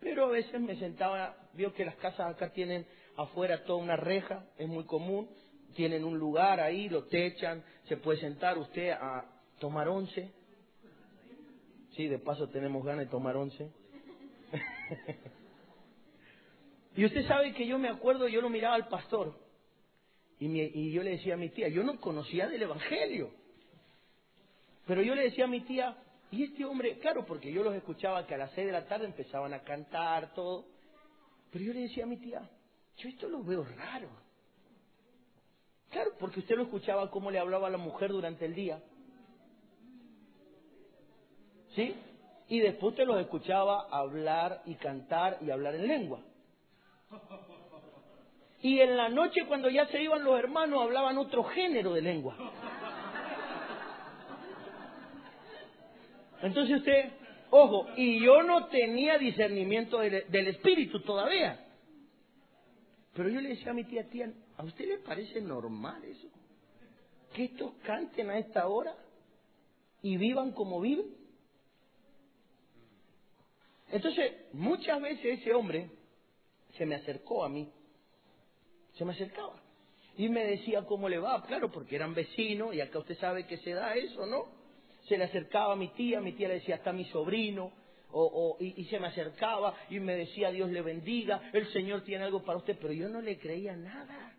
Pero 0.00 0.24
a 0.24 0.30
veces 0.30 0.60
me 0.60 0.76
sentaba, 0.80 1.36
vio 1.52 1.72
que 1.74 1.84
las 1.84 1.94
casas 1.94 2.34
acá 2.34 2.52
tienen 2.52 2.88
afuera 3.16 3.62
toda 3.62 3.78
una 3.78 3.94
reja, 3.94 4.44
es 4.58 4.66
muy 4.66 4.82
común, 4.82 5.30
tienen 5.76 6.02
un 6.02 6.18
lugar 6.18 6.58
ahí, 6.58 6.88
lo 6.88 7.04
techan, 7.04 7.62
se 7.84 7.98
puede 7.98 8.18
sentar 8.18 8.58
usted 8.58 8.90
a 8.90 9.30
tomar 9.60 9.88
once. 9.88 10.32
Sí, 11.96 12.08
de 12.08 12.18
paso 12.18 12.48
tenemos 12.48 12.84
ganas 12.84 13.06
de 13.06 13.10
tomar 13.10 13.36
once. 13.36 13.70
y 16.96 17.04
usted 17.04 17.26
sabe 17.26 17.54
que 17.54 17.66
yo 17.66 17.78
me 17.78 17.88
acuerdo, 17.88 18.28
yo 18.28 18.42
lo 18.42 18.50
miraba 18.50 18.74
al 18.74 18.88
pastor 18.88 19.34
y, 20.38 20.60
y 20.60 20.92
yo 20.92 21.02
le 21.02 21.12
decía 21.12 21.34
a 21.34 21.38
mi 21.38 21.48
tía, 21.48 21.68
yo 21.68 21.82
no 21.82 21.98
conocía 21.98 22.46
del 22.48 22.62
Evangelio. 22.62 23.30
Pero 24.86 25.02
yo 25.02 25.14
le 25.14 25.22
decía 25.22 25.44
a 25.44 25.48
mi 25.48 25.62
tía, 25.62 25.96
y 26.30 26.44
este 26.44 26.64
hombre, 26.64 26.98
claro, 26.98 27.24
porque 27.24 27.50
yo 27.50 27.62
los 27.62 27.74
escuchaba 27.74 28.26
que 28.26 28.34
a 28.34 28.38
las 28.38 28.52
seis 28.52 28.66
de 28.66 28.72
la 28.72 28.86
tarde 28.86 29.06
empezaban 29.06 29.54
a 29.54 29.62
cantar, 29.62 30.34
todo. 30.34 30.66
Pero 31.50 31.64
yo 31.64 31.72
le 31.72 31.80
decía 31.80 32.04
a 32.04 32.06
mi 32.06 32.18
tía, 32.18 32.48
yo 32.98 33.08
esto 33.08 33.28
lo 33.28 33.42
veo 33.42 33.64
raro. 33.64 34.10
Claro, 35.90 36.10
porque 36.18 36.40
usted 36.40 36.56
lo 36.56 36.64
escuchaba 36.64 37.10
cómo 37.10 37.30
le 37.30 37.38
hablaba 37.38 37.68
a 37.68 37.70
la 37.70 37.78
mujer 37.78 38.10
durante 38.10 38.44
el 38.44 38.54
día. 38.54 38.82
¿Sí? 41.76 41.94
Y 42.48 42.60
después 42.60 42.92
usted 42.92 43.04
los 43.04 43.20
escuchaba 43.20 43.86
hablar 43.90 44.62
y 44.64 44.74
cantar 44.76 45.38
y 45.42 45.50
hablar 45.50 45.74
en 45.74 45.86
lengua. 45.86 46.20
Y 48.62 48.80
en 48.80 48.96
la 48.96 49.10
noche 49.10 49.44
cuando 49.46 49.68
ya 49.68 49.86
se 49.88 50.02
iban 50.02 50.24
los 50.24 50.38
hermanos 50.38 50.82
hablaban 50.82 51.18
otro 51.18 51.44
género 51.44 51.92
de 51.92 52.00
lengua. 52.00 52.34
Entonces 56.40 56.78
usted, 56.78 57.12
ojo, 57.50 57.88
y 57.96 58.24
yo 58.24 58.42
no 58.42 58.66
tenía 58.68 59.18
discernimiento 59.18 59.98
del, 59.98 60.30
del 60.30 60.48
espíritu 60.48 61.00
todavía. 61.00 61.62
Pero 63.14 63.28
yo 63.28 63.40
le 63.40 63.50
decía 63.50 63.72
a 63.72 63.74
mi 63.74 63.84
tía, 63.84 64.08
tía, 64.08 64.32
¿a 64.56 64.64
usted 64.64 64.86
le 64.86 64.98
parece 64.98 65.40
normal 65.40 66.02
eso? 66.04 66.28
Que 67.34 67.44
estos 67.44 67.72
canten 67.82 68.30
a 68.30 68.38
esta 68.38 68.66
hora 68.66 68.94
y 70.00 70.16
vivan 70.16 70.52
como 70.52 70.80
viven. 70.80 71.25
Entonces, 73.90 74.32
muchas 74.52 75.00
veces 75.00 75.40
ese 75.40 75.54
hombre 75.54 75.90
se 76.76 76.86
me 76.86 76.96
acercó 76.96 77.44
a 77.44 77.48
mí, 77.48 77.72
se 78.94 79.04
me 79.04 79.12
acercaba 79.12 79.62
y 80.16 80.28
me 80.28 80.44
decía 80.44 80.84
cómo 80.86 81.08
le 81.08 81.18
va, 81.18 81.42
claro, 81.44 81.70
porque 81.70 81.96
eran 81.96 82.14
vecinos 82.14 82.74
y 82.74 82.80
acá 82.80 82.98
usted 82.98 83.18
sabe 83.18 83.46
que 83.46 83.58
se 83.58 83.72
da 83.72 83.94
eso, 83.94 84.26
¿no? 84.26 84.46
Se 85.08 85.16
le 85.16 85.24
acercaba 85.24 85.74
a 85.74 85.76
mi 85.76 85.88
tía, 85.88 86.20
mi 86.20 86.32
tía 86.32 86.48
le 86.48 86.54
decía, 86.54 86.76
está 86.76 86.92
mi 86.92 87.04
sobrino, 87.06 87.70
o, 88.18 88.56
y, 88.60 88.80
y, 88.80 88.84
se 88.86 88.98
me 88.98 89.08
acercaba 89.08 89.74
y 89.90 90.00
me 90.00 90.16
decía, 90.16 90.50
Dios 90.50 90.70
le 90.70 90.80
bendiga, 90.80 91.50
el 91.52 91.70
Señor 91.72 92.02
tiene 92.02 92.24
algo 92.24 92.42
para 92.42 92.58
usted, 92.58 92.78
pero 92.80 92.92
yo 92.92 93.08
no 93.10 93.20
le 93.20 93.38
creía 93.38 93.76
nada, 93.76 94.34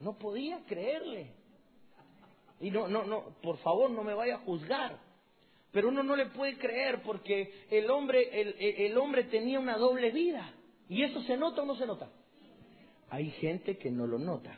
no 0.00 0.18
podía 0.18 0.64
creerle. 0.66 1.34
Y 2.60 2.70
no, 2.70 2.88
no, 2.88 3.04
no, 3.04 3.36
por 3.42 3.58
favor, 3.58 3.90
no 3.90 4.02
me 4.02 4.14
vaya 4.14 4.36
a 4.36 4.38
juzgar. 4.38 4.98
Pero 5.74 5.88
uno 5.88 6.04
no 6.04 6.14
le 6.14 6.26
puede 6.26 6.56
creer 6.56 7.02
porque 7.02 7.66
el 7.68 7.90
hombre, 7.90 8.40
el, 8.40 8.54
el 8.60 8.96
hombre 8.96 9.24
tenía 9.24 9.58
una 9.58 9.76
doble 9.76 10.12
vida. 10.12 10.54
¿Y 10.88 11.02
eso 11.02 11.20
se 11.22 11.36
nota 11.36 11.62
o 11.62 11.64
no 11.64 11.74
se 11.74 11.84
nota? 11.84 12.12
Hay 13.10 13.28
gente 13.32 13.76
que 13.76 13.90
no 13.90 14.06
lo 14.06 14.20
nota. 14.20 14.56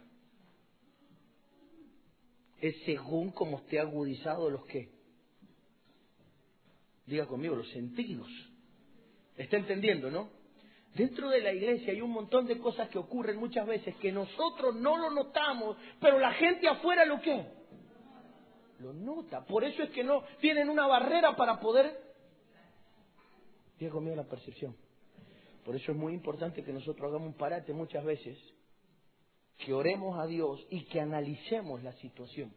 Es 2.61 2.77
según 2.85 3.31
como 3.31 3.61
esté 3.61 3.81
agudizado 3.81 4.51
los 4.51 4.67
que. 4.67 4.91
Diga 7.07 7.27
conmigo, 7.27 7.57
los 7.57 7.71
sentidos. 7.71 8.29
¿Está 9.39 9.57
entendiendo, 9.57 10.11
no? 10.11 10.29
Dentro 10.95 11.31
de 11.31 11.41
la 11.41 11.55
iglesia 11.55 11.95
hay 11.95 12.03
un 12.03 12.11
montón 12.11 12.47
de 12.47 12.59
cosas 12.59 12.91
que 12.91 12.99
ocurren 12.99 13.39
muchas 13.39 13.67
veces 13.67 13.97
que 13.97 14.13
nosotros 14.13 14.75
no 14.75 14.99
lo 14.99 15.11
notamos, 15.11 15.79
pero 15.99 16.19
la 16.19 16.35
gente 16.35 16.69
afuera 16.69 17.07
lo 17.07 17.23
que 17.23 17.56
lo 18.81 18.93
nota. 18.93 19.45
Por 19.45 19.65
eso 19.65 19.83
es 19.83 19.91
que 19.91 20.05
no 20.05 20.23
tienen 20.41 20.69
una 20.69 20.87
barrera 20.87 21.37
para 21.37 21.61
poder. 21.61 21.99
Diga 23.79 23.93
conmigo 23.93 24.17
la 24.17 24.25
percepción. 24.25 24.77
Por 25.65 25.75
eso 25.75 25.93
es 25.93 25.99
muy 25.99 26.15
importante 26.15 26.63
que 26.63 26.73
nosotros 26.73 27.09
hagamos 27.09 27.29
un 27.29 27.35
parate 27.35 27.73
muchas 27.73 28.05
veces, 28.05 28.39
que 29.59 29.73
oremos 29.73 30.19
a 30.19 30.27
Dios 30.27 30.65
y 30.71 30.85
que 30.85 31.01
analicemos 31.01 31.83
la 31.83 31.93
situación. 31.95 32.55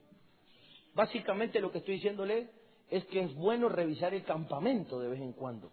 Básicamente 0.93 1.59
lo 1.59 1.72
que 1.72 1.80
estoy 1.80 1.95
diciéndole 1.95 2.49
es 2.89 3.05
que 3.05 3.22
es 3.22 3.34
bueno 3.36 3.70
revisar 3.70 4.13
el 4.13 4.24
campamento 4.24 4.99
de 4.99 5.09
vez 5.09 5.22
en 5.22 5.34
cuando. 5.34 5.72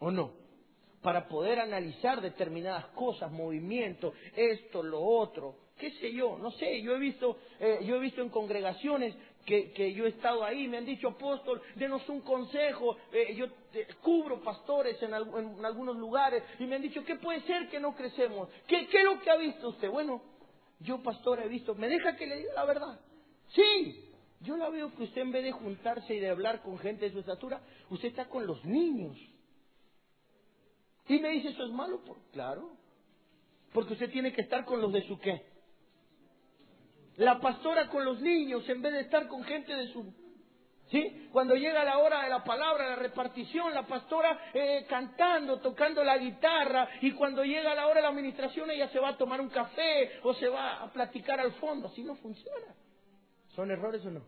¿O 0.00 0.10
no? 0.10 0.32
Para 1.02 1.28
poder 1.28 1.60
analizar 1.60 2.20
determinadas 2.20 2.86
cosas, 2.88 3.32
movimientos, 3.32 4.14
esto, 4.36 4.82
lo 4.82 5.00
otro, 5.00 5.56
qué 5.78 5.92
sé 5.92 6.12
yo, 6.12 6.38
no 6.38 6.50
sé, 6.52 6.82
yo 6.82 6.94
he 6.94 6.98
visto, 6.98 7.36
eh, 7.60 7.80
yo 7.84 7.96
he 7.96 8.00
visto 8.00 8.20
en 8.20 8.28
congregaciones 8.28 9.14
que, 9.48 9.94
yo 9.94 10.04
he 10.04 10.10
estado 10.10 10.44
ahí, 10.44 10.68
me 10.68 10.76
han 10.76 10.84
dicho, 10.84 11.08
apóstol, 11.08 11.62
denos 11.74 12.06
un 12.08 12.20
consejo, 12.20 12.96
eh, 13.12 13.34
yo 13.34 13.46
cubro 14.02 14.42
pastores 14.42 15.02
en, 15.02 15.14
algunos 15.14 15.96
lugares 15.96 16.42
y 16.58 16.64
me 16.64 16.76
han 16.76 16.82
dicho, 16.82 17.02
¿qué 17.04 17.16
puede 17.16 17.40
ser 17.42 17.68
que 17.68 17.80
no 17.80 17.94
crecemos? 17.94 18.48
¿Qué, 18.66 18.86
¿Qué 18.88 18.98
es 18.98 19.04
lo 19.04 19.18
que 19.20 19.30
ha 19.30 19.36
visto 19.36 19.70
usted? 19.70 19.90
Bueno, 19.90 20.22
yo 20.80 21.02
pastor 21.02 21.40
he 21.40 21.48
visto, 21.48 21.74
¿me 21.74 21.88
deja 21.88 22.14
que 22.16 22.26
le 22.26 22.36
diga 22.36 22.52
la 22.54 22.64
verdad? 22.66 23.00
Sí, 23.48 24.12
yo 24.40 24.56
la 24.56 24.68
veo 24.68 24.94
que 24.94 25.04
usted 25.04 25.22
en 25.22 25.32
vez 25.32 25.44
de 25.44 25.52
juntarse 25.52 26.14
y 26.14 26.20
de 26.20 26.28
hablar 26.28 26.62
con 26.62 26.78
gente 26.78 27.06
de 27.06 27.12
su 27.12 27.20
estatura, 27.20 27.62
usted 27.88 28.08
está 28.08 28.28
con 28.28 28.46
los 28.46 28.62
niños. 28.64 29.16
Y 31.08 31.18
me 31.20 31.30
dice, 31.30 31.48
¿eso 31.48 31.64
es 31.64 31.70
malo? 31.70 32.04
Por, 32.04 32.18
claro, 32.32 32.70
porque 33.72 33.94
usted 33.94 34.10
tiene 34.10 34.32
que 34.34 34.42
estar 34.42 34.66
con 34.66 34.82
los 34.82 34.92
de 34.92 35.06
su 35.06 35.18
qué 35.18 35.47
la 37.18 37.40
pastora 37.40 37.88
con 37.88 38.04
los 38.04 38.20
niños 38.20 38.68
en 38.68 38.80
vez 38.80 38.92
de 38.92 39.00
estar 39.00 39.28
con 39.28 39.44
gente 39.44 39.74
de 39.74 39.88
su... 39.88 40.12
¿Sí? 40.90 41.28
Cuando 41.32 41.54
llega 41.54 41.84
la 41.84 41.98
hora 41.98 42.22
de 42.22 42.30
la 42.30 42.42
palabra, 42.42 42.88
la 42.88 42.96
repartición, 42.96 43.74
la 43.74 43.86
pastora 43.86 44.50
eh, 44.54 44.86
cantando, 44.88 45.60
tocando 45.60 46.02
la 46.02 46.16
guitarra, 46.16 46.88
y 47.02 47.12
cuando 47.12 47.44
llega 47.44 47.74
la 47.74 47.86
hora 47.86 47.96
de 47.96 48.02
la 48.02 48.08
administración 48.08 48.70
ella 48.70 48.88
se 48.88 48.98
va 48.98 49.10
a 49.10 49.16
tomar 49.18 49.38
un 49.38 49.50
café 49.50 50.18
o 50.22 50.32
se 50.32 50.48
va 50.48 50.82
a 50.82 50.90
platicar 50.90 51.38
al 51.40 51.52
fondo. 51.54 51.88
Así 51.88 52.02
no 52.02 52.14
funciona. 52.16 52.74
¿Son 53.54 53.70
errores 53.70 54.02
o 54.06 54.10
no? 54.10 54.22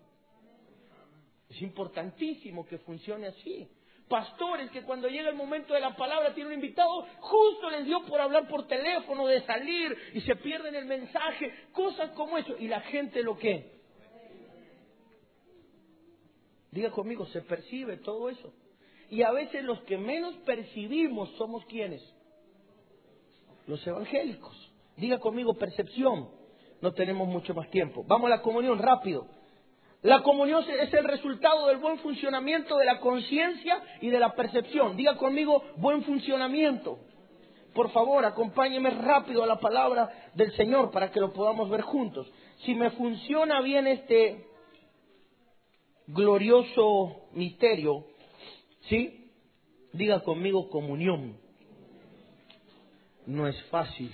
Es 1.48 1.62
importantísimo 1.62 2.66
que 2.66 2.76
funcione 2.78 3.28
así 3.28 3.66
pastores 4.10 4.70
que 4.72 4.82
cuando 4.82 5.08
llega 5.08 5.30
el 5.30 5.36
momento 5.36 5.72
de 5.72 5.80
la 5.80 5.94
palabra 5.94 6.34
tiene 6.34 6.48
un 6.48 6.54
invitado, 6.56 7.06
justo 7.20 7.70
les 7.70 7.86
dio 7.86 8.02
por 8.02 8.20
hablar 8.20 8.48
por 8.48 8.66
teléfono, 8.66 9.26
de 9.26 9.40
salir 9.46 9.96
y 10.12 10.20
se 10.22 10.34
pierden 10.36 10.74
el 10.74 10.84
mensaje, 10.84 11.68
cosas 11.72 12.10
como 12.10 12.36
eso. 12.36 12.56
Y 12.58 12.66
la 12.66 12.80
gente 12.80 13.22
lo 13.22 13.38
que. 13.38 13.78
Diga 16.72 16.90
conmigo, 16.90 17.24
se 17.26 17.40
percibe 17.42 17.98
todo 17.98 18.28
eso. 18.28 18.52
Y 19.10 19.22
a 19.22 19.30
veces 19.30 19.64
los 19.64 19.80
que 19.82 19.96
menos 19.96 20.34
percibimos 20.44 21.30
somos 21.36 21.64
quienes? 21.66 22.02
Los 23.66 23.84
evangélicos. 23.86 24.72
Diga 24.96 25.18
conmigo, 25.20 25.54
percepción. 25.54 26.30
No 26.80 26.92
tenemos 26.92 27.28
mucho 27.28 27.54
más 27.54 27.70
tiempo. 27.70 28.04
Vamos 28.06 28.26
a 28.26 28.36
la 28.36 28.42
comunión 28.42 28.78
rápido. 28.78 29.26
La 30.02 30.22
comunión 30.22 30.64
es 30.80 30.92
el 30.94 31.04
resultado 31.04 31.66
del 31.66 31.76
buen 31.76 31.98
funcionamiento 31.98 32.78
de 32.78 32.86
la 32.86 33.00
conciencia 33.00 33.82
y 34.00 34.08
de 34.08 34.18
la 34.18 34.34
percepción. 34.34 34.96
Diga 34.96 35.16
conmigo, 35.16 35.62
buen 35.76 36.02
funcionamiento. 36.04 36.98
Por 37.74 37.90
favor, 37.90 38.24
acompáñeme 38.24 38.90
rápido 38.90 39.44
a 39.44 39.46
la 39.46 39.60
palabra 39.60 40.10
del 40.34 40.52
Señor 40.52 40.90
para 40.90 41.10
que 41.10 41.20
lo 41.20 41.32
podamos 41.32 41.68
ver 41.68 41.82
juntos. 41.82 42.26
Si 42.64 42.74
me 42.74 42.90
funciona 42.92 43.60
bien 43.60 43.86
este 43.86 44.46
glorioso 46.06 47.28
misterio, 47.32 48.06
¿sí? 48.88 49.30
Diga 49.92 50.20
conmigo 50.20 50.70
comunión. 50.70 51.36
No 53.26 53.46
es 53.46 53.62
fácil 53.64 54.10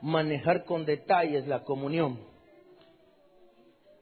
manejar 0.00 0.64
con 0.64 0.84
detalles 0.84 1.46
la 1.48 1.64
comunión 1.64 2.35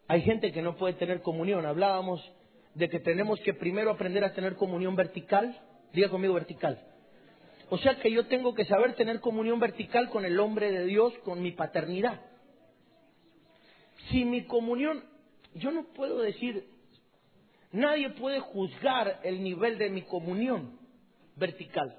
hay 0.07 0.23
gente 0.23 0.53
que 0.53 0.63
no 0.63 0.77
puede 0.77 0.95
tener 0.95 1.23
comunión. 1.23 1.65
Hablábamos 1.67 2.21
de 2.75 2.89
que 2.89 3.01
tenemos 3.01 3.41
que 3.41 3.55
primero 3.55 3.91
aprender 3.91 4.25
a 4.25 4.35
tener 4.35 4.57
comunión 4.57 4.97
vertical. 4.97 5.59
Diga 5.93 6.09
conmigo 6.09 6.35
vertical. 6.35 6.81
O 7.71 7.79
sea 7.79 7.99
que 8.01 8.11
yo 8.11 8.27
tengo 8.27 8.55
que 8.55 8.67
saber 8.67 8.95
tener 8.95 9.21
comunión 9.21 9.59
vertical 9.59 10.11
con 10.11 10.25
el 10.25 10.39
hombre 10.39 10.71
de 10.71 10.85
Dios, 10.85 11.15
con 11.25 11.41
mi 11.41 11.53
paternidad. 11.53 12.21
Si 14.11 14.25
mi 14.25 14.45
comunión, 14.45 15.03
yo 15.55 15.71
no 15.71 15.85
puedo 15.95 16.21
decir, 16.21 16.69
nadie 17.73 18.11
puede 18.11 18.41
juzgar 18.41 19.21
el 19.23 19.43
nivel 19.43 19.79
de 19.79 19.89
mi 19.89 20.03
comunión 20.03 20.79
vertical. 21.37 21.97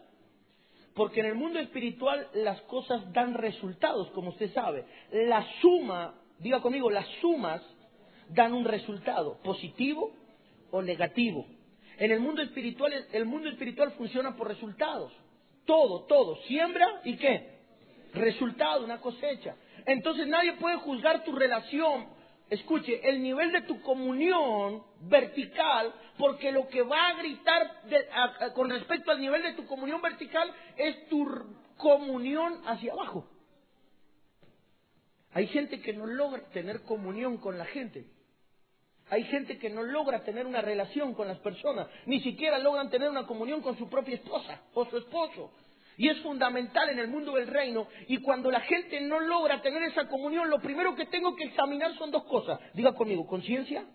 Porque 0.94 1.22
en 1.22 1.26
el 1.26 1.36
mundo 1.36 1.60
espiritual 1.60 2.28
las 2.36 2.62
cosas 2.62 3.12
dan 3.12 3.34
resultados, 3.34 4.10
como 4.12 4.30
usted 4.30 4.54
sabe. 4.54 4.86
La 5.12 5.46
suma, 5.62 6.14
diga 6.40 6.62
conmigo, 6.62 6.90
las 6.92 7.08
sumas 7.22 7.62
dan 8.30 8.54
un 8.54 8.66
resultado, 8.66 9.40
positivo 9.44 10.12
o 10.72 10.82
negativo. 10.82 11.46
En 11.98 12.12
el 12.12 12.20
mundo 12.20 12.42
espiritual, 12.42 12.92
el 13.12 13.26
mundo 13.26 13.50
espiritual 13.50 13.92
funciona 13.92 14.36
por 14.36 14.48
resultados. 14.48 15.14
Todo, 15.66 16.04
todo. 16.06 16.36
Siembra 16.48 17.02
y 17.04 17.16
qué? 17.18 17.56
Resultado, 18.14 18.84
una 18.84 19.00
cosecha. 19.00 19.56
Entonces 19.86 20.28
nadie 20.28 20.54
puede 20.54 20.78
juzgar 20.78 21.24
tu 21.24 21.34
relación. 21.34 22.08
Escuche, 22.50 23.08
el 23.10 23.24
nivel 23.24 23.52
de 23.52 23.62
tu 23.62 23.82
comunión 23.82 24.84
vertical, 25.02 25.94
porque 26.18 26.52
lo 26.52 26.68
que 26.68 26.84
va 26.84 27.08
a 27.08 27.14
gritar 27.16 27.82
con 28.54 28.70
respecto 28.70 29.12
al 29.12 29.20
nivel 29.20 29.42
de 29.42 29.54
tu 29.54 29.66
comunión 29.66 30.02
vertical 30.02 30.54
es 30.78 31.08
tu 31.08 31.26
comunión 31.78 32.62
hacia 32.66 32.94
abajo. 32.94 33.28
Hay 35.32 35.48
gente 35.48 35.82
que 35.82 35.94
no 35.94 36.06
logra 36.06 36.48
tener 36.50 36.84
comunión 36.84 37.38
con 37.38 37.58
la 37.58 37.66
gente. 37.66 38.06
Hay 39.10 39.24
gente 39.26 39.58
que 39.60 39.70
no 39.70 39.84
logra 39.84 40.24
tener 40.24 40.48
una 40.48 40.62
relación 40.62 41.14
con 41.14 41.28
las 41.28 41.38
personas, 41.40 41.88
ni 42.06 42.22
siquiera 42.22 42.58
logran 42.58 42.90
tener 42.90 43.10
una 43.10 43.28
comunión 43.28 43.62
con 43.62 43.78
su 43.78 43.88
propia 43.88 44.16
esposa 44.16 44.62
o 44.74 44.86
su 44.86 44.98
esposo. 44.98 45.52
Y 45.98 46.10
es 46.10 46.20
fundamental 46.22 46.90
en 46.90 47.00
el 47.00 47.08
mundo 47.08 47.34
del 47.34 47.48
reino. 47.48 47.88
Y 48.08 48.18
cuando 48.18 48.52
la 48.52 48.60
gente 48.62 49.00
no 49.02 49.20
logra 49.20 49.62
tener 49.62 49.84
esa 49.84 50.08
comunión, 50.10 50.50
lo 50.50 50.60
primero 50.60 50.96
que 50.96 51.06
tengo 51.06 51.36
que 51.36 51.46
examinar 51.46 51.96
son 51.98 52.12
dos 52.12 52.26
cosas. 52.26 52.60
Diga 52.74 52.94
conmigo, 52.94 53.26
conciencia 53.26 53.86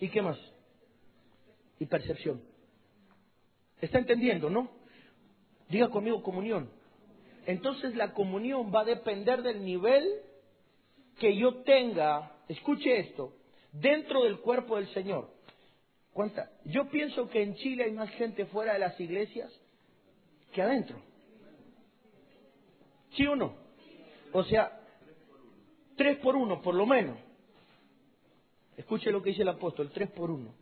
y 0.00 0.08
qué 0.08 0.20
más. 0.20 0.38
Y 1.78 1.86
percepción. 1.86 2.42
¿Está 3.80 3.98
entendiendo, 3.98 4.50
no? 4.50 4.70
Diga 5.68 5.88
conmigo 5.88 6.22
comunión. 6.22 6.70
Entonces 7.46 7.94
la 7.94 8.12
comunión 8.12 8.74
va 8.74 8.80
a 8.80 8.84
depender 8.84 9.42
del 9.42 9.64
nivel 9.64 10.06
que 11.18 11.36
yo 11.36 11.62
tenga, 11.62 12.32
escuche 12.48 12.98
esto, 12.98 13.37
dentro 13.72 14.24
del 14.24 14.40
cuerpo 14.40 14.76
del 14.76 14.88
Señor. 14.94 15.30
¿Cuánta? 16.12 16.50
Yo 16.64 16.88
pienso 16.88 17.28
que 17.28 17.42
en 17.42 17.54
Chile 17.54 17.84
hay 17.84 17.92
más 17.92 18.10
gente 18.10 18.46
fuera 18.46 18.72
de 18.72 18.80
las 18.80 18.98
iglesias 19.00 19.52
que 20.52 20.62
adentro. 20.62 21.00
¿Sí 23.16 23.26
o 23.26 23.36
no? 23.36 23.54
O 24.32 24.42
sea, 24.44 24.80
tres 25.96 26.18
por 26.18 26.36
uno, 26.36 26.60
por 26.60 26.74
lo 26.74 26.86
menos. 26.86 27.18
Escuche 28.76 29.10
lo 29.10 29.22
que 29.22 29.30
dice 29.30 29.42
el 29.42 29.48
apóstol, 29.48 29.90
tres 29.92 30.10
por 30.10 30.30
uno. 30.30 30.54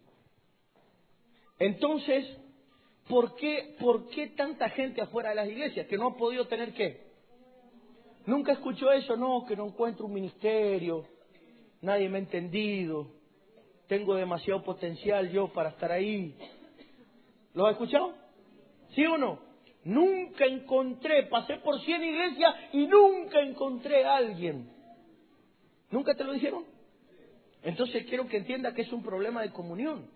Entonces, 1.59 2.27
¿por 3.09 3.35
qué, 3.37 3.77
¿por 3.79 4.09
qué 4.09 4.29
tanta 4.29 4.69
gente 4.71 5.01
afuera 5.01 5.31
de 5.31 5.37
las 5.37 5.49
iglesias 5.49 5.87
que 5.87 5.97
no 5.97 6.09
ha 6.09 6.17
podido 6.17 6.47
tener 6.49 6.73
qué? 6.75 7.07
Nunca 8.27 8.53
escuchó 8.53 8.93
eso, 8.93 9.17
no, 9.17 9.45
que 9.47 9.57
no 9.57 9.67
encuentro 9.67 10.07
un 10.07 10.15
ministerio, 10.15 11.07
nadie 11.87 12.09
me 12.09 12.19
ha 12.19 12.21
entendido, 12.21 13.07
tengo 13.87 14.17
demasiado 14.17 14.63
potencial 14.63 15.31
yo 15.31 15.49
para 15.49 15.71
estar 15.71 15.93
ahí. 15.93 16.35
¿Lo 17.55 17.67
ha 17.67 17.71
escuchado? 17.71 18.15
¿Sí 18.95 19.07
o 19.07 19.17
no? 19.17 19.39
Nunca 19.85 20.45
encontré, 20.45 21.27
pasé 21.27 21.59
por 21.59 21.81
100 21.81 22.03
iglesias 22.03 22.55
y 22.73 22.87
nunca 22.89 23.41
encontré 23.41 24.05
a 24.05 24.17
alguien. 24.17 24.69
¿Nunca 25.91 26.15
te 26.15 26.25
lo 26.25 26.33
dijeron? 26.33 26.65
Entonces 27.63 28.05
quiero 28.07 28.27
que 28.27 28.39
entienda 28.39 28.75
que 28.75 28.83
es 28.83 28.93
un 28.93 29.03
problema 29.03 29.43
de 29.43 29.53
comunión. 29.53 30.11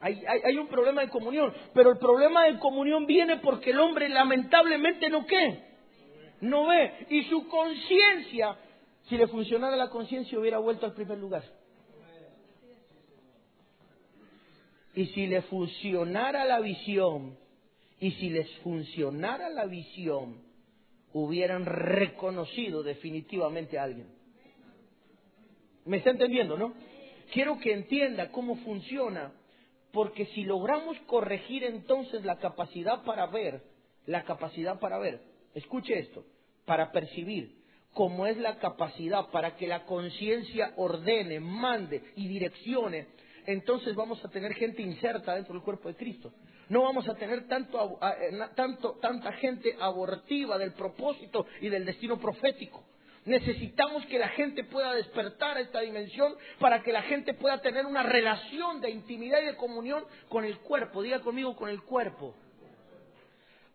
Hay, 0.00 0.22
hay, 0.44 0.56
un 0.56 0.68
problema 0.68 1.02
de 1.02 1.08
comunión, 1.08 1.52
pero 1.74 1.90
el 1.90 1.98
problema 1.98 2.44
de 2.44 2.58
comunión 2.58 3.04
viene 3.04 3.38
porque 3.38 3.70
el 3.70 3.80
hombre 3.80 4.08
lamentablemente 4.08 5.10
no 5.10 5.26
qué, 5.26 5.60
no 6.40 6.68
ve. 6.68 7.06
Y 7.10 7.24
su 7.24 7.48
conciencia, 7.48 8.56
si 9.08 9.16
le 9.16 9.26
funcionara 9.26 9.76
la 9.76 9.90
conciencia, 9.90 10.38
hubiera 10.38 10.58
vuelto 10.58 10.86
al 10.86 10.94
primer 10.94 11.18
lugar. 11.18 11.44
Y 14.94 15.06
si 15.06 15.26
le 15.26 15.42
funcionara 15.42 16.44
la 16.44 16.60
visión, 16.60 17.38
y 18.00 18.12
si 18.12 18.30
les 18.30 18.50
funcionara 18.58 19.48
la 19.48 19.66
visión, 19.66 20.42
hubieran 21.12 21.64
reconocido 21.64 22.82
definitivamente 22.82 23.78
a 23.78 23.84
alguien. 23.84 24.08
¿Me 25.84 25.98
está 25.98 26.10
entendiendo, 26.10 26.56
no? 26.56 26.74
Quiero 27.32 27.58
que 27.58 27.72
entienda 27.72 28.30
cómo 28.30 28.56
funciona 28.56 29.32
porque 29.92 30.26
si 30.26 30.44
logramos 30.44 30.98
corregir 31.06 31.64
entonces 31.64 32.24
la 32.24 32.36
capacidad 32.38 33.04
para 33.04 33.26
ver, 33.26 33.62
la 34.06 34.24
capacidad 34.24 34.78
para 34.78 34.98
ver, 34.98 35.20
escuche 35.54 35.98
esto, 35.98 36.24
para 36.66 36.92
percibir, 36.92 37.57
como 37.92 38.26
es 38.26 38.36
la 38.36 38.58
capacidad 38.58 39.30
para 39.30 39.56
que 39.56 39.66
la 39.66 39.84
conciencia 39.84 40.72
ordene, 40.76 41.40
mande 41.40 42.02
y 42.16 42.28
direccione, 42.28 43.08
entonces 43.46 43.94
vamos 43.94 44.22
a 44.24 44.28
tener 44.28 44.54
gente 44.54 44.82
inserta 44.82 45.34
dentro 45.34 45.54
del 45.54 45.62
cuerpo 45.62 45.88
de 45.88 45.96
Cristo. 45.96 46.32
No 46.68 46.82
vamos 46.82 47.08
a 47.08 47.14
tener 47.14 47.48
tanto, 47.48 47.98
tanto, 48.54 48.98
tanta 49.00 49.32
gente 49.32 49.74
abortiva 49.80 50.58
del 50.58 50.74
propósito 50.74 51.46
y 51.60 51.68
del 51.70 51.86
destino 51.86 52.18
profético. 52.18 52.84
Necesitamos 53.24 54.04
que 54.06 54.18
la 54.18 54.28
gente 54.28 54.64
pueda 54.64 54.94
despertar 54.94 55.56
a 55.56 55.60
esta 55.60 55.80
dimensión 55.80 56.34
para 56.58 56.82
que 56.82 56.92
la 56.92 57.02
gente 57.02 57.34
pueda 57.34 57.60
tener 57.60 57.84
una 57.86 58.02
relación 58.02 58.80
de 58.80 58.90
intimidad 58.90 59.40
y 59.42 59.46
de 59.46 59.56
comunión 59.56 60.04
con 60.28 60.44
el 60.44 60.58
cuerpo. 60.60 61.02
Diga 61.02 61.20
conmigo, 61.20 61.56
con 61.56 61.68
el 61.68 61.82
cuerpo. 61.82 62.34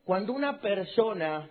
Cuando 0.06 0.34
una 0.34 0.60
persona 0.60 1.50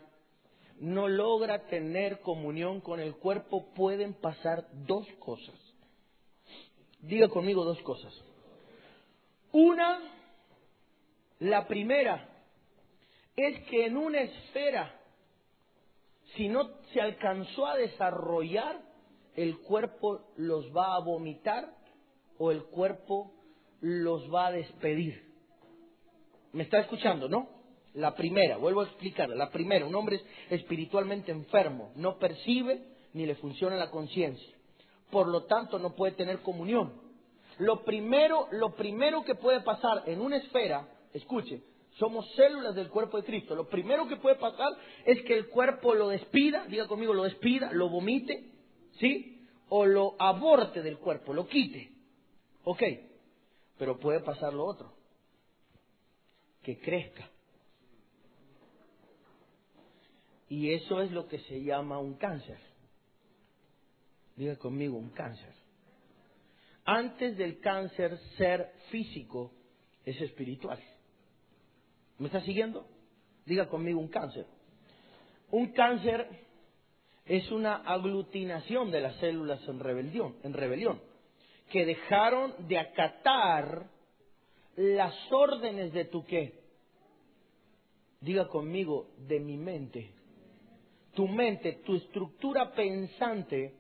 no 0.83 1.07
logra 1.07 1.67
tener 1.67 2.21
comunión 2.21 2.81
con 2.81 2.99
el 2.99 3.15
cuerpo, 3.15 3.73
pueden 3.73 4.15
pasar 4.15 4.67
dos 4.73 5.07
cosas. 5.21 5.55
Diga 7.01 7.29
conmigo 7.29 7.65
dos 7.65 7.81
cosas. 7.83 8.13
Una, 9.53 10.01
la 11.39 11.69
primera, 11.69 12.29
es 13.37 13.63
que 13.69 13.87
en 13.87 13.97
una 13.97 14.23
esfera 14.23 14.99
si 16.35 16.49
no 16.49 16.69
se 16.93 17.01
alcanzó 17.01 17.67
a 17.67 17.77
desarrollar, 17.77 18.81
el 19.37 19.59
cuerpo 19.59 20.33
los 20.37 20.75
va 20.75 20.97
a 20.97 21.01
vomitar 21.01 21.75
o 22.39 22.51
el 22.51 22.65
cuerpo 22.65 23.33
los 23.81 24.33
va 24.33 24.49
a 24.49 24.53
despedir. 24.53 25.31
¿Me 26.53 26.65
está 26.65 26.81
escuchando, 26.81 27.29
no? 27.29 27.62
La 27.95 28.15
primera, 28.15 28.57
vuelvo 28.57 28.81
a 28.81 28.85
explicar, 28.85 29.29
la 29.29 29.51
primera, 29.51 29.85
un 29.85 29.95
hombre 29.95 30.17
es 30.17 30.25
espiritualmente 30.51 31.31
enfermo, 31.31 31.93
no 31.97 32.19
percibe 32.19 32.83
ni 33.13 33.27
le 33.27 33.35
funciona 33.35 33.77
la 33.77 33.91
conciencia. 33.91 34.55
Por 35.11 35.29
lo 35.29 35.45
tanto, 35.45 35.79
no 35.79 35.95
puede 35.95 36.13
tener 36.13 36.41
comunión. 36.41 36.95
Lo 37.59 37.85
primero, 37.85 38.49
lo 38.53 38.75
primero 38.75 39.25
que 39.25 39.35
puede 39.35 39.61
pasar 39.61 40.05
en 40.07 40.23
una 40.23 40.39
esfera, 40.39 40.89
escuche, 41.13 41.63
somos 41.99 42.27
células 42.35 42.75
del 42.75 42.89
cuerpo 42.89 43.19
de 43.19 43.25
Cristo. 43.25 43.55
Lo 43.55 43.69
primero 43.69 44.09
que 44.09 44.17
puede 44.17 44.37
pasar 44.37 44.73
es 45.05 45.23
que 45.23 45.37
el 45.37 45.49
cuerpo 45.49 45.95
lo 45.95 46.09
despida, 46.09 46.65
diga 46.67 46.87
conmigo, 46.87 47.13
lo 47.13 47.25
despida, 47.25 47.71
lo 47.73 47.91
vomite, 47.91 48.51
¿sí? 48.99 49.47
O 49.69 49.85
lo 49.85 50.15
aborte 50.19 50.83
del 50.83 50.99
cuerpo, 50.99 51.35
lo 51.35 51.47
quite. 51.47 51.93
Ok, 52.65 52.83
pero 53.77 53.99
puede 53.99 54.21
pasar 54.21 54.55
lo 54.55 54.65
otro, 54.65 54.95
que 56.63 56.79
crezca. 56.79 57.29
Y 60.53 60.75
eso 60.75 61.01
es 61.01 61.11
lo 61.11 61.29
que 61.29 61.39
se 61.39 61.65
llama 61.65 61.99
un 61.99 62.13
cáncer. 62.19 62.59
Diga 64.37 64.59
conmigo, 64.59 64.99
un 64.99 65.09
cáncer. 65.09 65.55
Antes 66.85 67.39
del 67.39 67.59
cáncer 67.59 68.19
ser 68.37 68.71
físico 68.91 69.51
es 70.05 70.21
espiritual. 70.21 70.79
¿Me 72.19 72.27
está 72.27 72.43
siguiendo? 72.43 72.87
Diga 73.47 73.67
conmigo 73.71 73.99
un 73.99 74.09
cáncer. 74.09 74.45
Un 75.51 75.73
cáncer 75.73 76.29
es 77.25 77.51
una 77.51 77.77
aglutinación 77.77 78.91
de 78.91 79.01
las 79.01 79.17
células 79.21 79.67
en 79.67 79.81
rebelión, 79.81 80.37
en 80.43 80.53
rebelión, 80.53 81.01
que 81.71 81.87
dejaron 81.87 82.69
de 82.69 82.79
acatar 82.79 83.87
las 84.77 85.15
órdenes 85.33 85.95
de 85.95 86.05
tu 86.05 86.27
qué. 86.27 86.61
Diga 88.21 88.49
conmigo, 88.49 89.09
de 89.17 89.41
mi 89.41 89.57
mente. 89.57 90.13
Tu 91.15 91.29
mente, 91.29 91.83
tu 91.85 91.95
estructura 91.97 92.73
pensante, 92.73 93.75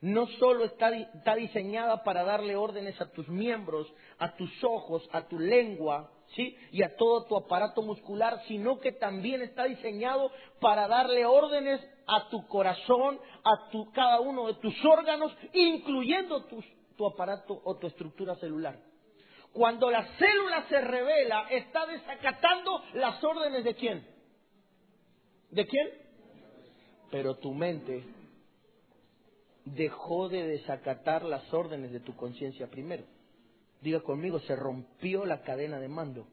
no 0.00 0.26
solo 0.38 0.64
está, 0.64 0.90
está 0.90 1.36
diseñada 1.36 2.02
para 2.02 2.24
darle 2.24 2.56
órdenes 2.56 3.00
a 3.00 3.10
tus 3.12 3.28
miembros, 3.28 3.86
a 4.18 4.34
tus 4.34 4.50
ojos, 4.64 5.08
a 5.12 5.28
tu 5.28 5.38
lengua, 5.38 6.10
¿sí? 6.34 6.56
y 6.72 6.82
a 6.82 6.96
todo 6.96 7.24
tu 7.26 7.36
aparato 7.36 7.82
muscular, 7.82 8.42
sino 8.48 8.80
que 8.80 8.92
también 8.92 9.42
está 9.42 9.64
diseñado 9.64 10.32
para 10.60 10.88
darle 10.88 11.24
órdenes 11.24 11.80
a 12.08 12.28
tu 12.30 12.46
corazón, 12.48 13.20
a 13.44 13.70
tu, 13.70 13.92
cada 13.92 14.20
uno 14.20 14.48
de 14.48 14.54
tus 14.54 14.74
órganos, 14.84 15.32
incluyendo 15.52 16.46
tu 16.46 17.06
aparato 17.06 17.60
o 17.64 17.76
tu 17.76 17.86
estructura 17.86 18.34
celular. 18.36 18.76
Cuando 19.52 19.90
la 19.90 20.04
célula 20.16 20.66
se 20.68 20.80
revela, 20.80 21.46
está 21.50 21.86
desacatando 21.86 22.82
las 22.94 23.22
órdenes 23.22 23.64
de 23.64 23.74
quién? 23.74 24.06
¿De 25.50 25.66
quién? 25.66 26.01
Pero 27.12 27.36
tu 27.36 27.52
mente 27.52 28.02
dejó 29.66 30.30
de 30.30 30.48
desacatar 30.48 31.22
las 31.24 31.52
órdenes 31.52 31.92
de 31.92 32.00
tu 32.00 32.16
conciencia 32.16 32.68
primero. 32.68 33.04
Diga 33.82 34.00
conmigo, 34.00 34.40
se 34.40 34.56
rompió 34.56 35.26
la 35.26 35.42
cadena 35.42 35.78
de 35.78 35.88
mando. 35.88 36.26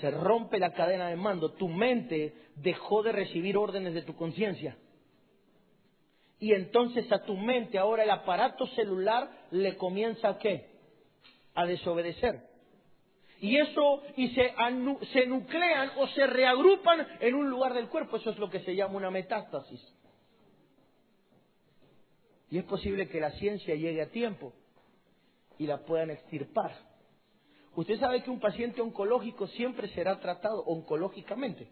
Se 0.00 0.10
rompe 0.10 0.58
la 0.58 0.72
cadena 0.72 1.10
de 1.10 1.14
mando. 1.16 1.52
Tu 1.52 1.68
mente 1.68 2.34
dejó 2.56 3.04
de 3.04 3.12
recibir 3.12 3.56
órdenes 3.56 3.94
de 3.94 4.02
tu 4.02 4.16
conciencia. 4.16 4.76
Y 6.40 6.52
entonces 6.52 7.10
a 7.12 7.22
tu 7.22 7.36
mente 7.36 7.78
ahora 7.78 8.02
el 8.02 8.10
aparato 8.10 8.66
celular 8.66 9.30
le 9.52 9.76
comienza 9.76 10.28
a 10.28 10.38
qué? 10.38 10.70
A 11.54 11.66
desobedecer. 11.66 12.47
Y 13.40 13.56
eso, 13.56 14.02
y 14.16 14.28
se, 14.30 14.52
se 15.12 15.26
nuclean 15.26 15.92
o 15.96 16.08
se 16.08 16.26
reagrupan 16.26 17.06
en 17.20 17.34
un 17.34 17.48
lugar 17.48 17.74
del 17.74 17.88
cuerpo. 17.88 18.16
Eso 18.16 18.30
es 18.30 18.38
lo 18.38 18.50
que 18.50 18.60
se 18.60 18.74
llama 18.74 18.96
una 18.96 19.10
metástasis. 19.10 19.80
Y 22.50 22.58
es 22.58 22.64
posible 22.64 23.08
que 23.08 23.20
la 23.20 23.30
ciencia 23.32 23.74
llegue 23.74 24.02
a 24.02 24.10
tiempo 24.10 24.52
y 25.58 25.66
la 25.66 25.84
puedan 25.84 26.10
extirpar. 26.10 26.74
Usted 27.76 28.00
sabe 28.00 28.22
que 28.22 28.30
un 28.30 28.40
paciente 28.40 28.80
oncológico 28.80 29.46
siempre 29.48 29.88
será 29.90 30.18
tratado 30.18 30.64
oncológicamente. 30.64 31.68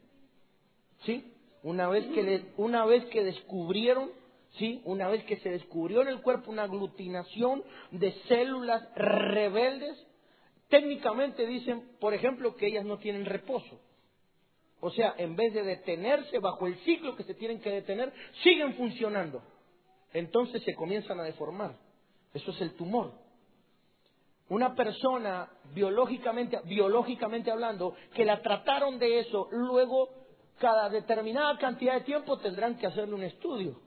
¿Sí? 1.04 1.32
Una 1.62 1.88
vez 1.88 2.06
que, 2.14 2.52
una 2.58 2.84
vez 2.84 3.04
que 3.06 3.24
descubrieron, 3.24 4.12
¿sí? 4.52 4.80
Una 4.84 5.08
vez 5.08 5.24
que 5.24 5.38
se 5.38 5.50
descubrió 5.50 6.02
en 6.02 6.08
el 6.08 6.20
cuerpo 6.22 6.52
una 6.52 6.62
aglutinación 6.62 7.64
de 7.90 8.12
células 8.28 8.88
rebeldes, 8.94 10.05
técnicamente 10.68 11.46
dicen, 11.46 11.96
por 12.00 12.14
ejemplo, 12.14 12.56
que 12.56 12.66
ellas 12.66 12.84
no 12.84 12.98
tienen 12.98 13.24
reposo. 13.24 13.80
O 14.80 14.90
sea, 14.90 15.14
en 15.16 15.36
vez 15.36 15.54
de 15.54 15.62
detenerse 15.62 16.38
bajo 16.38 16.66
el 16.66 16.76
ciclo 16.84 17.16
que 17.16 17.24
se 17.24 17.34
tienen 17.34 17.60
que 17.60 17.70
detener, 17.70 18.12
siguen 18.42 18.74
funcionando. 18.74 19.42
Entonces 20.12 20.62
se 20.64 20.74
comienzan 20.74 21.18
a 21.20 21.24
deformar. 21.24 21.76
Eso 22.34 22.50
es 22.50 22.60
el 22.60 22.74
tumor. 22.74 23.12
una 24.48 24.76
persona 24.76 25.50
biológicamente, 25.74 26.60
biológicamente 26.64 27.50
hablando, 27.50 27.96
que 28.14 28.24
la 28.24 28.40
trataron 28.42 28.98
de 28.98 29.20
eso, 29.20 29.48
luego 29.50 30.08
cada 30.58 30.88
determinada 30.88 31.58
cantidad 31.58 31.94
de 31.94 32.02
tiempo 32.02 32.38
tendrán 32.38 32.76
que 32.76 32.86
hacerle 32.86 33.14
un 33.14 33.24
estudio 33.24 33.80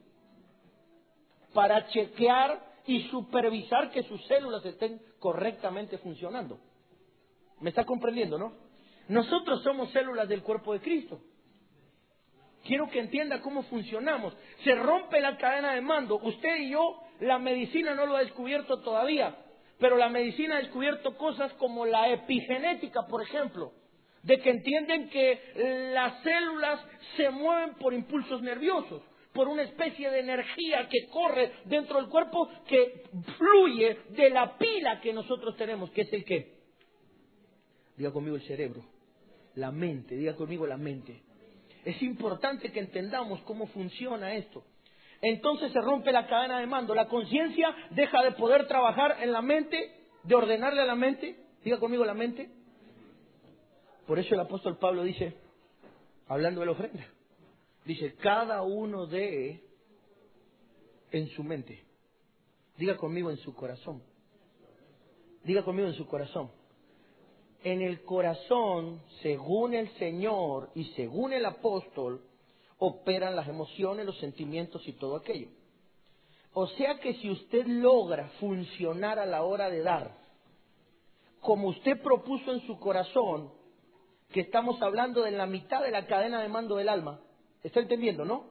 para 1.54 1.86
chequear 1.88 2.62
y 2.86 3.08
supervisar 3.08 3.90
que 3.90 4.02
sus 4.02 4.24
células 4.26 4.64
estén 4.64 5.00
correctamente 5.18 5.98
funcionando. 5.98 6.58
¿Me 7.60 7.70
está 7.70 7.84
comprendiendo, 7.84 8.38
no? 8.38 8.52
Nosotros 9.08 9.62
somos 9.62 9.90
células 9.90 10.28
del 10.28 10.42
cuerpo 10.42 10.72
de 10.72 10.80
Cristo. 10.80 11.20
Quiero 12.64 12.88
que 12.90 13.00
entienda 13.00 13.40
cómo 13.40 13.62
funcionamos. 13.64 14.36
Se 14.64 14.74
rompe 14.74 15.20
la 15.20 15.36
cadena 15.36 15.74
de 15.74 15.80
mando. 15.80 16.16
Usted 16.16 16.56
y 16.58 16.70
yo, 16.70 17.00
la 17.20 17.38
medicina 17.38 17.94
no 17.94 18.06
lo 18.06 18.16
ha 18.16 18.20
descubierto 18.20 18.80
todavía, 18.80 19.36
pero 19.78 19.96
la 19.96 20.08
medicina 20.08 20.56
ha 20.56 20.60
descubierto 20.60 21.16
cosas 21.16 21.52
como 21.54 21.86
la 21.86 22.08
epigenética, 22.10 23.00
por 23.08 23.22
ejemplo, 23.22 23.72
de 24.22 24.38
que 24.40 24.50
entienden 24.50 25.08
que 25.08 25.90
las 25.94 26.22
células 26.22 26.80
se 27.16 27.30
mueven 27.30 27.74
por 27.74 27.94
impulsos 27.94 28.42
nerviosos, 28.42 29.02
por 29.32 29.48
una 29.48 29.62
especie 29.62 30.10
de 30.10 30.20
energía 30.20 30.88
que 30.88 31.08
corre 31.08 31.52
dentro 31.64 31.96
del 32.00 32.10
cuerpo 32.10 32.48
que 32.68 33.04
fluye 33.38 33.98
de 34.10 34.30
la 34.30 34.56
pila 34.58 35.00
que 35.00 35.12
nosotros 35.12 35.56
tenemos, 35.56 35.90
que 35.90 36.02
es 36.02 36.12
el 36.12 36.24
qué. 36.24 36.59
Diga 38.00 38.12
conmigo 38.12 38.36
el 38.36 38.42
cerebro, 38.46 38.82
la 39.56 39.70
mente, 39.70 40.16
diga 40.16 40.34
conmigo 40.34 40.66
la 40.66 40.78
mente. 40.78 41.20
Es 41.84 42.00
importante 42.00 42.72
que 42.72 42.80
entendamos 42.80 43.42
cómo 43.42 43.66
funciona 43.66 44.36
esto. 44.36 44.64
Entonces 45.20 45.70
se 45.70 45.82
rompe 45.82 46.10
la 46.10 46.26
cadena 46.26 46.60
de 46.60 46.66
mando. 46.66 46.94
La 46.94 47.08
conciencia 47.08 47.76
deja 47.90 48.22
de 48.22 48.32
poder 48.32 48.66
trabajar 48.66 49.18
en 49.20 49.32
la 49.32 49.42
mente, 49.42 49.94
de 50.22 50.34
ordenarle 50.34 50.80
a 50.80 50.86
la 50.86 50.94
mente. 50.94 51.36
Diga 51.62 51.78
conmigo 51.78 52.02
la 52.06 52.14
mente. 52.14 52.48
Por 54.06 54.18
eso 54.18 54.32
el 54.32 54.40
apóstol 54.40 54.78
Pablo 54.78 55.02
dice, 55.02 55.34
hablando 56.26 56.60
de 56.60 56.66
la 56.66 56.72
ofrenda, 56.72 57.06
dice, 57.84 58.14
cada 58.14 58.62
uno 58.62 59.04
de 59.08 59.62
en 61.10 61.28
su 61.28 61.44
mente. 61.44 61.84
Diga 62.78 62.96
conmigo 62.96 63.30
en 63.30 63.36
su 63.36 63.54
corazón. 63.54 64.02
Diga 65.44 65.62
conmigo 65.62 65.88
en 65.88 65.94
su 65.96 66.06
corazón. 66.06 66.50
En 67.62 67.82
el 67.82 68.02
corazón, 68.02 69.02
según 69.22 69.74
el 69.74 69.90
Señor 69.98 70.70
y 70.74 70.84
según 70.96 71.32
el 71.32 71.44
apóstol, 71.44 72.22
operan 72.78 73.36
las 73.36 73.48
emociones, 73.48 74.06
los 74.06 74.18
sentimientos 74.18 74.86
y 74.88 74.92
todo 74.92 75.16
aquello. 75.16 75.48
O 76.52 76.66
sea 76.66 76.98
que 76.98 77.14
si 77.14 77.30
usted 77.30 77.66
logra 77.66 78.28
funcionar 78.40 79.18
a 79.18 79.26
la 79.26 79.44
hora 79.44 79.68
de 79.68 79.82
dar, 79.82 80.16
como 81.40 81.68
usted 81.68 82.00
propuso 82.02 82.52
en 82.52 82.66
su 82.66 82.78
corazón, 82.78 83.52
que 84.32 84.40
estamos 84.40 84.80
hablando 84.82 85.22
de 85.22 85.32
la 85.32 85.46
mitad 85.46 85.82
de 85.82 85.90
la 85.90 86.06
cadena 86.06 86.40
de 86.40 86.48
mando 86.48 86.76
del 86.76 86.88
alma, 86.88 87.20
¿está 87.62 87.80
entendiendo, 87.80 88.24
no? 88.24 88.46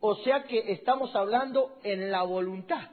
O 0.00 0.16
sea 0.16 0.44
que 0.44 0.72
estamos 0.72 1.14
hablando 1.14 1.78
en 1.82 2.10
la 2.10 2.22
voluntad. 2.22 2.90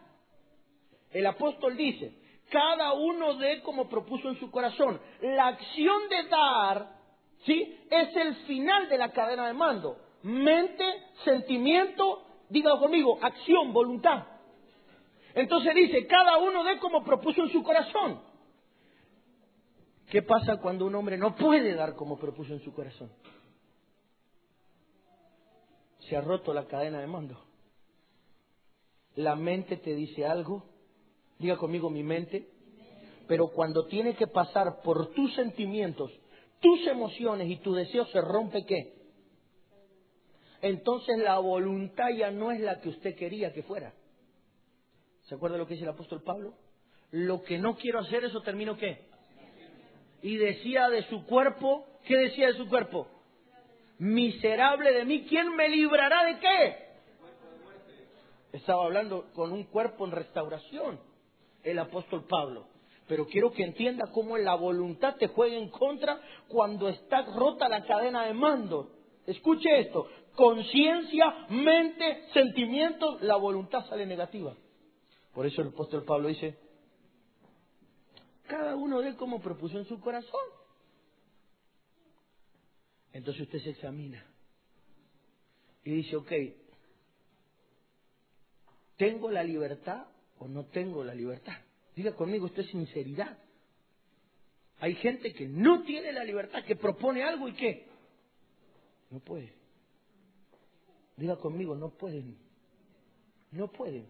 El 1.11 1.25
apóstol 1.25 1.77
dice, 1.77 2.15
cada 2.53 2.93
uno 2.93 3.33
dé 3.33 3.61
como 3.63 3.89
propuso 3.89 4.29
en 4.29 4.39
su 4.39 4.51
corazón. 4.51 5.01
La 5.21 5.47
acción 5.47 6.07
de 6.07 6.29
dar, 6.29 6.99
¿sí? 7.45 7.79
Es 7.89 8.15
el 8.15 8.35
final 8.45 8.87
de 8.89 8.97
la 8.99 9.11
cadena 9.11 9.47
de 9.47 9.53
mando. 9.53 9.97
Mente, 10.21 10.85
sentimiento, 11.25 12.23
dígalo 12.49 12.79
conmigo, 12.79 13.17
acción, 13.23 13.73
voluntad. 13.73 14.27
Entonces 15.33 15.73
dice, 15.73 16.05
cada 16.05 16.37
uno 16.37 16.63
dé 16.63 16.77
como 16.77 17.03
propuso 17.03 17.41
en 17.41 17.51
su 17.51 17.63
corazón. 17.63 18.21
¿Qué 20.11 20.21
pasa 20.21 20.57
cuando 20.57 20.85
un 20.85 20.93
hombre 20.93 21.17
no 21.17 21.35
puede 21.35 21.73
dar 21.73 21.95
como 21.95 22.19
propuso 22.19 22.53
en 22.53 22.59
su 22.59 22.71
corazón? 22.71 23.11
Se 26.01 26.15
ha 26.15 26.21
roto 26.21 26.53
la 26.53 26.67
cadena 26.67 26.99
de 26.99 27.07
mando. 27.07 27.43
La 29.15 29.35
mente 29.35 29.77
te 29.77 29.95
dice 29.95 30.27
algo, 30.27 30.72
diga 31.43 31.57
conmigo 31.57 31.89
mi 31.89 32.03
mente, 32.03 32.47
pero 33.27 33.49
cuando 33.49 33.85
tiene 33.87 34.15
que 34.15 34.27
pasar 34.27 34.81
por 34.83 35.13
tus 35.13 35.33
sentimientos, 35.35 36.11
tus 36.59 36.85
emociones 36.87 37.49
y 37.49 37.57
tu 37.57 37.73
deseo 37.73 38.05
se 38.07 38.21
rompe 38.21 38.65
qué? 38.65 38.93
Entonces 40.61 41.17
la 41.19 41.37
voluntad 41.39 42.09
ya 42.15 42.31
no 42.31 42.51
es 42.51 42.61
la 42.61 42.79
que 42.79 42.89
usted 42.89 43.15
quería 43.15 43.53
que 43.53 43.63
fuera. 43.63 43.93
¿Se 45.23 45.35
acuerda 45.35 45.57
lo 45.57 45.67
que 45.67 45.73
dice 45.73 45.83
el 45.83 45.91
apóstol 45.91 46.21
Pablo? 46.23 46.53
Lo 47.11 47.43
que 47.43 47.57
no 47.57 47.75
quiero 47.75 47.99
hacer, 47.99 48.23
eso 48.23 48.41
termino 48.41 48.77
qué? 48.77 49.05
Y 50.21 50.37
decía 50.37 50.89
de 50.89 51.03
su 51.09 51.25
cuerpo, 51.25 51.85
¿qué 52.05 52.17
decía 52.17 52.47
de 52.47 52.57
su 52.57 52.69
cuerpo? 52.69 53.07
Miserable 53.99 54.91
de 54.93 55.05
mí, 55.05 55.25
¿quién 55.27 55.55
me 55.55 55.67
librará 55.69 56.25
de 56.25 56.39
qué? 56.39 56.83
Estaba 58.53 58.85
hablando 58.85 59.31
con 59.33 59.51
un 59.51 59.65
cuerpo 59.65 60.05
en 60.05 60.11
restauración, 60.11 60.99
el 61.63 61.79
apóstol 61.79 62.25
Pablo. 62.27 62.67
Pero 63.07 63.27
quiero 63.27 63.51
que 63.51 63.63
entienda 63.63 64.11
cómo 64.11 64.37
la 64.37 64.55
voluntad 64.55 65.15
te 65.15 65.27
juega 65.27 65.55
en 65.55 65.69
contra 65.69 66.19
cuando 66.47 66.87
está 66.87 67.23
rota 67.35 67.67
la 67.67 67.85
cadena 67.85 68.25
de 68.25 68.33
mando. 68.33 68.91
Escuche 69.25 69.79
esto, 69.79 70.07
conciencia, 70.35 71.47
mente, 71.49 72.27
sentimientos, 72.33 73.21
la 73.21 73.35
voluntad 73.35 73.85
sale 73.87 74.05
negativa. 74.05 74.55
Por 75.33 75.45
eso 75.45 75.61
el 75.61 75.69
apóstol 75.69 76.03
Pablo 76.03 76.29
dice, 76.29 76.57
cada 78.47 78.75
uno 78.75 79.01
de 79.01 79.09
él 79.09 79.15
como 79.15 79.41
propuso 79.41 79.77
en 79.77 79.85
su 79.85 79.99
corazón. 79.99 80.41
Entonces 83.11 83.43
usted 83.43 83.59
se 83.59 83.69
examina 83.71 84.25
y 85.83 85.91
dice, 85.91 86.15
ok, 86.15 86.31
¿tengo 88.97 89.29
la 89.29 89.43
libertad 89.43 90.07
no 90.47 90.65
tengo 90.65 91.03
la 91.03 91.13
libertad? 91.13 91.53
Diga 91.95 92.13
conmigo, 92.15 92.47
esto 92.47 92.61
es 92.61 92.67
sinceridad. 92.67 93.37
Hay 94.79 94.95
gente 94.95 95.33
que 95.33 95.47
no 95.47 95.83
tiene 95.83 96.11
la 96.11 96.23
libertad, 96.23 96.63
que 96.65 96.75
propone 96.75 97.23
algo 97.23 97.47
y 97.47 97.53
qué. 97.53 97.87
No 99.09 99.19
puede. 99.19 99.53
Diga 101.15 101.37
conmigo, 101.37 101.75
no 101.75 101.89
pueden. 101.89 102.37
No 103.51 103.71
pueden. 103.71 104.07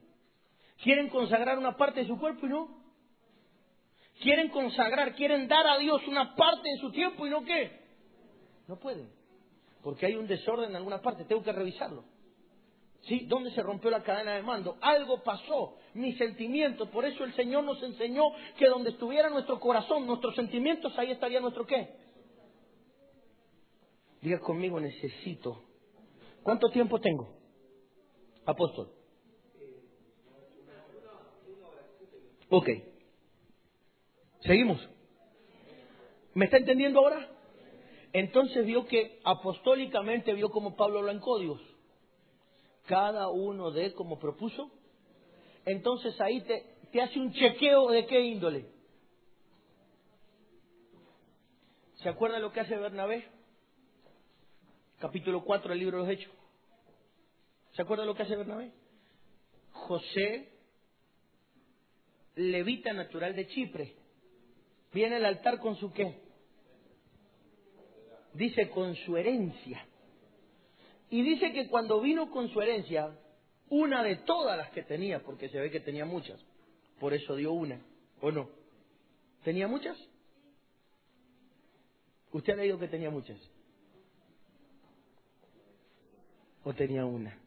Quieren 0.81 1.09
consagrar 1.09 1.57
una 1.57 1.75
parte 1.75 2.01
de 2.01 2.07
su 2.07 2.17
cuerpo 2.17 2.45
y 2.45 2.49
no. 2.49 2.83
Quieren 4.21 4.49
consagrar, 4.49 5.15
quieren 5.15 5.47
dar 5.47 5.67
a 5.67 5.77
Dios 5.77 6.01
una 6.07 6.35
parte 6.35 6.69
de 6.69 6.77
su 6.79 6.91
tiempo 6.91 7.27
y 7.27 7.29
no 7.29 7.43
qué. 7.43 7.79
No 8.67 8.79
pueden. 8.79 9.09
Porque 9.83 10.05
hay 10.05 10.15
un 10.15 10.27
desorden 10.27 10.69
en 10.69 10.75
alguna 10.77 11.01
parte, 11.01 11.25
tengo 11.25 11.43
que 11.43 11.51
revisarlo. 11.51 12.05
¿Sí? 13.07 13.25
¿Dónde 13.27 13.51
se 13.51 13.61
rompió 13.61 13.89
la 13.91 14.01
cadena 14.01 14.35
de 14.35 14.43
mando? 14.43 14.77
Algo 14.79 15.21
pasó, 15.23 15.75
mi 15.93 16.13
sentimiento. 16.13 16.89
Por 16.89 17.03
eso 17.03 17.25
el 17.25 17.33
Señor 17.33 17.65
nos 17.65 17.81
enseñó 17.83 18.23
que 18.57 18.67
donde 18.67 18.91
estuviera 18.91 19.29
nuestro 19.29 19.59
corazón, 19.59 20.07
nuestros 20.07 20.35
sentimientos, 20.35 20.97
ahí 20.97 21.11
estaría 21.11 21.41
nuestro 21.41 21.65
qué. 21.65 21.89
Diga 24.21 24.39
conmigo, 24.39 24.79
necesito. 24.79 25.63
¿Cuánto 26.43 26.69
tiempo 26.69 27.01
tengo? 27.01 27.35
Apóstol. 28.45 28.89
Ok. 32.49 32.69
¿Seguimos? 34.43 34.89
¿Me 36.35 36.45
está 36.45 36.57
entendiendo 36.57 36.99
ahora? 36.99 37.29
Entonces 38.13 38.65
vio 38.65 38.85
que 38.85 39.19
apostólicamente 39.25 40.33
vio 40.33 40.49
como 40.49 40.77
Pablo 40.77 40.99
habló 40.99 41.11
en 41.11 41.19
códigos 41.19 41.72
cada 42.85 43.29
uno 43.29 43.71
de 43.71 43.93
como 43.93 44.19
propuso, 44.19 44.69
entonces 45.65 46.19
ahí 46.19 46.41
te, 46.41 46.65
te 46.91 47.01
hace 47.01 47.19
un 47.19 47.31
chequeo 47.33 47.89
de 47.89 48.05
qué 48.05 48.21
índole. 48.21 48.65
¿Se 51.95 52.09
acuerda 52.09 52.39
lo 52.39 52.51
que 52.51 52.59
hace 52.59 52.75
Bernabé? 52.75 53.25
Capítulo 54.99 55.43
4 55.43 55.69
del 55.69 55.79
libro 55.79 55.97
de 55.97 56.03
los 56.03 56.13
Hechos. 56.13 56.33
¿Se 57.75 57.81
acuerda 57.81 58.05
lo 58.05 58.13
que 58.13 58.23
hace 58.23 58.35
Bernabé? 58.35 58.71
José, 59.71 60.49
levita 62.35 62.93
natural 62.93 63.35
de 63.35 63.47
Chipre, 63.47 63.95
viene 64.91 65.15
al 65.15 65.25
altar 65.25 65.59
con 65.59 65.75
su 65.77 65.91
qué? 65.91 66.21
Dice 68.33 68.69
con 68.69 68.95
su 68.97 69.15
herencia. 69.17 69.85
Y 71.13 71.21
dice 71.21 71.53
que 71.53 71.67
cuando 71.67 72.01
vino 72.01 72.31
con 72.31 72.49
su 72.49 72.59
herencia, 72.59 73.15
una 73.69 74.01
de 74.01 74.15
todas 74.15 74.57
las 74.57 74.71
que 74.71 74.81
tenía, 74.81 75.21
porque 75.21 75.47
se 75.47 75.59
ve 75.59 75.69
que 75.69 75.79
tenía 75.79 76.05
muchas, 76.05 76.43
por 76.99 77.13
eso 77.13 77.35
dio 77.35 77.53
una, 77.53 77.79
¿o 78.19 78.31
no? 78.31 78.49
¿Tenía 79.43 79.67
muchas? 79.67 79.95
¿Usted 82.31 82.53
ha 82.53 82.55
leído 82.55 82.79
que 82.79 82.87
tenía 82.87 83.11
muchas? 83.11 83.37
¿O 86.63 86.73
tenía 86.73 87.05
una? 87.05 87.37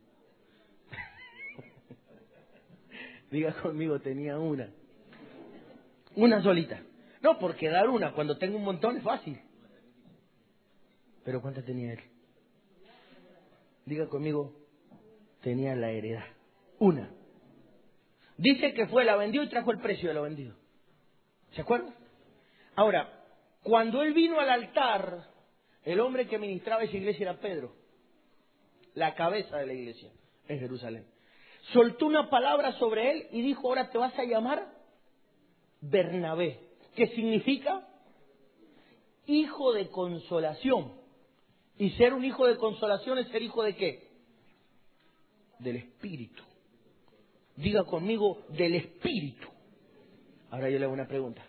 Diga 3.32 3.52
conmigo, 3.62 3.98
tenía 3.98 4.38
una. 4.38 4.72
Una 6.14 6.40
solita. 6.40 6.80
No, 7.20 7.40
porque 7.40 7.68
dar 7.68 7.88
una 7.88 8.12
cuando 8.12 8.38
tengo 8.38 8.58
un 8.58 8.64
montón 8.64 8.98
es 8.98 9.02
fácil. 9.02 9.40
Pero 11.24 11.42
¿cuántas 11.42 11.64
tenía 11.64 11.94
él? 11.94 12.15
Diga 13.86 14.08
conmigo, 14.08 14.52
tenía 15.42 15.74
la 15.76 15.90
heredad. 15.90 16.24
Una. 16.80 17.08
Dice 18.36 18.74
que 18.74 18.86
fue, 18.88 19.04
la 19.04 19.16
vendió 19.16 19.42
y 19.42 19.48
trajo 19.48 19.70
el 19.70 19.78
precio 19.78 20.08
de 20.08 20.14
lo 20.14 20.22
vendido. 20.22 20.56
¿Se 21.52 21.62
acuerdan? 21.62 21.94
Ahora, 22.74 23.24
cuando 23.62 24.02
él 24.02 24.12
vino 24.12 24.38
al 24.38 24.50
altar, 24.50 25.30
el 25.84 26.00
hombre 26.00 26.26
que 26.26 26.38
ministraba 26.38 26.82
esa 26.82 26.96
iglesia 26.96 27.30
era 27.30 27.40
Pedro, 27.40 27.74
la 28.94 29.14
cabeza 29.14 29.56
de 29.56 29.66
la 29.66 29.72
iglesia 29.72 30.10
en 30.48 30.58
Jerusalén. 30.58 31.06
Soltó 31.72 32.06
una 32.06 32.28
palabra 32.28 32.72
sobre 32.72 33.12
él 33.12 33.26
y 33.30 33.42
dijo, 33.42 33.68
ahora 33.68 33.90
te 33.90 33.98
vas 33.98 34.16
a 34.18 34.24
llamar 34.24 34.68
Bernabé, 35.80 36.60
que 36.96 37.06
significa 37.08 37.86
hijo 39.26 39.72
de 39.72 39.88
consolación. 39.90 41.05
Y 41.78 41.90
ser 41.90 42.14
un 42.14 42.24
hijo 42.24 42.46
de 42.46 42.56
consolación 42.56 43.18
es 43.18 43.28
ser 43.28 43.42
hijo 43.42 43.62
de 43.62 43.76
qué? 43.76 44.08
Del 45.58 45.76
Espíritu. 45.76 46.42
Diga 47.56 47.84
conmigo, 47.84 48.44
del 48.50 48.74
Espíritu. 48.74 49.48
Ahora 50.50 50.70
yo 50.70 50.78
le 50.78 50.84
hago 50.84 50.94
una 50.94 51.08
pregunta. 51.08 51.44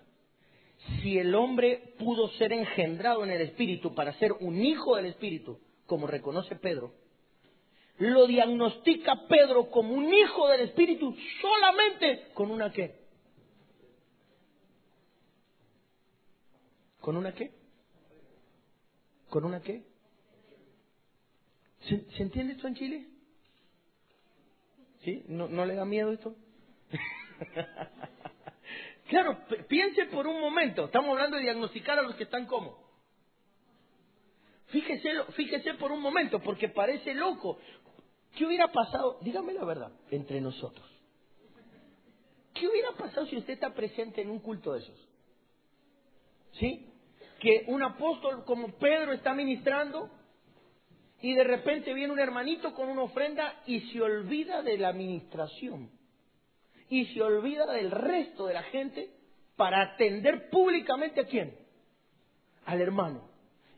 Si 1.01 1.17
el 1.17 1.33
hombre 1.35 1.93
pudo 1.97 2.29
ser 2.31 2.53
engendrado 2.53 3.23
en 3.23 3.31
el 3.31 3.41
Espíritu 3.41 3.93
para 3.93 4.13
ser 4.19 4.33
un 4.39 4.63
hijo 4.63 4.95
del 4.95 5.07
Espíritu, 5.07 5.59
como 5.85 6.07
reconoce 6.07 6.55
Pedro, 6.55 6.93
lo 7.97 8.27
diagnostica 8.27 9.27
Pedro 9.27 9.69
como 9.69 9.93
un 9.93 10.13
hijo 10.13 10.47
del 10.49 10.61
Espíritu 10.61 11.15
solamente 11.41 12.27
con 12.33 12.51
una 12.51 12.71
qué? 12.71 13.07
¿Con 16.99 17.17
una 17.17 17.33
qué? 17.33 17.51
¿Con 19.29 19.45
una 19.45 19.61
qué? 19.61 19.83
¿Se, 21.87 22.11
¿se 22.11 22.23
entiende 22.23 22.53
esto 22.53 22.67
en 22.67 22.75
Chile? 22.75 23.07
¿Sí? 25.03 25.23
¿No, 25.27 25.47
¿No 25.47 25.65
le 25.65 25.75
da 25.75 25.85
miedo 25.85 26.11
esto? 26.11 26.35
claro, 29.09 29.39
piense 29.67 30.05
por 30.07 30.27
un 30.27 30.39
momento. 30.39 30.85
Estamos 30.85 31.11
hablando 31.11 31.37
de 31.37 31.43
diagnosticar 31.43 31.99
a 31.99 32.01
los 32.01 32.15
que 32.15 32.23
están 32.23 32.45
como. 32.45 32.85
Fíjese, 34.67 35.09
fíjese 35.35 35.75
por 35.75 35.91
un 35.91 36.01
momento, 36.01 36.41
porque 36.41 36.69
parece 36.69 37.13
loco. 37.13 37.57
¿Qué 38.35 38.45
hubiera 38.45 38.71
pasado? 38.71 39.19
Dígame 39.21 39.53
la 39.53 39.63
verdad, 39.63 39.91
entre 40.11 40.41
nosotros. 40.41 40.85
¿Qué 42.53 42.67
hubiera 42.67 42.91
pasado 42.91 43.27
si 43.27 43.37
usted 43.37 43.53
está 43.53 43.73
presente 43.73 44.21
en 44.21 44.29
un 44.29 44.39
culto 44.39 44.73
de 44.73 44.79
esos? 44.79 45.07
¿Sí? 46.53 46.91
Que 47.39 47.65
un 47.67 47.83
apóstol 47.83 48.43
como 48.45 48.75
Pedro 48.77 49.13
está 49.13 49.33
ministrando 49.33 50.09
y 51.21 51.33
de 51.33 51.43
repente 51.43 51.93
viene 51.93 52.13
un 52.13 52.19
hermanito 52.19 52.73
con 52.73 52.89
una 52.89 53.03
ofrenda 53.03 53.61
y 53.65 53.79
se 53.91 54.01
olvida 54.01 54.61
de 54.61 54.77
la 54.77 54.89
administración 54.89 55.89
y 56.89 57.05
se 57.07 57.21
olvida 57.21 57.65
del 57.73 57.91
resto 57.91 58.47
de 58.47 58.53
la 58.53 58.63
gente 58.63 59.09
para 59.55 59.81
atender 59.81 60.49
públicamente 60.49 61.21
a 61.21 61.25
quién? 61.25 61.55
Al 62.65 62.81
hermano. 62.81 63.27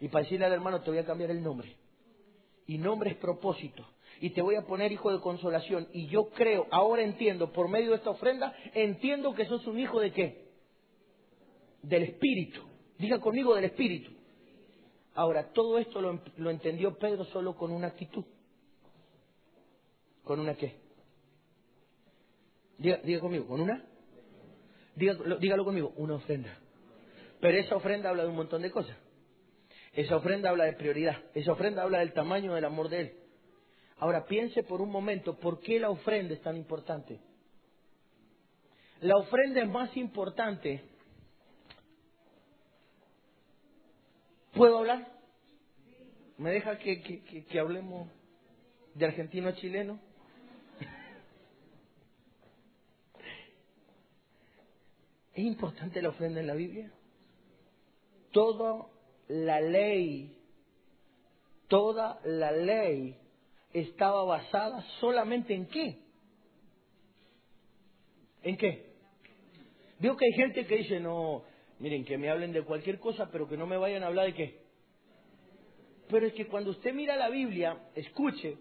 Y 0.01 0.09
para 0.09 0.23
decirle 0.23 0.45
al 0.45 0.53
hermano 0.53 0.81
te 0.81 0.89
voy 0.89 0.99
a 0.99 1.05
cambiar 1.05 1.31
el 1.31 1.41
nombre. 1.41 1.75
Y 2.67 2.77
nombre 2.77 3.11
es 3.11 3.17
propósito. 3.17 3.85
Y 4.21 4.31
te 4.31 4.41
voy 4.41 4.55
a 4.55 4.65
poner 4.65 4.91
hijo 4.91 5.11
de 5.11 5.21
consolación. 5.21 5.87
Y 5.93 6.07
yo 6.07 6.29
creo, 6.29 6.67
ahora 6.71 7.01
entiendo, 7.01 7.51
por 7.51 7.69
medio 7.69 7.91
de 7.91 7.97
esta 7.97 8.09
ofrenda, 8.09 8.53
entiendo 8.73 9.33
que 9.33 9.45
sos 9.45 9.65
un 9.65 9.79
hijo 9.79 9.99
de 9.99 10.11
qué? 10.11 10.49
Del 11.81 12.03
Espíritu. 12.03 12.61
Diga 12.97 13.19
conmigo 13.19 13.55
del 13.55 13.65
Espíritu. 13.65 14.11
Ahora, 15.15 15.51
todo 15.51 15.77
esto 15.79 16.01
lo, 16.01 16.21
lo 16.37 16.49
entendió 16.49 16.97
Pedro 16.97 17.25
solo 17.25 17.55
con 17.55 17.71
una 17.71 17.87
actitud. 17.87 18.23
¿Con 20.23 20.39
una 20.39 20.55
qué? 20.55 20.75
Diga, 22.77 22.97
diga 23.03 23.19
conmigo, 23.19 23.47
¿con 23.47 23.61
una? 23.61 23.85
Diga, 24.95 25.15
dígalo 25.39 25.65
conmigo, 25.65 25.93
una 25.97 26.15
ofrenda. 26.15 26.57
Pero 27.41 27.57
esa 27.57 27.75
ofrenda 27.75 28.09
habla 28.09 28.23
de 28.23 28.29
un 28.29 28.35
montón 28.35 28.61
de 28.61 28.71
cosas. 28.71 28.95
Esa 29.93 30.15
ofrenda 30.15 30.49
habla 30.49 30.65
de 30.65 30.73
prioridad. 30.73 31.17
Esa 31.33 31.51
ofrenda 31.51 31.83
habla 31.83 31.99
del 31.99 32.13
tamaño 32.13 32.53
del 32.53 32.65
amor 32.65 32.89
de 32.89 33.01
Él. 33.01 33.13
Ahora 33.97 34.25
piense 34.25 34.63
por 34.63 34.81
un 34.81 34.89
momento, 34.89 35.37
¿por 35.37 35.59
qué 35.59 35.79
la 35.79 35.89
ofrenda 35.89 36.33
es 36.33 36.41
tan 36.41 36.55
importante? 36.55 37.19
La 39.01 39.17
ofrenda 39.17 39.61
es 39.61 39.69
más 39.69 39.95
importante. 39.97 40.83
¿Puedo 44.59 44.79
hablar? 44.79 45.07
¿Me 46.37 46.51
deja 46.51 46.77
que, 46.79 47.47
hablemos 47.57 48.09
de 48.93 49.05
argentino 49.05 49.47
a 49.47 49.55
chileno? 49.55 50.01
¿Es 55.33 55.45
importante 55.45 56.01
la 56.01 56.09
ofrenda 56.09 56.41
en 56.41 56.47
la 56.47 56.55
Biblia? 56.55 56.91
Toda 58.33 58.85
la 59.29 59.61
ley, 59.61 60.37
toda 61.69 62.19
la 62.25 62.51
ley 62.51 63.15
estaba 63.71 64.25
basada 64.25 64.81
solamente 64.99 65.53
en 65.53 65.67
qué? 65.67 66.01
¿En 68.43 68.57
qué? 68.57 68.89
Veo 69.99 70.17
que 70.17 70.25
hay 70.25 70.33
gente 70.33 70.67
que 70.67 70.75
dice, 70.79 70.99
no, 70.99 71.45
miren, 71.79 72.05
que 72.05 72.17
me 72.17 72.29
hablen 72.29 72.51
de 72.51 72.63
cualquier 72.63 72.99
cosa, 72.99 73.29
pero 73.31 73.47
que 73.47 73.57
no 73.57 73.65
me 73.65 73.77
vayan 73.77 74.03
a 74.03 74.07
hablar 74.07 74.27
de 74.27 74.33
qué. 74.33 74.61
Pero 76.09 76.27
es 76.27 76.33
que 76.33 76.47
cuando 76.47 76.71
usted 76.71 76.93
mira 76.93 77.15
la 77.15 77.29
Biblia, 77.29 77.77
escuche, 77.95 78.57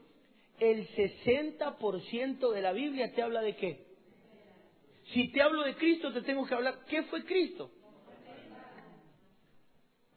el 0.61 0.89
60% 0.89 2.53
de 2.53 2.63
la 2.63 2.73
Biblia 2.73 3.13
te 3.13 3.23
habla 3.23 3.41
de 3.41 3.57
qué. 3.57 3.87
Si 5.13 5.29
te 5.33 5.41
hablo 5.41 5.63
de 5.63 5.75
Cristo, 5.77 6.13
te 6.13 6.23
tengo 6.23 6.47
que 6.47 6.55
hablar, 6.55 6.85
¿qué 6.87 7.03
fue 7.05 7.25
Cristo? 7.25 7.71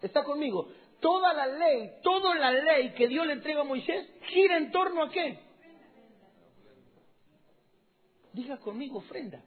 ¿Está 0.02 0.24
conmigo? 0.24 0.70
Toda 1.00 1.34
la 1.34 1.48
ley, 1.48 1.92
toda 2.04 2.36
la 2.36 2.52
ley 2.52 2.94
que 2.94 3.08
Dios 3.08 3.26
le 3.26 3.34
entrega 3.34 3.62
a 3.62 3.66
Moisés 3.66 4.08
gira 4.24 4.58
en 4.58 4.72
torno 4.72 5.04
a 5.04 5.10
qué? 5.10 5.40
Diga 8.34 8.58
conmigo, 8.58 9.00
ofrenda. 9.00 9.44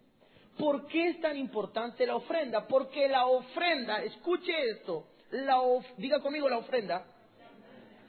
¿Por 0.58 0.86
qué 0.86 1.08
es 1.08 1.20
tan 1.20 1.36
importante 1.36 2.06
la 2.06 2.16
ofrenda? 2.16 2.66
Porque 2.66 3.08
la 3.08 3.26
ofrenda, 3.26 4.02
escuche 4.04 4.52
esto, 4.70 5.08
la 5.30 5.60
diga 5.96 6.20
conmigo 6.20 6.48
la 6.48 6.58
ofrenda, 6.58 7.06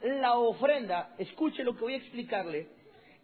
la 0.02 0.38
ofrenda, 0.38 1.14
escuche 1.18 1.64
lo 1.64 1.74
que 1.74 1.80
voy 1.80 1.94
a 1.94 1.98
explicarle, 1.98 2.68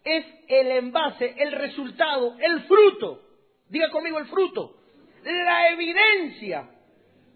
es 0.03 0.25
el 0.47 0.71
envase, 0.71 1.35
el 1.37 1.53
resultado, 1.53 2.35
el 2.39 2.63
fruto, 2.63 3.21
diga 3.69 3.89
conmigo 3.89 4.19
el 4.19 4.25
fruto, 4.25 4.75
la 5.23 5.69
evidencia 5.69 6.69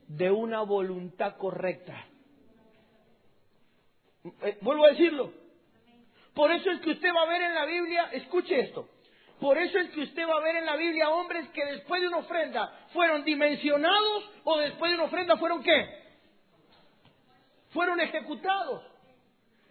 de 0.08 0.30
una 0.30 0.64
voluntad 0.64 1.38
correcta. 1.38 2.06
Eh, 4.42 4.58
vuelvo 4.62 4.86
a 4.86 4.90
decirlo. 4.90 5.32
Por 6.34 6.52
eso 6.52 6.70
es 6.70 6.82
que 6.82 6.92
usted 6.92 7.10
va 7.16 7.24
a 7.24 7.28
ver 7.28 7.42
en 7.42 7.56
la 7.56 7.66
Biblia, 7.66 8.10
escuche 8.12 8.60
esto, 8.60 8.88
por 9.40 9.58
eso 9.58 9.78
es 9.78 9.92
que 9.92 10.02
usted 10.02 10.28
va 10.28 10.38
a 10.38 10.44
ver 10.44 10.56
en 10.56 10.66
la 10.66 10.76
Biblia 10.76 11.10
hombres 11.10 11.48
que 11.50 11.64
después 11.66 12.02
de 12.02 12.08
una 12.08 12.18
ofrenda 12.18 12.88
fueron 12.92 13.24
dimensionados 13.24 14.24
o 14.44 14.58
después 14.58 14.92
de 14.92 14.96
una 14.96 15.06
ofrenda 15.06 15.38
fueron 15.38 15.62
qué? 15.62 15.86
Fueron 17.70 18.00
ejecutados. 18.00 18.84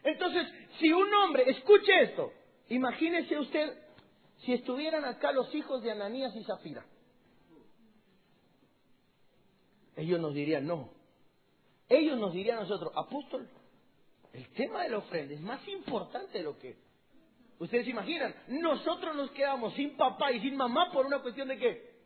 Entonces, 0.04 0.46
si 0.78 0.92
un 0.92 1.12
hombre, 1.14 1.50
escuche 1.50 2.02
esto, 2.02 2.32
imagínese 2.68 3.38
usted 3.38 3.76
si 4.38 4.52
estuvieran 4.52 5.04
acá 5.04 5.32
los 5.32 5.52
hijos 5.52 5.82
de 5.82 5.90
Ananías 5.90 6.34
y 6.36 6.44
Zafira. 6.44 6.84
Ellos 9.96 10.20
nos 10.20 10.34
dirían, 10.34 10.66
no. 10.66 10.90
Ellos 11.88 12.18
nos 12.18 12.32
dirían 12.32 12.58
a 12.58 12.60
nosotros, 12.62 12.92
apóstol, 12.94 13.48
el 14.32 14.48
tema 14.52 14.82
de 14.82 14.90
la 14.90 14.98
ofrenda 14.98 15.34
es 15.34 15.40
más 15.40 15.66
importante 15.66 16.38
de 16.38 16.44
lo 16.44 16.58
que... 16.58 16.76
Ustedes 17.58 17.84
se 17.84 17.90
imaginan, 17.90 18.34
nosotros 18.48 19.16
nos 19.16 19.30
quedamos 19.30 19.72
sin 19.74 19.96
papá 19.96 20.30
y 20.32 20.40
sin 20.40 20.56
mamá 20.56 20.90
por 20.92 21.06
una 21.06 21.20
cuestión 21.20 21.48
de 21.48 21.56
qué? 21.56 21.96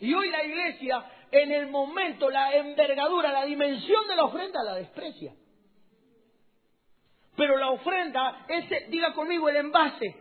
Y 0.00 0.12
hoy 0.12 0.28
la 0.28 0.44
iglesia, 0.44 1.04
en 1.30 1.50
el 1.52 1.68
momento, 1.68 2.28
la 2.28 2.54
envergadura, 2.54 3.32
la 3.32 3.46
dimensión 3.46 4.06
de 4.06 4.16
la 4.16 4.24
ofrenda 4.24 4.62
la 4.62 4.74
desprecia. 4.74 5.32
Pero 7.36 7.56
la 7.56 7.70
ofrenda 7.70 8.44
es, 8.48 8.90
diga 8.90 9.14
conmigo, 9.14 9.48
el 9.48 9.56
envase. 9.56 10.16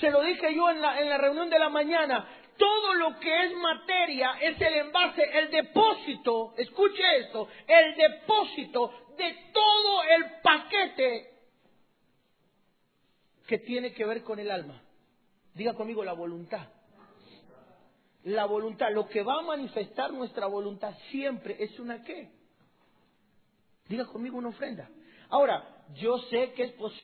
Se 0.00 0.10
lo 0.10 0.22
dije 0.22 0.54
yo 0.54 0.70
en 0.70 0.80
la, 0.80 1.00
en 1.00 1.08
la 1.08 1.18
reunión 1.18 1.50
de 1.50 1.58
la 1.58 1.68
mañana 1.68 2.28
todo 2.56 2.94
lo 2.94 3.18
que 3.18 3.44
es 3.46 3.56
materia 3.56 4.32
es 4.40 4.60
el 4.60 4.74
envase, 4.74 5.22
el 5.38 5.50
depósito, 5.50 6.54
escuche 6.56 7.02
esto, 7.18 7.48
el 7.66 7.96
depósito 7.96 8.92
de 9.16 9.50
todo 9.52 10.02
el 10.02 10.24
paquete 10.42 11.30
que 13.46 13.58
tiene 13.58 13.92
que 13.92 14.04
ver 14.04 14.22
con 14.22 14.38
el 14.38 14.50
alma. 14.50 14.80
Diga 15.54 15.74
conmigo 15.74 16.04
la 16.04 16.12
voluntad. 16.12 16.68
la 18.24 18.44
voluntad, 18.44 18.90
lo 18.92 19.08
que 19.08 19.22
va 19.22 19.38
a 19.38 19.42
manifestar 19.42 20.12
nuestra 20.12 20.46
voluntad 20.46 20.94
siempre 21.10 21.56
es 21.58 21.78
una 21.80 22.04
qué. 22.04 22.30
Diga 23.88 24.06
conmigo 24.06 24.38
una 24.38 24.50
ofrenda. 24.50 24.88
Ahora, 25.30 25.84
yo 25.94 26.18
sé 26.30 26.52
que 26.52 26.64
es 26.64 26.72
posible 26.72 26.98